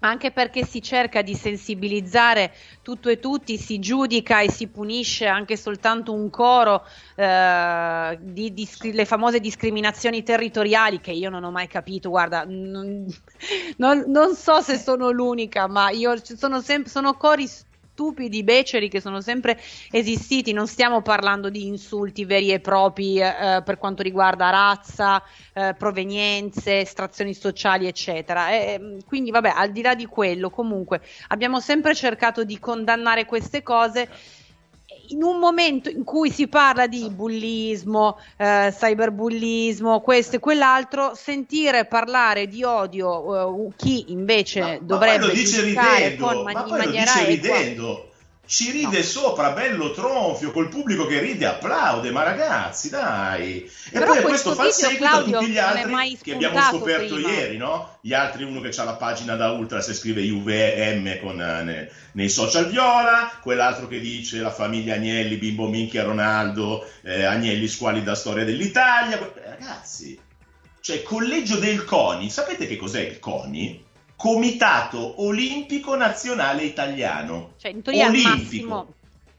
anche 0.00 0.30
perché 0.30 0.64
si 0.64 0.80
cerca 0.80 1.20
di 1.20 1.34
sensibilizzare 1.34 2.54
tutto 2.80 3.10
e 3.10 3.18
tutti, 3.18 3.58
si 3.58 3.78
giudica 3.78 4.40
e 4.40 4.50
si 4.50 4.66
punisce 4.68 5.26
anche 5.26 5.58
soltanto 5.58 6.14
un 6.14 6.30
coro 6.30 6.86
eh, 7.16 8.18
di, 8.20 8.54
di, 8.54 8.68
le 8.92 9.04
famose 9.04 9.40
discriminazioni 9.40 10.22
territoriali 10.22 11.00
che 11.00 11.12
io 11.12 11.28
non 11.28 11.44
ho 11.44 11.50
mai 11.50 11.68
capito, 11.68 12.08
guarda, 12.08 12.44
non, 12.46 13.06
non, 13.76 14.04
non 14.06 14.34
so 14.34 14.62
se 14.62 14.78
sono 14.78 15.10
l'unica, 15.10 15.66
ma 15.66 15.90
io 15.90 16.14
sono, 16.22 16.62
sem- 16.62 16.84
sono 16.84 17.14
cori 17.14 17.46
stupidi, 17.94 18.42
beceri 18.42 18.88
che 18.88 19.00
sono 19.00 19.20
sempre 19.20 19.58
esistiti, 19.92 20.52
non 20.52 20.66
stiamo 20.66 21.00
parlando 21.00 21.48
di 21.48 21.66
insulti 21.66 22.24
veri 22.24 22.50
e 22.50 22.58
propri 22.58 23.20
eh, 23.20 23.62
per 23.64 23.78
quanto 23.78 24.02
riguarda 24.02 24.50
razza, 24.50 25.22
eh, 25.52 25.74
provenienze, 25.78 26.80
estrazioni 26.80 27.34
sociali, 27.34 27.86
eccetera. 27.86 28.50
E, 28.50 28.98
quindi, 29.06 29.30
vabbè, 29.30 29.52
al 29.54 29.70
di 29.70 29.80
là 29.80 29.94
di 29.94 30.06
quello, 30.06 30.50
comunque 30.50 31.00
abbiamo 31.28 31.60
sempre 31.60 31.94
cercato 31.94 32.42
di 32.42 32.58
condannare 32.58 33.26
queste 33.26 33.62
cose 33.62 34.08
in 35.08 35.22
un 35.22 35.38
momento 35.38 35.88
in 35.88 36.04
cui 36.04 36.30
si 36.30 36.46
parla 36.48 36.86
di 36.86 37.08
bullismo, 37.10 38.18
eh, 38.36 38.72
cyberbullismo, 38.76 40.00
questo 40.00 40.36
e 40.36 40.38
quell'altro, 40.38 41.14
sentire 41.14 41.84
parlare 41.86 42.46
di 42.46 42.62
odio 42.62 43.68
eh, 43.68 43.72
chi 43.76 44.12
invece 44.12 44.60
ma, 44.60 44.78
dovrebbe 44.80 45.26
ma 45.26 45.32
dice 45.32 45.60
ridendo, 45.62 46.26
con, 46.26 46.42
ma 46.42 46.62
poi 46.62 46.84
lo 46.84 46.90
dice 46.90 47.24
ridendo. 47.26 48.08
Ci 48.46 48.70
ride 48.70 48.98
no. 48.98 49.02
sopra, 49.02 49.52
bello 49.52 49.90
tronfio, 49.92 50.50
col 50.50 50.68
pubblico 50.68 51.06
che 51.06 51.18
ride, 51.18 51.46
applaude, 51.46 52.10
ma 52.10 52.22
ragazzi, 52.22 52.90
dai. 52.90 53.64
E 53.64 53.70
Però 53.90 54.12
poi 54.12 54.22
questo 54.22 54.54
fa 54.54 54.70
seguito 54.70 55.04
Claudio, 55.04 55.36
a 55.36 55.40
tutti 55.40 55.52
gli 55.52 55.58
altri 55.58 56.18
che 56.22 56.32
abbiamo 56.34 56.60
scoperto 56.60 57.14
prima. 57.14 57.30
ieri, 57.30 57.56
no? 57.56 57.98
Gli 58.02 58.12
altri, 58.12 58.44
uno 58.44 58.60
che 58.60 58.68
ha 58.68 58.84
la 58.84 58.96
pagina 58.96 59.34
da 59.34 59.50
ultra 59.50 59.80
se 59.80 59.94
scrive 59.94 60.28
UVM 60.28 61.20
con, 61.20 61.40
eh, 61.40 61.62
ne, 61.62 61.90
nei 62.12 62.28
social 62.28 62.68
viola, 62.68 63.32
quell'altro 63.40 63.88
che 63.88 63.98
dice 63.98 64.40
la 64.40 64.52
famiglia 64.52 64.94
Agnelli, 64.94 65.36
bimbo 65.36 65.66
minchia 65.66 66.04
Ronaldo, 66.04 66.86
eh, 67.02 67.24
Agnelli 67.24 67.66
squalida 67.66 68.14
storia 68.14 68.44
dell'Italia. 68.44 69.18
Ragazzi, 69.42 70.20
cioè 70.80 71.02
collegio 71.02 71.56
del 71.56 71.82
CONI, 71.84 72.28
sapete 72.28 72.66
che 72.66 72.76
cos'è 72.76 73.00
il 73.00 73.18
CONI? 73.18 73.92
Comitato 74.16 75.22
Olimpico 75.22 75.96
Nazionale 75.96 76.62
Italiano. 76.62 77.54
Cioè, 77.58 77.70
in 77.70 77.82
teoria 77.82 78.06
Olimpico. 78.06 78.36
Massimo, 78.36 78.94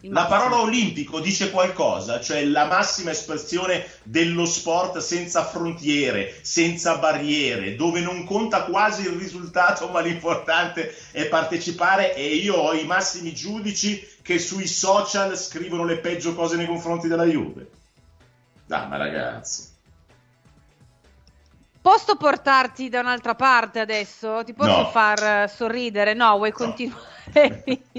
la 0.09 0.25
parola 0.25 0.59
olimpico 0.59 1.19
dice 1.19 1.49
qualcosa, 1.49 2.21
cioè 2.21 2.45
la 2.45 2.65
massima 2.65 3.11
espressione 3.11 3.85
dello 4.03 4.45
sport 4.45 4.99
senza 4.99 5.45
frontiere, 5.45 6.37
senza 6.41 6.97
barriere, 6.97 7.75
dove 7.75 8.01
non 8.01 8.23
conta 8.23 8.65
quasi 8.65 9.03
il 9.03 9.17
risultato, 9.17 9.87
ma 9.87 10.01
l'importante 10.01 10.93
è 11.11 11.25
partecipare 11.25 12.13
e 12.13 12.35
io 12.35 12.55
ho 12.55 12.73
i 12.73 12.85
massimi 12.85 13.33
giudici 13.33 14.05
che 14.21 14.37
sui 14.37 14.67
social 14.67 15.35
scrivono 15.37 15.85
le 15.85 15.97
peggio 15.97 16.35
cose 16.35 16.55
nei 16.55 16.67
confronti 16.67 17.07
della 17.07 17.25
Juve. 17.25 17.69
Dai, 18.65 18.87
ma 18.87 18.97
ragazzi. 18.97 19.73
Posso 21.85 22.15
portarti 22.15 22.89
da 22.89 23.01
un'altra 23.01 23.35
parte 23.35 23.79
adesso? 23.79 24.43
Ti 24.43 24.55
posso 24.55 24.81
no. 24.81 24.89
far 24.89 25.47
sorridere? 25.47 26.15
No, 26.15 26.35
vuoi 26.37 26.51
continuare? 26.51 27.03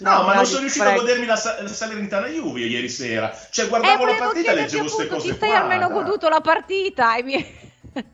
No, 0.00 0.22
ma 0.24 0.34
non 0.34 0.44
sono 0.44 0.60
riuscito 0.60 0.84
prego. 0.84 1.00
a 1.00 1.02
godermi 1.02 1.24
la, 1.26 1.34
la 1.62 1.68
Salernitana 1.68 2.26
Juve 2.26 2.60
ieri 2.60 2.90
sera. 2.90 3.32
Cioè, 3.50 3.64
Eh, 3.64 3.68
guardavo 3.68 3.92
la 3.92 3.98
volevo 3.98 4.24
partita 4.24 4.50
e 4.50 4.54
leggevo 4.54 4.82
queste 4.82 5.02
appunto, 5.02 5.22
cose 5.22 5.32
ti 5.32 5.38
sei 5.38 5.48
qua. 5.48 5.60
almeno 5.60 5.88
dai. 5.88 5.96
goduto 5.96 6.28
la 6.28 6.40
partita? 6.40 7.16
e 7.16 7.22
mi- 7.22 7.46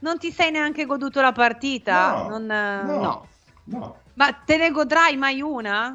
non 0.00 0.18
ti 0.18 0.32
sei 0.32 0.50
neanche 0.50 0.86
goduto 0.86 1.20
la 1.20 1.30
partita? 1.32 2.10
No, 2.10 2.28
Non, 2.28 2.50
eh, 2.50 2.82
no, 2.82 3.28
no. 3.64 4.00
Ma 4.14 4.32
te 4.32 4.56
ne 4.56 4.70
godrai 4.72 5.16
mai 5.16 5.40
una? 5.40 5.94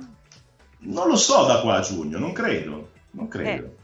Non 0.80 1.08
lo 1.08 1.16
so 1.18 1.44
da 1.46 1.60
qua 1.60 1.78
a 1.78 1.82
giugno, 1.82 2.18
non 2.18 2.32
credo. 2.32 2.92
Non 3.12 3.28
credo. 3.28 3.76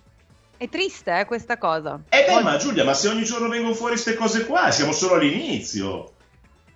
È 0.60 0.68
triste, 0.68 1.18
eh, 1.18 1.24
questa 1.24 1.58
cosa. 1.58 2.02
Eh 2.10 2.26
beh, 2.28 2.42
ma 2.42 2.58
Giulia, 2.58 2.84
ma 2.84 2.94
se 2.94 3.08
ogni 3.08 3.24
giorno 3.24 3.48
vengono 3.48 3.74
fuori 3.74 3.94
queste 3.94 4.16
cose 4.16 4.46
qua, 4.46 4.72
siamo 4.72 4.92
solo 4.92 5.14
all'inizio. 5.14 6.12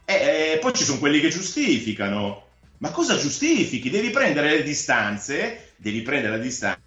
Eh, 0.05 0.53
eh, 0.53 0.57
poi 0.59 0.73
ci 0.73 0.85
sono 0.85 0.99
quelli 0.99 1.19
che 1.19 1.27
giustificano. 1.27 2.47
Ma 2.77 2.91
cosa 2.91 3.17
giustifichi? 3.17 3.89
Devi 3.89 4.09
prendere 4.09 4.51
le 4.51 4.63
distanze, 4.63 5.73
devi 5.75 6.01
prendere 6.01 6.37
le 6.37 6.43
distanze. 6.43 6.81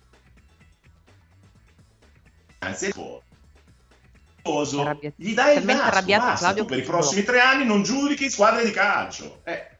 Arrabbiat- 4.81 5.15
Gli 5.17 5.35
dai 5.35 5.59
il 5.59 5.69
arrabbiato 5.69 6.25
basta. 6.25 6.65
Per 6.65 6.79
i 6.79 6.83
prossimi 6.83 7.25
tre 7.25 7.41
anni 7.41 7.67
non 7.67 7.83
giudichi 7.83 8.31
squadre 8.31 8.65
di 8.65 8.71
calcio. 8.71 9.43
Eh. 9.45 9.76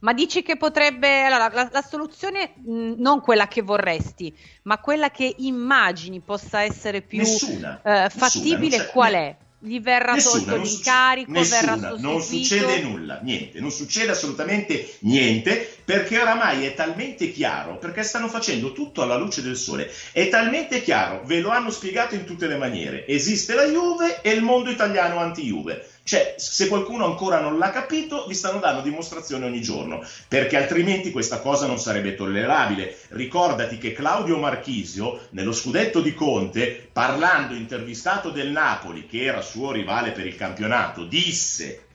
Ma 0.00 0.12
dici 0.12 0.42
che 0.42 0.56
potrebbe. 0.56 1.24
Allora, 1.24 1.50
la, 1.52 1.68
la 1.70 1.82
soluzione 1.82 2.52
mh, 2.56 2.94
non 2.98 3.20
quella 3.20 3.48
che 3.48 3.62
vorresti, 3.62 4.34
ma 4.62 4.78
quella 4.78 5.10
che 5.10 5.34
immagini 5.38 6.20
possa 6.20 6.62
essere 6.62 7.02
più 7.02 7.18
Nessuna. 7.18 7.80
eh, 7.84 7.90
Nessuna, 7.90 8.08
fattibile, 8.08 8.76
c'è- 8.78 8.86
qual 8.86 9.12
è? 9.14 9.36
Gli 9.62 9.78
verrà 9.78 10.14
Nessuna, 10.14 10.52
tolto 10.54 10.62
l'incarico, 10.62 11.32
verrà 11.32 11.74
nessuna, 11.74 11.88
sostituito. 11.90 12.08
non 12.08 12.22
succede 12.22 12.80
nulla, 12.80 13.20
niente, 13.22 13.60
non 13.60 13.70
succede 13.70 14.10
assolutamente 14.12 14.96
niente 15.00 15.79
perché 15.90 16.20
oramai 16.20 16.66
è 16.66 16.74
talmente 16.74 17.32
chiaro, 17.32 17.76
perché 17.76 18.04
stanno 18.04 18.28
facendo 18.28 18.72
tutto 18.72 19.02
alla 19.02 19.16
luce 19.16 19.42
del 19.42 19.56
sole, 19.56 19.90
è 20.12 20.28
talmente 20.28 20.82
chiaro, 20.82 21.22
ve 21.24 21.40
lo 21.40 21.48
hanno 21.48 21.70
spiegato 21.70 22.14
in 22.14 22.24
tutte 22.24 22.46
le 22.46 22.56
maniere, 22.56 23.08
esiste 23.08 23.54
la 23.54 23.64
Juve 23.64 24.20
e 24.22 24.30
il 24.30 24.40
mondo 24.40 24.70
italiano 24.70 25.18
anti-Juve. 25.18 25.84
Cioè, 26.04 26.36
se 26.38 26.68
qualcuno 26.68 27.06
ancora 27.06 27.40
non 27.40 27.58
l'ha 27.58 27.70
capito, 27.70 28.26
vi 28.28 28.34
stanno 28.34 28.60
dando 28.60 28.82
dimostrazione 28.82 29.46
ogni 29.46 29.60
giorno, 29.60 30.00
perché 30.28 30.56
altrimenti 30.56 31.10
questa 31.10 31.40
cosa 31.40 31.66
non 31.66 31.80
sarebbe 31.80 32.14
tollerabile. 32.14 32.96
Ricordati 33.08 33.76
che 33.76 33.92
Claudio 33.92 34.38
Marchisio, 34.38 35.26
nello 35.30 35.52
scudetto 35.52 36.00
di 36.00 36.14
Conte, 36.14 36.88
parlando 36.92 37.54
intervistato 37.54 38.30
del 38.30 38.52
Napoli, 38.52 39.08
che 39.08 39.24
era 39.24 39.40
suo 39.40 39.72
rivale 39.72 40.12
per 40.12 40.24
il 40.24 40.36
campionato, 40.36 41.02
disse 41.02 41.86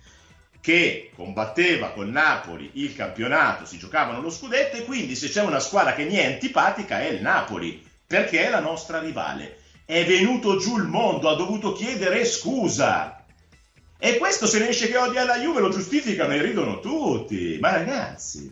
che 0.66 1.11
combatteva 1.13 1.89
col 1.89 2.09
Napoli 2.09 2.72
il 2.74 2.95
campionato, 2.95 3.68
si 3.68 3.78
giocavano 3.78 4.20
lo 4.20 4.32
scudetto 4.32 4.78
e 4.78 4.84
quindi 4.84 5.16
se 5.16 5.30
c'è 5.30 5.43
una 5.43 5.59
squadra 5.59 5.93
che 5.93 6.05
mi 6.05 6.16
è 6.16 6.26
antipatica 6.26 7.01
è 7.01 7.09
il 7.09 7.22
Napoli, 7.22 7.86
perché 8.07 8.43
è 8.43 8.49
la 8.49 8.61
nostra 8.61 8.97
rivale. 8.97 9.59
È 9.86 10.03
venuto 10.05 10.57
giù 10.57 10.80
il 10.80 10.86
mondo, 10.86 11.30
ha 11.30 11.36
dovuto 11.36 11.72
chiedere 11.72 12.26
scusa. 12.26 13.24
E 13.99 14.18
questo 14.18 14.47
se 14.47 14.57
ne 14.57 14.70
esce 14.70 14.88
che 14.88 14.97
odia 14.97 15.24
la 15.24 15.38
Juve 15.38 15.59
lo 15.59 15.70
giustificano 15.70 16.34
e 16.34 16.41
ridono 16.41 16.80
tutti. 16.80 17.59
Ma 17.59 17.70
ragazzi, 17.70 18.51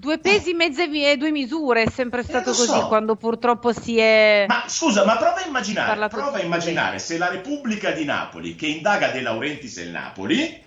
Due 0.00 0.18
pesi, 0.18 0.54
mezze 0.54 0.86
vie 0.86 1.10
e 1.10 1.16
due 1.16 1.32
misure, 1.32 1.82
è 1.82 1.90
sempre 1.90 2.22
stato 2.22 2.50
Eh, 2.50 2.52
lo 2.52 2.56
così 2.56 2.66
so. 2.68 2.86
quando 2.86 3.16
purtroppo 3.16 3.72
si 3.72 3.98
è. 3.98 4.44
Ma 4.46 4.62
scusa, 4.68 5.04
ma 5.04 5.16
prova 5.16 5.42
a 5.42 5.46
immaginare, 5.46 6.08
prova 6.08 6.36
a 6.38 6.40
immaginare 6.40 7.00
se 7.00 7.18
la 7.18 7.28
Repubblica 7.28 7.90
di 7.90 8.04
Napoli, 8.04 8.54
che 8.54 8.68
indaga 8.68 9.08
De 9.08 9.20
Laurentiis 9.20 9.76
e 9.78 9.82
il 9.82 9.90
Napoli, 9.90 10.64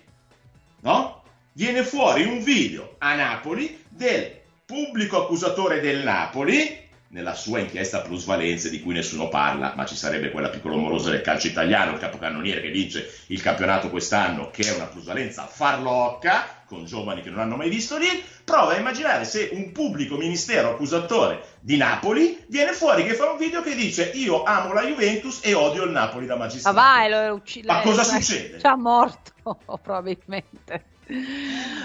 no? 0.80 1.22
Viene 1.54 1.82
fuori 1.82 2.24
un 2.24 2.42
video 2.42 2.96
a 2.98 3.14
Napoli 3.14 3.82
del 3.88 4.38
pubblico 4.66 5.22
accusatore 5.22 5.80
del 5.80 6.02
Napoli, 6.02 6.81
nella 7.12 7.34
sua 7.34 7.58
inchiesta 7.58 8.00
plusvalenze 8.00 8.70
di 8.70 8.80
cui 8.80 8.94
nessuno 8.94 9.28
parla, 9.28 9.74
ma 9.76 9.84
ci 9.84 9.94
sarebbe 9.96 10.30
quella 10.30 10.48
piccola 10.48 10.76
morosa 10.76 11.10
del 11.10 11.20
calcio 11.20 11.46
italiano, 11.46 11.92
il 11.92 11.98
capocannoniere 11.98 12.62
che 12.62 12.70
vince 12.70 13.06
il 13.26 13.42
campionato 13.42 13.90
quest'anno, 13.90 14.50
che 14.50 14.62
è 14.62 14.74
una 14.74 14.86
plusvalenza 14.86 15.46
farlocca, 15.46 16.64
con 16.66 16.86
giovani 16.86 17.20
che 17.20 17.28
non 17.28 17.40
hanno 17.40 17.56
mai 17.56 17.68
visto 17.68 17.98
lì, 17.98 18.06
prova 18.44 18.72
a 18.72 18.78
immaginare 18.78 19.26
se 19.26 19.50
un 19.52 19.72
pubblico 19.72 20.16
ministero 20.16 20.70
accusatore 20.70 21.42
di 21.60 21.76
Napoli 21.76 22.42
viene 22.48 22.72
fuori 22.72 23.04
che 23.04 23.12
fa 23.12 23.30
un 23.30 23.36
video 23.36 23.60
che 23.60 23.74
dice 23.74 24.10
io 24.14 24.42
amo 24.42 24.72
la 24.72 24.82
Juventus 24.82 25.40
e 25.42 25.52
odio 25.52 25.84
il 25.84 25.90
Napoli 25.90 26.24
da 26.24 26.36
Ma 26.36 26.44
magistrato. 26.44 26.74
vai, 26.74 27.10
lo 27.10 27.34
uccide. 27.34 27.66
Ma 27.66 27.80
cosa 27.82 28.04
succede? 28.04 28.56
Già 28.56 28.74
morto, 28.74 29.32
probabilmente. 29.82 30.84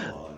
Allora, 0.06 0.37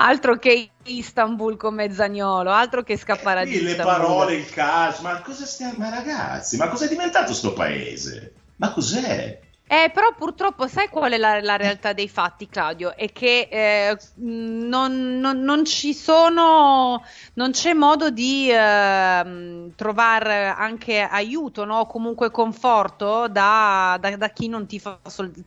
Altro 0.00 0.38
che 0.38 0.70
Istanbul 0.84 1.56
con 1.56 1.84
Zagnolo, 1.90 2.52
altro 2.52 2.84
che 2.84 2.96
scappare 2.96 3.42
qui 3.42 3.56
ad 3.56 3.62
le 3.62 3.70
Istanbul. 3.70 3.94
parole, 3.94 4.34
il 4.36 4.48
calcio, 4.48 5.02
ma 5.02 5.20
cosa 5.20 5.44
stiamo, 5.44 5.74
ma 5.78 5.88
ragazzi, 5.90 6.56
ma 6.56 6.68
cos'è 6.68 6.86
diventato 6.86 7.34
sto 7.34 7.52
paese? 7.52 8.32
Ma 8.56 8.72
cos'è? 8.72 9.40
Eh, 9.70 9.90
però 9.92 10.14
purtroppo 10.16 10.66
sai 10.66 10.88
qual 10.88 11.12
è 11.12 11.18
la, 11.18 11.40
la 11.42 11.56
realtà 11.56 11.92
dei 11.92 12.08
fatti, 12.08 12.48
Claudio? 12.48 12.96
È 12.96 13.12
che 13.12 13.48
eh, 13.50 13.96
non, 14.14 15.18
non- 15.18 15.40
non 15.42 15.64
ci 15.66 15.92
sono, 15.92 17.02
non 17.34 17.50
c'è 17.50 17.74
modo 17.74 18.10
di 18.10 18.48
ehm, 18.50 19.74
trovare 19.74 20.46
anche 20.46 21.00
aiuto, 21.00 21.66
no? 21.66 21.80
O 21.80 21.86
comunque 21.86 22.30
conforto 22.30 23.28
da, 23.28 23.98
da- 24.00 24.16
da 24.16 24.30
chi 24.30 24.48
non 24.48 24.66
tifa, 24.66 24.98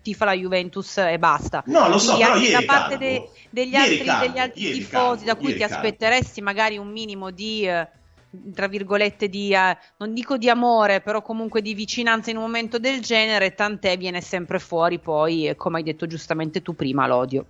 tifa 0.03 0.25
la 0.25 0.33
Juventus 0.33 0.97
e 0.99 1.17
basta. 1.17 1.63
No, 1.65 1.87
lo 1.89 1.97
so, 1.97 2.11
Quindi 2.11 2.21
però 2.21 2.33
anche 2.35 2.45
ieri 2.45 2.51
da 2.51 2.61
parte 2.73 2.97
de- 2.97 3.31
degli, 3.49 3.75
ieri 3.75 3.75
altri, 3.75 4.05
Calvo, 4.05 4.25
degli 4.27 4.37
altri 4.37 4.69
tifosi 4.69 5.25
Calvo, 5.25 5.25
da 5.25 5.35
cui 5.35 5.53
ti 5.55 5.63
Calvo. 5.65 5.73
aspetteresti 5.73 6.41
magari 6.41 6.77
un 6.77 6.91
minimo 6.91 7.31
di... 7.31 7.67
eh, 7.67 7.89
tra 8.53 8.67
virgolette 8.67 9.27
di 9.27 9.53
eh, 9.53 9.77
non 9.97 10.13
dico 10.13 10.37
di 10.37 10.49
amore 10.49 11.01
però 11.01 11.21
comunque 11.21 11.61
di 11.61 11.73
vicinanza 11.73 12.29
in 12.29 12.37
un 12.37 12.43
momento 12.43 12.79
del 12.79 13.01
genere 13.01 13.53
tant'è 13.53 13.97
viene 13.97 14.21
sempre 14.21 14.59
fuori 14.59 14.99
poi 14.99 15.47
eh, 15.47 15.55
come 15.55 15.77
hai 15.77 15.83
detto 15.83 16.07
giustamente 16.07 16.61
tu 16.61 16.75
prima 16.75 17.07
l'odio 17.07 17.45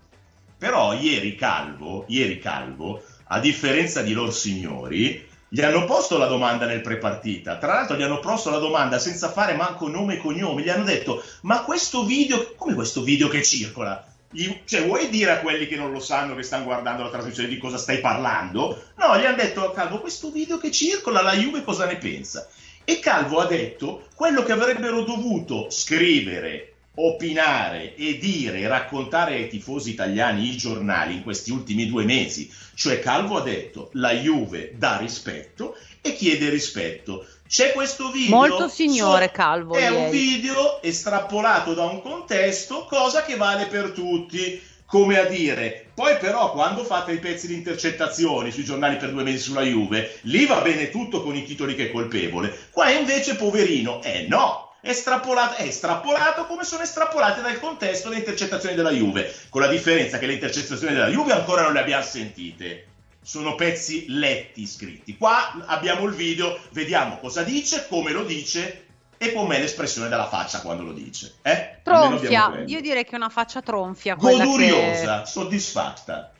Però 0.61 0.93
ieri 0.93 1.33
Calvo, 1.33 2.05
ieri 2.07 2.37
Calvo, 2.37 3.01
a 3.29 3.39
differenza 3.39 4.03
di 4.03 4.13
loro 4.13 4.29
signori, 4.29 5.27
gli 5.53 5.59
hanno 5.59 5.85
posto 5.85 6.19
la 6.19 6.27
domanda 6.27 6.67
nel 6.67 6.81
prepartita. 6.81 7.57
Tra 7.57 7.73
l'altro 7.73 7.97
gli 7.97 8.03
hanno 8.03 8.19
posto 8.19 8.51
la 8.51 8.59
domanda 8.59 8.99
senza 8.99 9.31
fare 9.31 9.55
manco 9.55 9.87
nome 9.87 10.13
e 10.13 10.17
cognome. 10.17 10.61
Gli 10.61 10.69
hanno 10.69 10.83
detto, 10.83 11.23
ma 11.41 11.63
questo 11.63 12.05
video, 12.05 12.53
come 12.55 12.75
questo 12.75 13.01
video 13.01 13.27
che 13.27 13.41
circola? 13.41 14.05
Gli- 14.31 14.61
cioè, 14.65 14.85
vuoi 14.85 15.09
dire 15.09 15.31
a 15.31 15.39
quelli 15.39 15.67
che 15.67 15.75
non 15.75 15.91
lo 15.91 15.99
sanno, 15.99 16.35
che 16.35 16.43
stanno 16.43 16.63
guardando 16.63 17.03
la 17.03 17.09
trasmissione, 17.09 17.49
di 17.49 17.57
cosa 17.57 17.77
stai 17.77 17.99
parlando? 17.99 18.91
No, 18.97 19.17
gli 19.17 19.25
hanno 19.25 19.35
detto 19.35 19.65
a 19.65 19.73
Calvo, 19.73 19.99
questo 19.99 20.31
video 20.31 20.57
che 20.57 20.71
circola, 20.71 21.21
la 21.21 21.33
Juve 21.33 21.63
cosa 21.63 21.85
ne 21.85 21.97
pensa? 21.97 22.47
E 22.85 22.99
Calvo 22.99 23.39
ha 23.39 23.45
detto 23.45 24.07
quello 24.15 24.43
che 24.43 24.53
avrebbero 24.53 25.03
dovuto 25.03 25.69
scrivere, 25.69 26.73
opinare 26.95 27.95
e 27.95 28.17
dire 28.17 28.59
e 28.59 28.67
raccontare 28.67 29.35
ai 29.35 29.47
tifosi 29.47 29.91
italiani 29.91 30.49
i 30.49 30.57
giornali 30.57 31.15
in 31.15 31.23
questi 31.23 31.51
ultimi 31.51 31.87
due 31.87 32.05
mesi. 32.05 32.49
Cioè 32.73 32.99
Calvo 32.99 33.37
ha 33.37 33.41
detto 33.41 33.89
la 33.93 34.13
Juve 34.13 34.73
dà 34.77 34.97
rispetto 34.97 35.75
e 36.01 36.13
chiede 36.15 36.49
rispetto. 36.49 37.25
C'è 37.51 37.73
questo 37.73 38.11
video. 38.11 38.33
molto 38.33 38.69
signore 38.69 39.25
so- 39.25 39.31
Calvo 39.33 39.73
È 39.73 39.89
un 39.89 40.03
ieri. 40.03 40.17
video 40.17 40.81
estrapolato 40.81 41.73
da 41.73 41.83
un 41.83 42.01
contesto, 42.01 42.85
cosa 42.85 43.23
che 43.23 43.35
vale 43.35 43.65
per 43.65 43.91
tutti. 43.91 44.69
Come 44.85 45.19
a 45.19 45.25
dire, 45.25 45.87
poi 45.93 46.15
però 46.17 46.53
quando 46.53 46.85
fate 46.85 47.11
i 47.11 47.19
pezzi 47.19 47.47
di 47.47 47.53
intercettazioni 47.53 48.51
sui 48.51 48.63
giornali 48.63 48.95
per 48.95 49.11
due 49.11 49.23
mesi 49.23 49.39
sulla 49.39 49.63
Juve, 49.63 50.19
lì 50.21 50.45
va 50.45 50.61
bene 50.61 50.89
tutto 50.89 51.21
con 51.23 51.35
i 51.35 51.43
titoli 51.43 51.75
che 51.75 51.87
è 51.87 51.91
colpevole. 51.91 52.67
Qua 52.71 52.89
invece, 52.89 53.35
poverino, 53.35 54.01
eh 54.01 54.25
no, 54.29 54.73
è 54.81 54.89
estrapolato, 54.89 55.55
è 55.61 55.63
estrapolato 55.63 56.45
come 56.45 56.63
sono 56.63 56.83
estrapolate 56.83 57.41
dal 57.41 57.59
contesto 57.59 58.09
le 58.09 58.17
intercettazioni 58.17 58.75
della 58.75 58.91
Juve, 58.91 59.33
con 59.49 59.61
la 59.61 59.67
differenza 59.67 60.17
che 60.19 60.25
le 60.25 60.33
intercettazioni 60.33 60.93
della 60.93 61.07
Juve 61.07 61.33
ancora 61.33 61.63
non 61.63 61.73
le 61.73 61.79
abbiamo 61.81 62.03
sentite. 62.03 62.90
Sono 63.23 63.55
pezzi 63.55 64.05
letti, 64.07 64.65
scritti. 64.65 65.15
Qua 65.17 65.63
abbiamo 65.67 66.05
il 66.05 66.13
video, 66.13 66.59
vediamo 66.71 67.19
cosa 67.19 67.43
dice, 67.43 67.85
come 67.87 68.11
lo 68.11 68.23
dice 68.23 68.87
e 69.17 69.33
com'è 69.33 69.59
l'espressione 69.59 70.09
della 70.09 70.27
faccia 70.27 70.61
quando 70.61 70.83
lo 70.83 70.93
dice. 70.93 71.35
Eh? 71.43 71.77
Tronfia 71.83 72.63
io 72.65 72.81
direi 72.81 73.03
che 73.03 73.11
è 73.11 73.15
una 73.15 73.29
faccia 73.29 73.61
tronfia 73.61 74.15
Goduriosa, 74.15 75.21
che... 75.21 75.27
soddisfatta. 75.27 76.31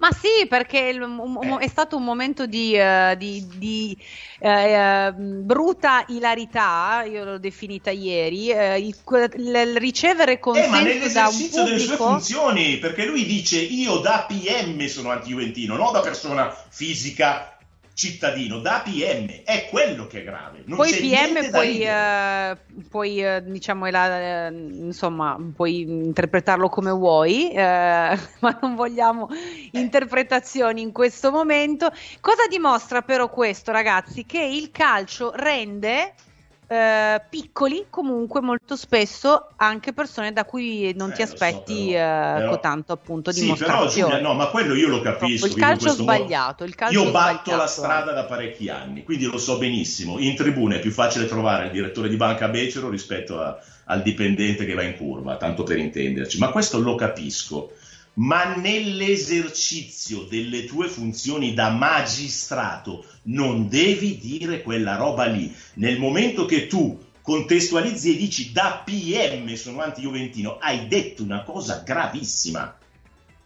Ma 0.00 0.10
sì 0.12 0.46
perché 0.48 0.88
Eh. 0.88 1.58
è 1.60 1.68
stato 1.68 1.96
un 1.96 2.04
momento 2.04 2.46
di, 2.46 2.74
eh, 2.74 3.14
di- 3.18 3.46
di, 3.56 3.96
eh, 4.40 4.72
eh, 4.72 5.12
bruta 5.12 6.04
ilarità 6.08 7.04
io 7.06 7.24
l'ho 7.24 7.38
definita 7.38 7.90
ieri 7.90 8.50
eh, 8.50 8.78
il, 8.78 8.96
il- 9.36 9.76
ricevere 9.76 10.32
Eh, 10.32 10.38
ma 10.38 10.42
consenso 10.50 10.72
da 10.72 10.80
un 10.80 10.84
nell'esercizio 10.84 11.64
delle 11.64 11.78
sue 11.78 11.96
pubblico 11.96 12.10
funzioni, 12.12 12.78
perché 12.78 13.04
lui 13.04 13.24
dice 13.26 13.58
io 13.60 13.98
da 13.98 14.24
PM 14.26 14.86
sono 14.86 15.10
anti-juventino, 15.10 15.76
non 15.76 15.92
da 15.92 16.00
persona 16.00 16.50
fisica 16.70 17.56
cittadino, 18.00 18.60
da 18.60 18.80
PM, 18.82 19.42
è 19.44 19.68
quello 19.68 20.06
che 20.06 20.20
è 20.20 20.24
grave. 20.24 20.62
Non 20.64 20.78
poi 20.78 20.90
PM 20.90 21.50
puoi, 21.50 21.82
eh, 21.82 22.56
puoi, 22.88 23.22
eh, 23.22 23.42
diciamo, 23.44 23.84
ela- 23.84 24.46
eh, 24.46 24.52
insomma, 24.52 25.36
puoi 25.54 25.82
interpretarlo 25.82 26.70
come 26.70 26.92
vuoi, 26.92 27.50
eh, 27.50 27.58
ma 28.40 28.58
non 28.62 28.74
vogliamo 28.74 29.28
interpretazioni 29.72 30.80
in 30.80 30.92
questo 30.92 31.30
momento. 31.30 31.92
Cosa 32.20 32.46
dimostra 32.48 33.02
però 33.02 33.28
questo, 33.28 33.70
ragazzi? 33.70 34.24
Che 34.24 34.42
il 34.42 34.70
calcio 34.70 35.32
rende 35.34 36.14
eh, 36.72 37.20
piccoli 37.28 37.86
comunque 37.90 38.40
molto 38.40 38.76
spesso 38.76 39.48
anche 39.56 39.92
persone 39.92 40.32
da 40.32 40.44
cui 40.44 40.94
non 40.94 41.12
ti 41.12 41.22
Eh, 41.22 41.26
so, 41.26 41.32
aspetti 41.32 41.88
però- 41.90 42.36
eh, 42.36 42.38
però- 42.42 42.60
tanto 42.60 42.92
appunto 42.92 43.32
Sì, 43.32 43.52
però. 43.58 43.88
Giulia, 43.88 44.20
no, 44.20 44.34
ma 44.34 44.46
quello 44.50 44.74
io 44.76 44.86
lo 44.86 45.00
capisco. 45.00 45.46
il 45.46 45.54
calcio 45.56 45.88
sbagliato, 45.90 46.62
il 46.62 46.76
calcio 46.76 47.02
Io 47.02 47.10
batto 47.10 47.56
la 47.56 47.66
strada 47.66 48.12
da 48.12 48.22
parecchi 48.24 48.68
anni, 48.68 49.02
quindi 49.02 49.24
lo 49.24 49.38
so 49.38 49.58
benissimo. 49.58 50.20
In 50.20 50.36
tribuna 50.36 50.76
è 50.76 50.78
più 50.78 50.92
facile 50.92 51.26
trovare 51.26 51.64
il 51.64 51.70
direttore 51.72 52.08
di 52.08 52.14
banca 52.16 52.46
becero 52.46 52.88
rispetto 52.88 53.40
a- 53.40 53.58
al 53.86 54.02
dipendente 54.02 54.64
che 54.64 54.74
va 54.74 54.84
in 54.84 54.96
curva, 54.96 55.36
tanto 55.38 55.64
per 55.64 55.76
intenderci. 55.78 56.38
Ma 56.38 56.50
questo 56.50 56.78
lo 56.78 56.94
capisco. 56.94 57.72
Ma 58.14 58.54
nell'esercizio 58.56 60.22
delle 60.22 60.64
tue 60.64 60.88
funzioni 60.88 61.54
da 61.54 61.70
magistrato 61.70 63.04
non 63.24 63.68
devi 63.68 64.18
dire 64.18 64.62
quella 64.62 64.96
roba 64.96 65.26
lì. 65.26 65.54
Nel 65.74 65.98
momento 65.98 66.44
che 66.44 66.66
tu 66.66 66.98
contestualizzi 67.22 68.12
e 68.12 68.16
dici 68.16 68.52
da 68.52 68.82
PM 68.84 69.54
sono 69.54 69.80
anti-juventino, 69.80 70.58
hai 70.58 70.88
detto 70.88 71.22
una 71.22 71.44
cosa 71.44 71.82
gravissima. 71.84 72.76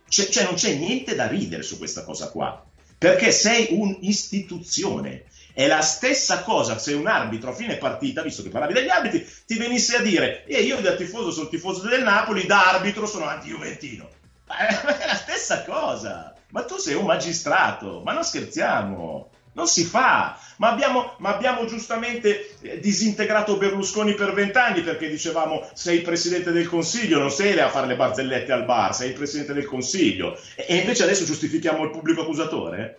Cioè, 0.09 0.29
cioè 0.29 0.45
non 0.45 0.55
c'è 0.55 0.75
niente 0.75 1.15
da 1.15 1.27
ridere 1.27 1.63
su 1.63 1.77
questa 1.77 2.05
cosa 2.05 2.31
qua, 2.31 2.65
perché 2.97 3.31
sei 3.31 3.69
un'istituzione. 3.71 5.25
È 5.53 5.67
la 5.67 5.83
stessa 5.83 6.43
cosa 6.43 6.79
se 6.79 6.95
un 6.95 7.07
arbitro 7.07 7.51
a 7.51 7.55
fine 7.55 7.77
partita, 7.77 8.23
visto 8.23 8.43
che 8.43 8.49
parlavi 8.49 8.73
degli 8.73 8.89
arbitri, 8.89 9.25
ti 9.47 9.57
venisse 9.57 9.97
a 9.97 10.01
dire 10.01 10.45
e 10.47 10.63
io 10.63 10.81
da 10.81 10.95
tifoso 10.95 11.31
sono 11.31 11.49
tifoso 11.49 11.87
del 11.87 12.03
Napoli, 12.03 12.47
da 12.47 12.73
arbitro 12.73 13.07
sono 13.07 13.27
anti-juventino. 13.27 14.14
Ma 14.47 14.57
È 14.67 15.07
la 15.07 15.15
stessa 15.15 15.65
cosa. 15.65 16.35
Ma 16.51 16.65
tu 16.65 16.77
sei 16.77 16.95
un 16.95 17.07
magistrato, 17.07 18.03
ma 18.05 18.13
non 18.13 18.25
scherziamo. 18.25 19.31
Non 19.55 19.69
si 19.69 19.85
fa, 19.85 20.37
ma 20.57 20.71
abbiamo, 20.71 21.15
ma 21.19 21.33
abbiamo 21.33 21.65
giustamente 21.65 22.57
eh, 22.61 22.81
disintegrato 22.81 23.57
Berlusconi 23.57 24.15
per 24.15 24.33
vent'anni 24.33 24.83
perché 24.83 25.09
dicevamo 25.09 25.69
sei 25.75 26.01
presidente 26.01 26.51
del 26.51 26.69
consiglio, 26.69 27.21
non 27.21 27.31
sei 27.31 27.53
lì 27.53 27.61
a 27.61 27.69
fare 27.69 27.87
le 27.87 27.95
barzellette 27.95 28.51
al 28.51 28.65
bar, 28.65 28.93
sei 28.93 29.11
il 29.11 29.15
presidente 29.15 29.53
del 29.53 29.67
consiglio. 29.67 30.37
E 30.57 30.77
invece 30.79 31.05
adesso 31.05 31.25
giustifichiamo 31.25 31.85
il 31.85 31.91
pubblico 31.91 32.23
accusatore? 32.23 32.99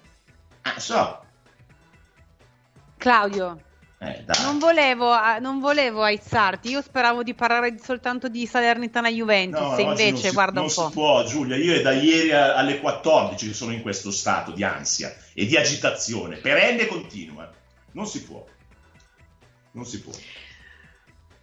Ah, 0.61 0.79
so. 0.79 1.25
Claudio, 2.97 3.59
Eh, 4.05 4.23
dai. 4.25 4.43
non 4.43 4.59
volevo, 4.59 5.11
ah, 5.11 5.39
non 5.39 5.59
volevo 5.59 6.03
aizzarti, 6.03 6.69
io 6.69 6.81
speravo 6.81 7.23
di 7.23 7.33
parlare 7.33 7.75
soltanto 7.81 8.27
di 8.27 8.45
Salernitana 8.45 9.09
Juventus, 9.09 9.59
No, 9.59 9.67
oggi 9.71 9.81
invece 9.81 10.11
non 10.11 10.19
si, 10.21 10.31
guarda 10.31 10.59
non 10.59 10.69
un 10.69 10.73
po'. 10.75 10.87
si 10.87 10.93
può, 10.93 11.23
Giulia. 11.25 11.55
Io 11.55 11.73
è 11.73 11.81
da 11.81 11.91
ieri 11.91 12.31
alle 12.31 12.79
14 12.79 13.47
che 13.47 13.53
sono 13.53 13.71
in 13.71 13.81
questo 13.81 14.11
stato 14.11 14.51
di 14.51 14.63
ansia 14.63 15.13
e 15.33 15.45
di 15.45 15.57
agitazione, 15.57 16.37
perenne 16.37 16.81
e 16.81 16.87
continua. 16.87 17.49
Non 17.91 18.05
si 18.07 18.23
può. 18.23 18.45
Non 19.71 19.85
si 19.85 20.01
può. 20.01 20.11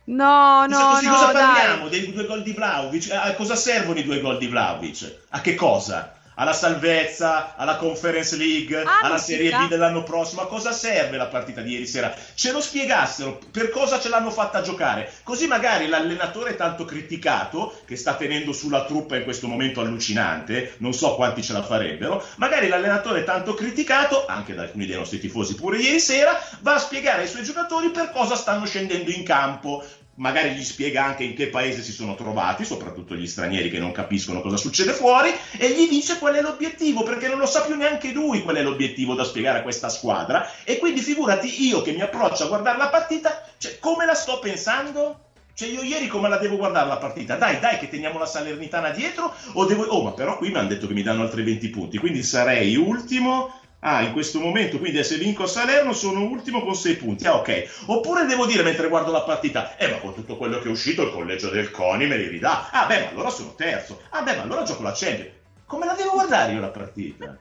No, 0.04 0.66
no, 0.66 0.76
Cosa- 0.76 0.98
di 1.00 1.06
no, 1.06 1.12
cosa 1.12 1.32
dai. 1.32 1.44
parliamo? 1.44 1.88
Dei 1.88 2.12
due 2.12 2.26
gol 2.26 2.42
di 2.42 2.52
Vlaovic? 2.52 3.10
A 3.12 3.34
cosa 3.34 3.54
servono 3.54 3.98
i 4.00 4.04
due 4.04 4.20
gol 4.20 4.38
di 4.38 4.48
Vlaovic? 4.48 5.26
A 5.30 5.40
che 5.40 5.54
cosa? 5.54 6.16
Alla 6.34 6.54
salvezza, 6.54 7.56
alla 7.56 7.76
Conference 7.76 8.36
League, 8.36 8.82
Ah, 8.82 9.00
alla 9.02 9.18
Serie. 9.18 9.50
B 9.50 9.68
dell'anno 9.68 10.02
prossimo? 10.02 10.40
A 10.40 10.46
cosa 10.46 10.72
serve 10.72 11.16
la 11.16 11.26
partita 11.26 11.60
di 11.60 11.72
ieri 11.72 11.86
sera? 11.86 12.14
Ce 12.34 12.52
lo 12.52 12.60
spiegassero, 12.60 13.38
per 13.50 13.70
cosa 13.70 14.00
ce 14.00 14.08
l'hanno 14.08 14.30
fatta 14.30 14.62
giocare? 14.62 15.12
Così 15.22 15.46
magari 15.46 15.88
l'allenatore 15.88 16.56
tanto 16.56 16.84
criticato, 16.84 17.80
che 17.84 17.96
sta 17.96 18.14
tenendo 18.14 18.52
sulla 18.52 18.84
truppa 18.84 19.16
in 19.16 19.24
questo 19.24 19.46
momento 19.46 19.80
allucinante, 19.80 20.74
non 20.78 20.94
so 20.94 21.14
quanti 21.14 21.42
ce 21.42 21.52
la 21.52 21.62
farebbero, 21.62 22.24
magari 22.36 22.68
l'allenatore 22.68 23.24
tanto 23.24 23.54
criticato, 23.54 24.24
anche 24.26 24.54
da 24.54 24.62
alcuni 24.62 24.86
dei 24.86 24.96
nostri 24.96 25.20
tifosi 25.20 25.54
pure 25.54 25.78
ieri 25.78 26.00
sera, 26.00 26.40
va 26.60 26.74
a 26.74 26.78
spiegare 26.78 27.22
ai 27.22 27.28
suoi 27.28 27.44
giocatori 27.44 27.90
per 27.90 28.10
cosa 28.10 28.36
stanno 28.36 28.64
scendendo 28.64 29.10
in 29.10 29.22
campo 29.22 29.84
magari 30.16 30.50
gli 30.50 30.64
spiega 30.64 31.04
anche 31.04 31.24
in 31.24 31.34
che 31.34 31.48
paese 31.48 31.82
si 31.82 31.92
sono 31.92 32.14
trovati, 32.14 32.64
soprattutto 32.64 33.14
gli 33.14 33.26
stranieri 33.26 33.70
che 33.70 33.78
non 33.78 33.92
capiscono 33.92 34.40
cosa 34.40 34.56
succede 34.56 34.92
fuori, 34.92 35.32
e 35.56 35.70
gli 35.70 35.88
dice 35.88 36.18
qual 36.18 36.34
è 36.34 36.42
l'obiettivo, 36.42 37.02
perché 37.02 37.28
non 37.28 37.38
lo 37.38 37.46
sa 37.46 37.62
più 37.62 37.76
neanche 37.76 38.12
lui 38.12 38.42
qual 38.42 38.56
è 38.56 38.62
l'obiettivo 38.62 39.14
da 39.14 39.24
spiegare 39.24 39.60
a 39.60 39.62
questa 39.62 39.88
squadra, 39.88 40.48
e 40.64 40.78
quindi 40.78 41.00
figurati 41.00 41.66
io 41.66 41.82
che 41.82 41.92
mi 41.92 42.02
approccio 42.02 42.44
a 42.44 42.48
guardare 42.48 42.78
la 42.78 42.88
partita, 42.88 43.44
cioè 43.56 43.78
come 43.78 44.04
la 44.04 44.14
sto 44.14 44.38
pensando? 44.38 45.20
Cioè 45.54 45.68
io 45.68 45.82
ieri 45.82 46.06
come 46.06 46.28
la 46.28 46.38
devo 46.38 46.56
guardare 46.56 46.88
la 46.88 46.96
partita? 46.96 47.36
Dai, 47.36 47.60
dai 47.60 47.78
che 47.78 47.88
teniamo 47.88 48.18
la 48.18 48.26
Salernitana 48.26 48.90
dietro, 48.90 49.34
o 49.52 49.64
devo... 49.66 49.84
Oh, 49.84 50.02
ma 50.02 50.12
però 50.12 50.38
qui 50.38 50.50
mi 50.50 50.56
hanno 50.56 50.68
detto 50.68 50.86
che 50.86 50.94
mi 50.94 51.02
danno 51.02 51.22
altri 51.22 51.42
20 51.42 51.68
punti, 51.68 51.98
quindi 51.98 52.22
sarei 52.22 52.76
ultimo... 52.76 53.60
Ah, 53.84 54.02
in 54.02 54.12
questo 54.12 54.38
momento, 54.38 54.78
quindi 54.78 55.02
se 55.02 55.16
vinco 55.16 55.42
a 55.42 55.48
Salerno 55.48 55.92
sono 55.92 56.22
ultimo 56.22 56.62
con 56.62 56.76
6 56.76 56.94
punti. 56.96 57.26
Ah, 57.26 57.34
ok. 57.34 57.82
Oppure 57.86 58.26
devo 58.26 58.46
dire 58.46 58.62
mentre 58.62 58.88
guardo 58.88 59.10
la 59.10 59.22
partita, 59.22 59.76
eh, 59.76 59.88
ma 59.88 59.96
con 59.98 60.14
tutto 60.14 60.36
quello 60.36 60.60
che 60.60 60.68
è 60.68 60.70
uscito 60.70 61.02
il 61.02 61.10
collegio 61.10 61.48
del 61.48 61.72
CONI 61.72 62.06
me 62.06 62.16
li 62.16 62.28
ridà. 62.28 62.70
Ah, 62.70 62.86
beh, 62.86 63.00
ma 63.00 63.08
allora 63.08 63.30
sono 63.30 63.54
terzo. 63.56 64.02
Ah, 64.10 64.22
beh, 64.22 64.36
ma 64.36 64.42
allora 64.42 64.62
gioco 64.62 64.84
la 64.84 64.92
Champions. 64.94 65.30
Come 65.66 65.86
la 65.86 65.94
devo 65.94 66.12
guardare 66.12 66.52
io 66.52 66.60
la 66.60 66.68
partita? 66.68 67.38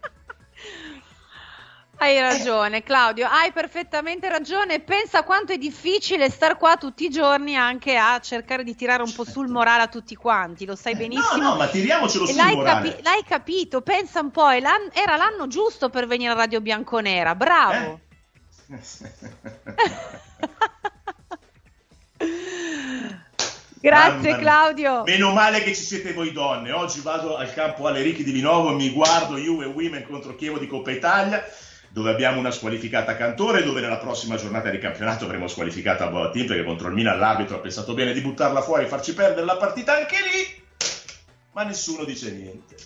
Hai 2.02 2.20
ragione, 2.20 2.82
Claudio, 2.82 3.28
hai 3.30 3.52
perfettamente 3.52 4.28
ragione. 4.28 4.80
Pensa 4.80 5.22
quanto 5.22 5.52
è 5.54 5.60
difficile 5.60 6.32
star 6.32 6.58
qua 6.58 6.76
tutti 6.76 7.06
i 7.06 7.10
giorni 7.10 7.56
anche 7.56 7.95
a 7.95 8.18
cercare 8.20 8.64
di 8.64 8.76
tirare 8.76 9.04
un 9.04 9.14
po' 9.14 9.24
sul 9.24 9.49
morale 9.49 9.84
a 9.84 9.88
tutti 9.88 10.16
quanti, 10.16 10.66
lo 10.66 10.76
sai 10.76 10.95
benissimo. 10.95 11.36
Eh, 11.36 11.38
No, 11.38 11.49
no, 11.52 11.56
ma 11.58 11.68
tiriamocelo 11.68 12.26
sul 12.26 12.36
l'hai, 12.36 12.56
morale. 12.56 12.89
capi- 12.89 13.04
l'hai 13.04 13.24
capito, 13.24 13.82
pensa 13.82 14.20
un 14.20 14.32
po', 14.32 14.49
l'an- 14.49 14.89
era 14.93 15.16
l'anno 15.16 15.45
giusto 15.45 15.89
per 15.89 16.08
venire 16.08 16.32
a 16.32 16.36
Radio 16.36 16.60
Bianconera, 16.60 17.36
bravo. 17.36 17.99
Eh? 18.72 18.72
Grazie. 23.80 24.38
Claudio. 24.38 25.04
Meno 25.06 25.32
male 25.34 25.62
che 25.62 25.76
ci 25.76 25.84
siete 25.84 26.14
voi 26.14 26.32
donne. 26.32 26.72
Oggi 26.72 26.99
vado 27.02 27.36
al 27.36 27.52
campo 27.54 27.88
alle 27.88 28.02
Ricchi 28.02 28.24
di 28.24 28.32
Vinovo 28.32 28.72
e 28.72 28.76
mi 28.76 28.89
guardo 28.91 29.38
Juve 29.38 29.66
Women 29.66 30.06
contro 30.08 30.36
Chievo 30.36 30.58
di 30.60 30.68
Coppa 30.68 30.91
Italia, 30.91 31.43
dove 31.91 32.09
abbiamo 32.09 32.39
una 32.39 32.51
squalificata 32.51 33.17
Cantore, 33.17 33.63
dove 33.63 33.81
nella 33.81 33.97
prossima 33.97 34.37
giornata 34.37 34.69
di 34.69 34.77
campionato 34.77 35.25
avremo 35.25 35.47
squalificata 35.47 36.07
Boatin 36.07 36.47
perché 36.47 36.63
contro 36.63 36.87
il 36.87 36.93
Milan 36.93 37.19
l'arbitro 37.19 37.57
ha 37.57 37.59
pensato 37.59 37.93
bene 37.93 38.13
di 38.13 38.21
buttarla 38.21 38.61
fuori 38.61 38.85
e 38.85 38.87
farci 38.87 39.13
perdere 39.13 39.45
la 39.45 39.57
partita 39.57 39.95
anche 39.95 40.15
lì, 40.15 40.63
ma 41.51 41.63
nessuno 41.63 42.05
dice 42.05 42.31
niente. 42.31 42.77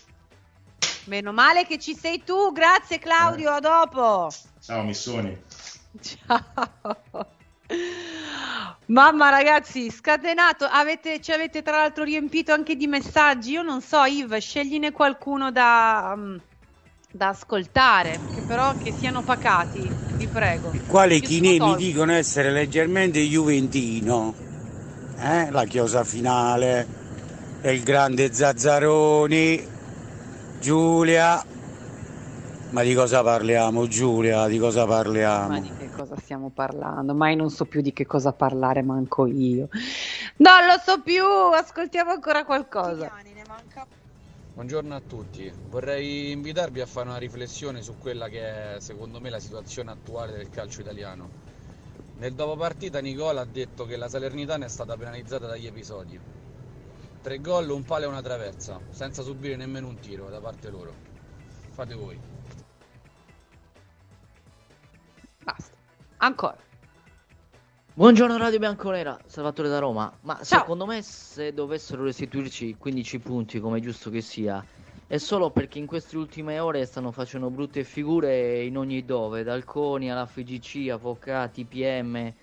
Meno 1.05 1.31
male 1.31 1.67
che 1.67 1.77
ci 1.77 1.95
sei 1.95 2.23
tu, 2.23 2.51
grazie 2.51 2.97
Claudio, 2.97 3.51
a 3.51 3.59
dopo. 3.59 4.31
Ciao 4.59 4.81
Missoni. 4.83 5.37
Ciao. 6.01 7.33
Mamma 8.87 9.29
ragazzi, 9.29 9.89
scatenato, 9.89 10.65
avete, 10.65 11.21
ci 11.21 11.31
avete 11.31 11.61
tra 11.61 11.77
l'altro 11.77 12.03
riempito 12.03 12.53
anche 12.53 12.75
di 12.75 12.85
messaggi, 12.85 13.51
io 13.51 13.63
non 13.63 13.81
so 13.81 14.03
Yves, 14.03 14.43
scegliene 14.43 14.91
qualcuno 14.91 15.51
da, 15.51 16.13
mm, 16.15 16.37
da 17.15 17.29
ascoltare, 17.29 18.19
che 18.33 18.41
però 18.41 18.73
che 18.77 18.91
siano 18.91 19.21
pacati, 19.23 19.89
vi 20.15 20.27
prego. 20.27 20.71
Chinè 21.21 21.57
sono 21.57 21.71
mi 21.71 21.75
dicono 21.77 22.11
essere 22.11 22.51
leggermente 22.51 23.19
juventino. 23.19 24.33
Eh? 25.17 25.49
La 25.49 25.63
chiosa 25.63 26.03
finale, 26.03 26.85
e 27.61 27.71
il 27.71 27.83
grande 27.83 28.33
Zazzaroni, 28.33 29.65
Giulia. 30.59 31.41
Ma 32.71 32.83
di 32.83 32.93
cosa 32.93 33.23
parliamo, 33.23 33.87
Giulia? 33.87 34.47
Di 34.47 34.59
cosa 34.59 34.85
Ma 34.85 34.95
parliamo? 34.95 35.59
di 35.59 35.71
che 35.77 35.89
cosa 35.89 36.15
stiamo 36.17 36.51
parlando? 36.53 37.15
Mai 37.15 37.37
non 37.37 37.49
so 37.49 37.63
più 37.63 37.79
di 37.79 37.93
che 37.93 38.05
cosa 38.05 38.33
parlare, 38.33 38.81
manco 38.81 39.25
io. 39.25 39.69
Non 40.37 40.65
lo 40.65 40.81
so 40.83 40.99
più, 41.01 41.23
ascoltiamo 41.23 42.11
ancora 42.11 42.43
qualcosa. 42.43 43.09
Buongiorno 44.55 44.95
a 44.95 45.01
tutti, 45.01 45.51
vorrei 45.67 46.31
invitarvi 46.31 46.79
a 46.79 46.85
fare 46.85 47.09
una 47.09 47.17
riflessione 47.17 47.81
su 47.81 47.97
quella 47.97 48.29
che 48.29 48.75
è 48.75 48.79
secondo 48.79 49.19
me 49.19 49.29
la 49.29 49.41
situazione 49.41 49.91
attuale 49.91 50.31
del 50.31 50.49
calcio 50.49 50.79
italiano. 50.79 51.29
Nel 52.19 52.33
dopo 52.33 52.55
partita 52.55 53.01
Nicola 53.01 53.41
ha 53.41 53.45
detto 53.45 53.85
che 53.85 53.97
la 53.97 54.07
Salernitana 54.07 54.63
è 54.63 54.69
stata 54.69 54.95
penalizzata 54.95 55.45
dagli 55.45 55.67
episodi. 55.67 56.17
Tre 57.21 57.39
gol, 57.39 57.69
un 57.69 57.83
palo 57.83 58.05
e 58.05 58.07
una 58.07 58.21
traversa, 58.21 58.79
senza 58.91 59.23
subire 59.23 59.57
nemmeno 59.57 59.89
un 59.89 59.99
tiro 59.99 60.29
da 60.29 60.39
parte 60.39 60.69
loro. 60.69 60.93
Fate 61.71 61.93
voi. 61.93 62.17
Basta. 65.43 65.75
Ancora. 66.19 66.55
Buongiorno 67.97 68.35
Radio 68.35 68.59
Bianconera, 68.59 69.17
Salvatore 69.25 69.69
da 69.69 69.79
Roma. 69.79 70.11
Ma 70.23 70.33
Ciao. 70.43 70.59
secondo 70.59 70.85
me 70.85 71.01
se 71.01 71.53
dovessero 71.53 72.03
restituirci 72.03 72.75
15 72.77 73.19
punti 73.19 73.61
come 73.61 73.77
è 73.77 73.81
giusto 73.81 74.09
che 74.09 74.19
sia, 74.19 74.61
è 75.07 75.15
solo 75.15 75.49
perché 75.49 75.79
in 75.79 75.85
queste 75.85 76.17
ultime 76.17 76.59
ore 76.59 76.85
stanno 76.85 77.13
facendo 77.13 77.49
brutte 77.49 77.85
figure 77.85 78.63
in 78.63 78.77
ogni 78.77 79.05
dove, 79.05 79.43
dal 79.43 79.63
CONI 79.63 80.11
alla 80.11 80.25
FGC, 80.25 80.89
avvocati, 80.89 81.63
PM, 81.63 82.33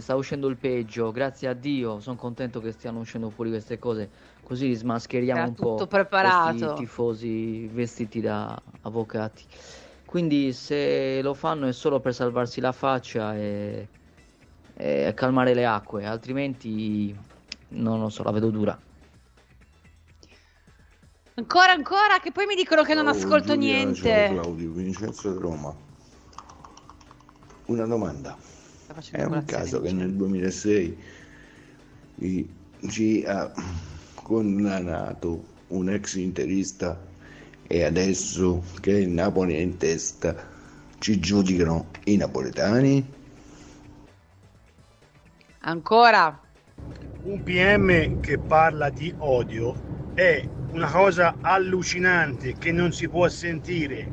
sta 0.00 0.16
uscendo 0.16 0.48
il 0.48 0.56
peggio, 0.56 1.12
grazie 1.12 1.46
a 1.46 1.52
Dio, 1.52 2.00
sono 2.00 2.16
contento 2.16 2.60
che 2.60 2.72
stiano 2.72 2.98
uscendo 2.98 3.30
fuori 3.30 3.50
queste 3.50 3.78
cose, 3.78 4.10
così 4.42 4.74
smascheriamo 4.74 5.40
Era 5.42 5.48
un 5.48 5.54
po' 5.54 5.86
preparato. 5.86 6.72
tifosi 6.74 7.68
vestiti 7.68 8.20
da 8.20 8.60
avvocati. 8.80 9.44
Quindi 10.04 10.52
se 10.52 11.22
lo 11.22 11.34
fanno 11.34 11.68
è 11.68 11.72
solo 11.72 12.00
per 12.00 12.12
salvarsi 12.12 12.60
la 12.60 12.72
faccia 12.72 13.36
e, 13.36 13.88
e 14.82 15.12
calmare 15.14 15.54
le 15.54 15.64
acque, 15.64 16.04
altrimenti 16.04 17.14
non 17.68 18.00
lo 18.00 18.08
so, 18.08 18.24
la 18.24 18.32
vedo 18.32 18.50
dura. 18.50 18.76
Ancora, 21.34 21.70
ancora, 21.70 22.18
che 22.20 22.32
poi 22.32 22.46
mi 22.46 22.56
dicono 22.56 22.82
che 22.82 22.92
non 22.92 23.04
Ciao, 23.04 23.14
ascolto 23.14 23.54
Giulia, 23.54 23.76
niente. 23.76 24.02
Ciao 24.02 24.40
Claudio, 24.40 24.72
Vincenzo 24.72 25.32
da 25.32 25.40
Roma. 25.40 25.74
Una 27.66 27.86
domanda. 27.86 28.36
È 29.12 29.22
un 29.22 29.44
caso 29.44 29.80
che 29.80 29.92
nel 29.92 30.14
2006 30.14 30.98
i- 32.16 32.48
ci 32.88 33.22
ha 33.24 33.52
condannato 34.16 35.44
un 35.68 35.90
ex 35.90 36.14
interista 36.16 37.00
e 37.68 37.84
adesso 37.84 38.64
che 38.80 38.90
il 38.98 39.08
Napoli 39.10 39.54
è 39.54 39.58
in 39.58 39.76
testa 39.76 40.34
ci 40.98 41.20
giudicano 41.20 41.86
i 42.04 42.16
napoletani? 42.16 43.20
Ancora. 45.64 46.40
Un 47.22 47.42
PM 47.44 48.20
che 48.20 48.38
parla 48.38 48.90
di 48.90 49.14
odio 49.18 49.74
è 50.14 50.44
una 50.72 50.90
cosa 50.90 51.36
allucinante 51.40 52.54
che 52.58 52.72
non 52.72 52.92
si 52.92 53.08
può 53.08 53.28
sentire. 53.28 54.10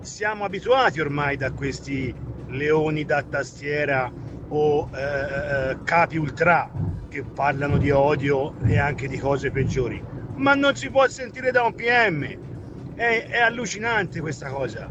Siamo 0.00 0.44
abituati 0.44 1.00
ormai 1.00 1.36
da 1.36 1.50
questi 1.50 2.14
leoni 2.46 3.04
da 3.04 3.22
tastiera 3.22 4.12
o 4.48 4.88
eh, 4.94 5.76
capi 5.82 6.16
ultra 6.18 6.70
che 7.08 7.24
parlano 7.24 7.76
di 7.76 7.90
odio 7.90 8.54
e 8.64 8.78
anche 8.78 9.08
di 9.08 9.18
cose 9.18 9.50
peggiori, 9.50 10.00
ma 10.36 10.54
non 10.54 10.76
si 10.76 10.88
può 10.88 11.08
sentire 11.08 11.50
da 11.50 11.64
un 11.64 11.74
PM. 11.74 12.94
È, 12.94 13.26
è 13.28 13.40
allucinante 13.40 14.20
questa 14.20 14.48
cosa. 14.50 14.88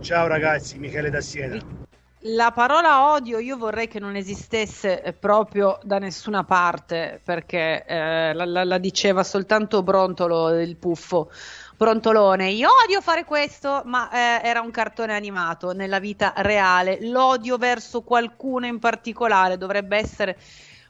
Ciao 0.00 0.26
ragazzi, 0.26 0.78
Michele 0.78 1.10
da 1.10 1.20
Siena. 1.20 1.81
La 2.26 2.52
parola 2.52 3.10
odio 3.12 3.38
io 3.40 3.56
vorrei 3.56 3.88
che 3.88 3.98
non 3.98 4.14
esistesse 4.14 5.02
eh, 5.02 5.12
proprio 5.12 5.78
da 5.82 5.98
nessuna 5.98 6.44
parte 6.44 7.20
perché 7.24 7.84
eh, 7.84 8.32
la, 8.32 8.44
la- 8.44 8.64
la 8.64 8.78
diceva 8.78 9.24
soltanto 9.24 9.82
Brontolo 9.82 10.60
il 10.60 10.76
puffo. 10.76 11.30
Brontolone, 11.76 12.50
io 12.50 12.68
odio 12.84 13.00
fare 13.00 13.24
questo, 13.24 13.82
ma 13.86 14.08
eh, 14.10 14.46
era 14.46 14.60
un 14.60 14.70
cartone 14.70 15.14
animato 15.16 15.72
nella 15.72 15.98
vita 15.98 16.32
reale. 16.36 16.98
L'odio 17.08 17.56
verso 17.56 18.02
qualcuno 18.02 18.66
in 18.66 18.78
particolare 18.78 19.58
dovrebbe 19.58 19.96
essere 19.96 20.38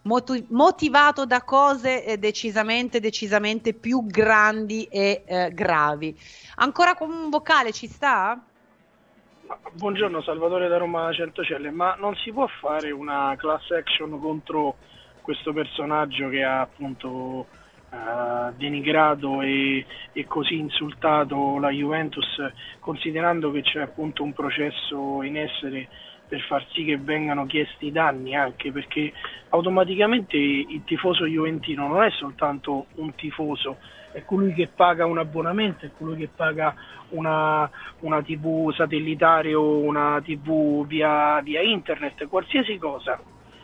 motu- 0.02 0.44
motivato 0.50 1.24
da 1.24 1.40
cose 1.44 2.04
eh, 2.04 2.18
decisamente, 2.18 3.00
decisamente 3.00 3.72
più 3.72 4.04
grandi 4.04 4.84
e 4.84 5.22
eh, 5.24 5.50
gravi. 5.54 6.14
Ancora 6.56 6.94
con 6.94 7.10
un 7.10 7.30
vocale 7.30 7.72
ci 7.72 7.86
sta? 7.88 8.38
Buongiorno 9.72 10.22
Salvatore 10.22 10.66
da 10.68 10.78
Roma 10.78 11.12
Centocelle, 11.12 11.70
ma 11.70 11.94
non 11.98 12.14
si 12.16 12.32
può 12.32 12.46
fare 12.46 12.90
una 12.90 13.34
class 13.36 13.70
action 13.70 14.18
contro 14.18 14.76
questo 15.20 15.52
personaggio 15.52 16.30
che 16.30 16.42
ha 16.42 16.62
appunto 16.62 17.46
eh, 17.90 18.52
denigrato 18.56 19.42
e, 19.42 19.84
e 20.12 20.24
così 20.26 20.56
insultato 20.56 21.58
la 21.58 21.68
Juventus, 21.68 22.24
considerando 22.80 23.50
che 23.50 23.60
c'è 23.60 23.82
appunto 23.82 24.22
un 24.22 24.32
processo 24.32 25.22
in 25.22 25.36
essere 25.36 25.88
per 26.26 26.40
far 26.48 26.66
sì 26.72 26.84
che 26.84 26.96
vengano 26.96 27.44
chiesti 27.44 27.88
i 27.88 27.92
danni 27.92 28.34
anche 28.34 28.72
perché 28.72 29.12
automaticamente 29.50 30.38
il 30.38 30.82
tifoso 30.86 31.26
juventino 31.26 31.86
non 31.88 32.02
è 32.04 32.10
soltanto 32.12 32.86
un 32.94 33.14
tifoso, 33.14 33.76
è 34.12 34.24
colui 34.24 34.52
che 34.54 34.68
paga 34.68 35.06
un 35.06 35.18
abbonamento, 35.18 35.86
è 35.86 35.90
colui 35.96 36.16
che 36.16 36.28
paga 36.34 36.74
una, 37.10 37.68
una 38.00 38.22
tv 38.22 38.72
satellitare 38.72 39.54
o 39.54 39.78
una 39.78 40.20
tv 40.22 40.86
via, 40.86 41.40
via 41.40 41.60
internet, 41.60 42.26
qualsiasi 42.28 42.78
cosa. 42.78 43.20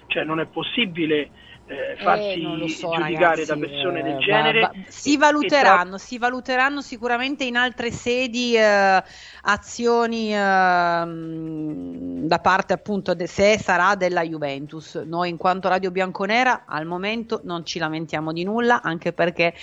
Cioè 0.07 0.25
non 0.25 0.41
è 0.41 0.47
possibile 0.47 1.31
eh, 1.69 1.97
farsi 2.03 2.41
non 2.41 2.59
lo 2.59 2.67
so, 2.69 2.91
giudicare 2.93 3.13
ragazzi, 3.13 3.45
da 3.47 3.57
persone 3.57 3.99
eh, 4.01 4.03
del 4.03 4.13
va- 4.15 4.19
genere. 4.21 4.61
va- 4.61 4.73
si 4.89 5.15
e- 5.15 5.19
valuteranno, 5.19 5.97
e 5.97 5.99
si 5.99 6.19
valuteranno 6.19 6.81
sicuramente 6.81 7.45
in 7.45 7.57
altre 7.57 7.91
sedi 7.93 8.57
eh, 8.57 9.03
azioni 9.43 10.35
ehm, 10.35 12.27
da 12.27 12.39
parte 12.39 12.73
appunto 12.73 13.15
de- 13.15 13.27
se 13.27 13.59
sarà 13.59 13.95
della 13.95 14.23
Juventus. 14.23 14.95
Noi 14.97 15.29
in 15.31 15.37
quanto 15.37 15.69
Radio 15.69 15.91
Bianconera 15.91 16.63
al 16.67 16.87
momento 16.87 17.41
non 17.45 17.65
ci 17.65 17.79
lamentiamo 17.79 18.33
di 18.33 18.45
nulla, 18.45 18.81
anche 18.83 19.13
perché 19.13 19.55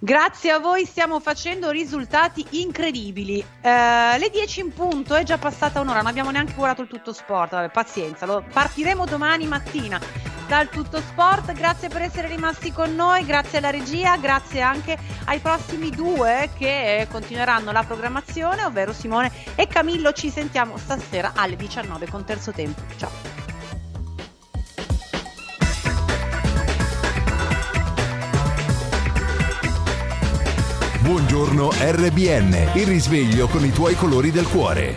grazie 0.00 0.50
a 0.50 0.58
voi 0.58 0.84
stiamo 0.84 1.20
facendo 1.20 1.70
risultati 1.70 2.44
incredibili. 2.50 3.38
Eh, 3.60 4.18
le 4.18 4.30
10 4.30 4.60
in 4.60 4.72
punto, 4.72 5.14
è 5.14 5.22
già 5.22 5.38
passata 5.38 5.80
un'ora, 5.80 5.98
non 5.98 6.06
abbiamo 6.06 6.30
neanche 6.30 6.54
guardato 6.54 6.82
il 6.82 6.88
tutto 6.88 7.12
sport, 7.12 7.50
vabbè, 7.52 7.70
pazienza, 7.70 8.26
lo- 8.26 8.44
partiremo 8.52 9.04
domani 9.06 9.46
mattina 9.46 9.98
dal 10.48 10.68
Tutto 10.68 10.98
Sport. 11.00 11.45
Grazie 11.52 11.88
per 11.88 12.02
essere 12.02 12.28
rimasti 12.28 12.72
con 12.72 12.94
noi, 12.94 13.24
grazie 13.24 13.58
alla 13.58 13.70
regia, 13.70 14.16
grazie 14.16 14.60
anche 14.60 14.96
ai 15.24 15.38
prossimi 15.38 15.90
due 15.90 16.50
che 16.56 17.00
eh, 17.00 17.08
continueranno 17.08 17.72
la 17.72 17.82
programmazione, 17.82 18.64
ovvero 18.64 18.92
Simone 18.92 19.30
e 19.54 19.66
Camillo. 19.66 20.12
Ci 20.12 20.30
sentiamo 20.30 20.76
stasera 20.76 21.32
alle 21.34 21.56
19 21.56 22.08
con 22.08 22.24
terzo 22.24 22.52
tempo. 22.52 22.82
Ciao. 22.96 23.36
Buongiorno 31.00 31.70
RBN, 31.72 32.70
il 32.74 32.86
risveglio 32.86 33.46
con 33.46 33.64
i 33.64 33.70
tuoi 33.70 33.94
colori 33.94 34.32
del 34.32 34.48
cuore. 34.48 34.94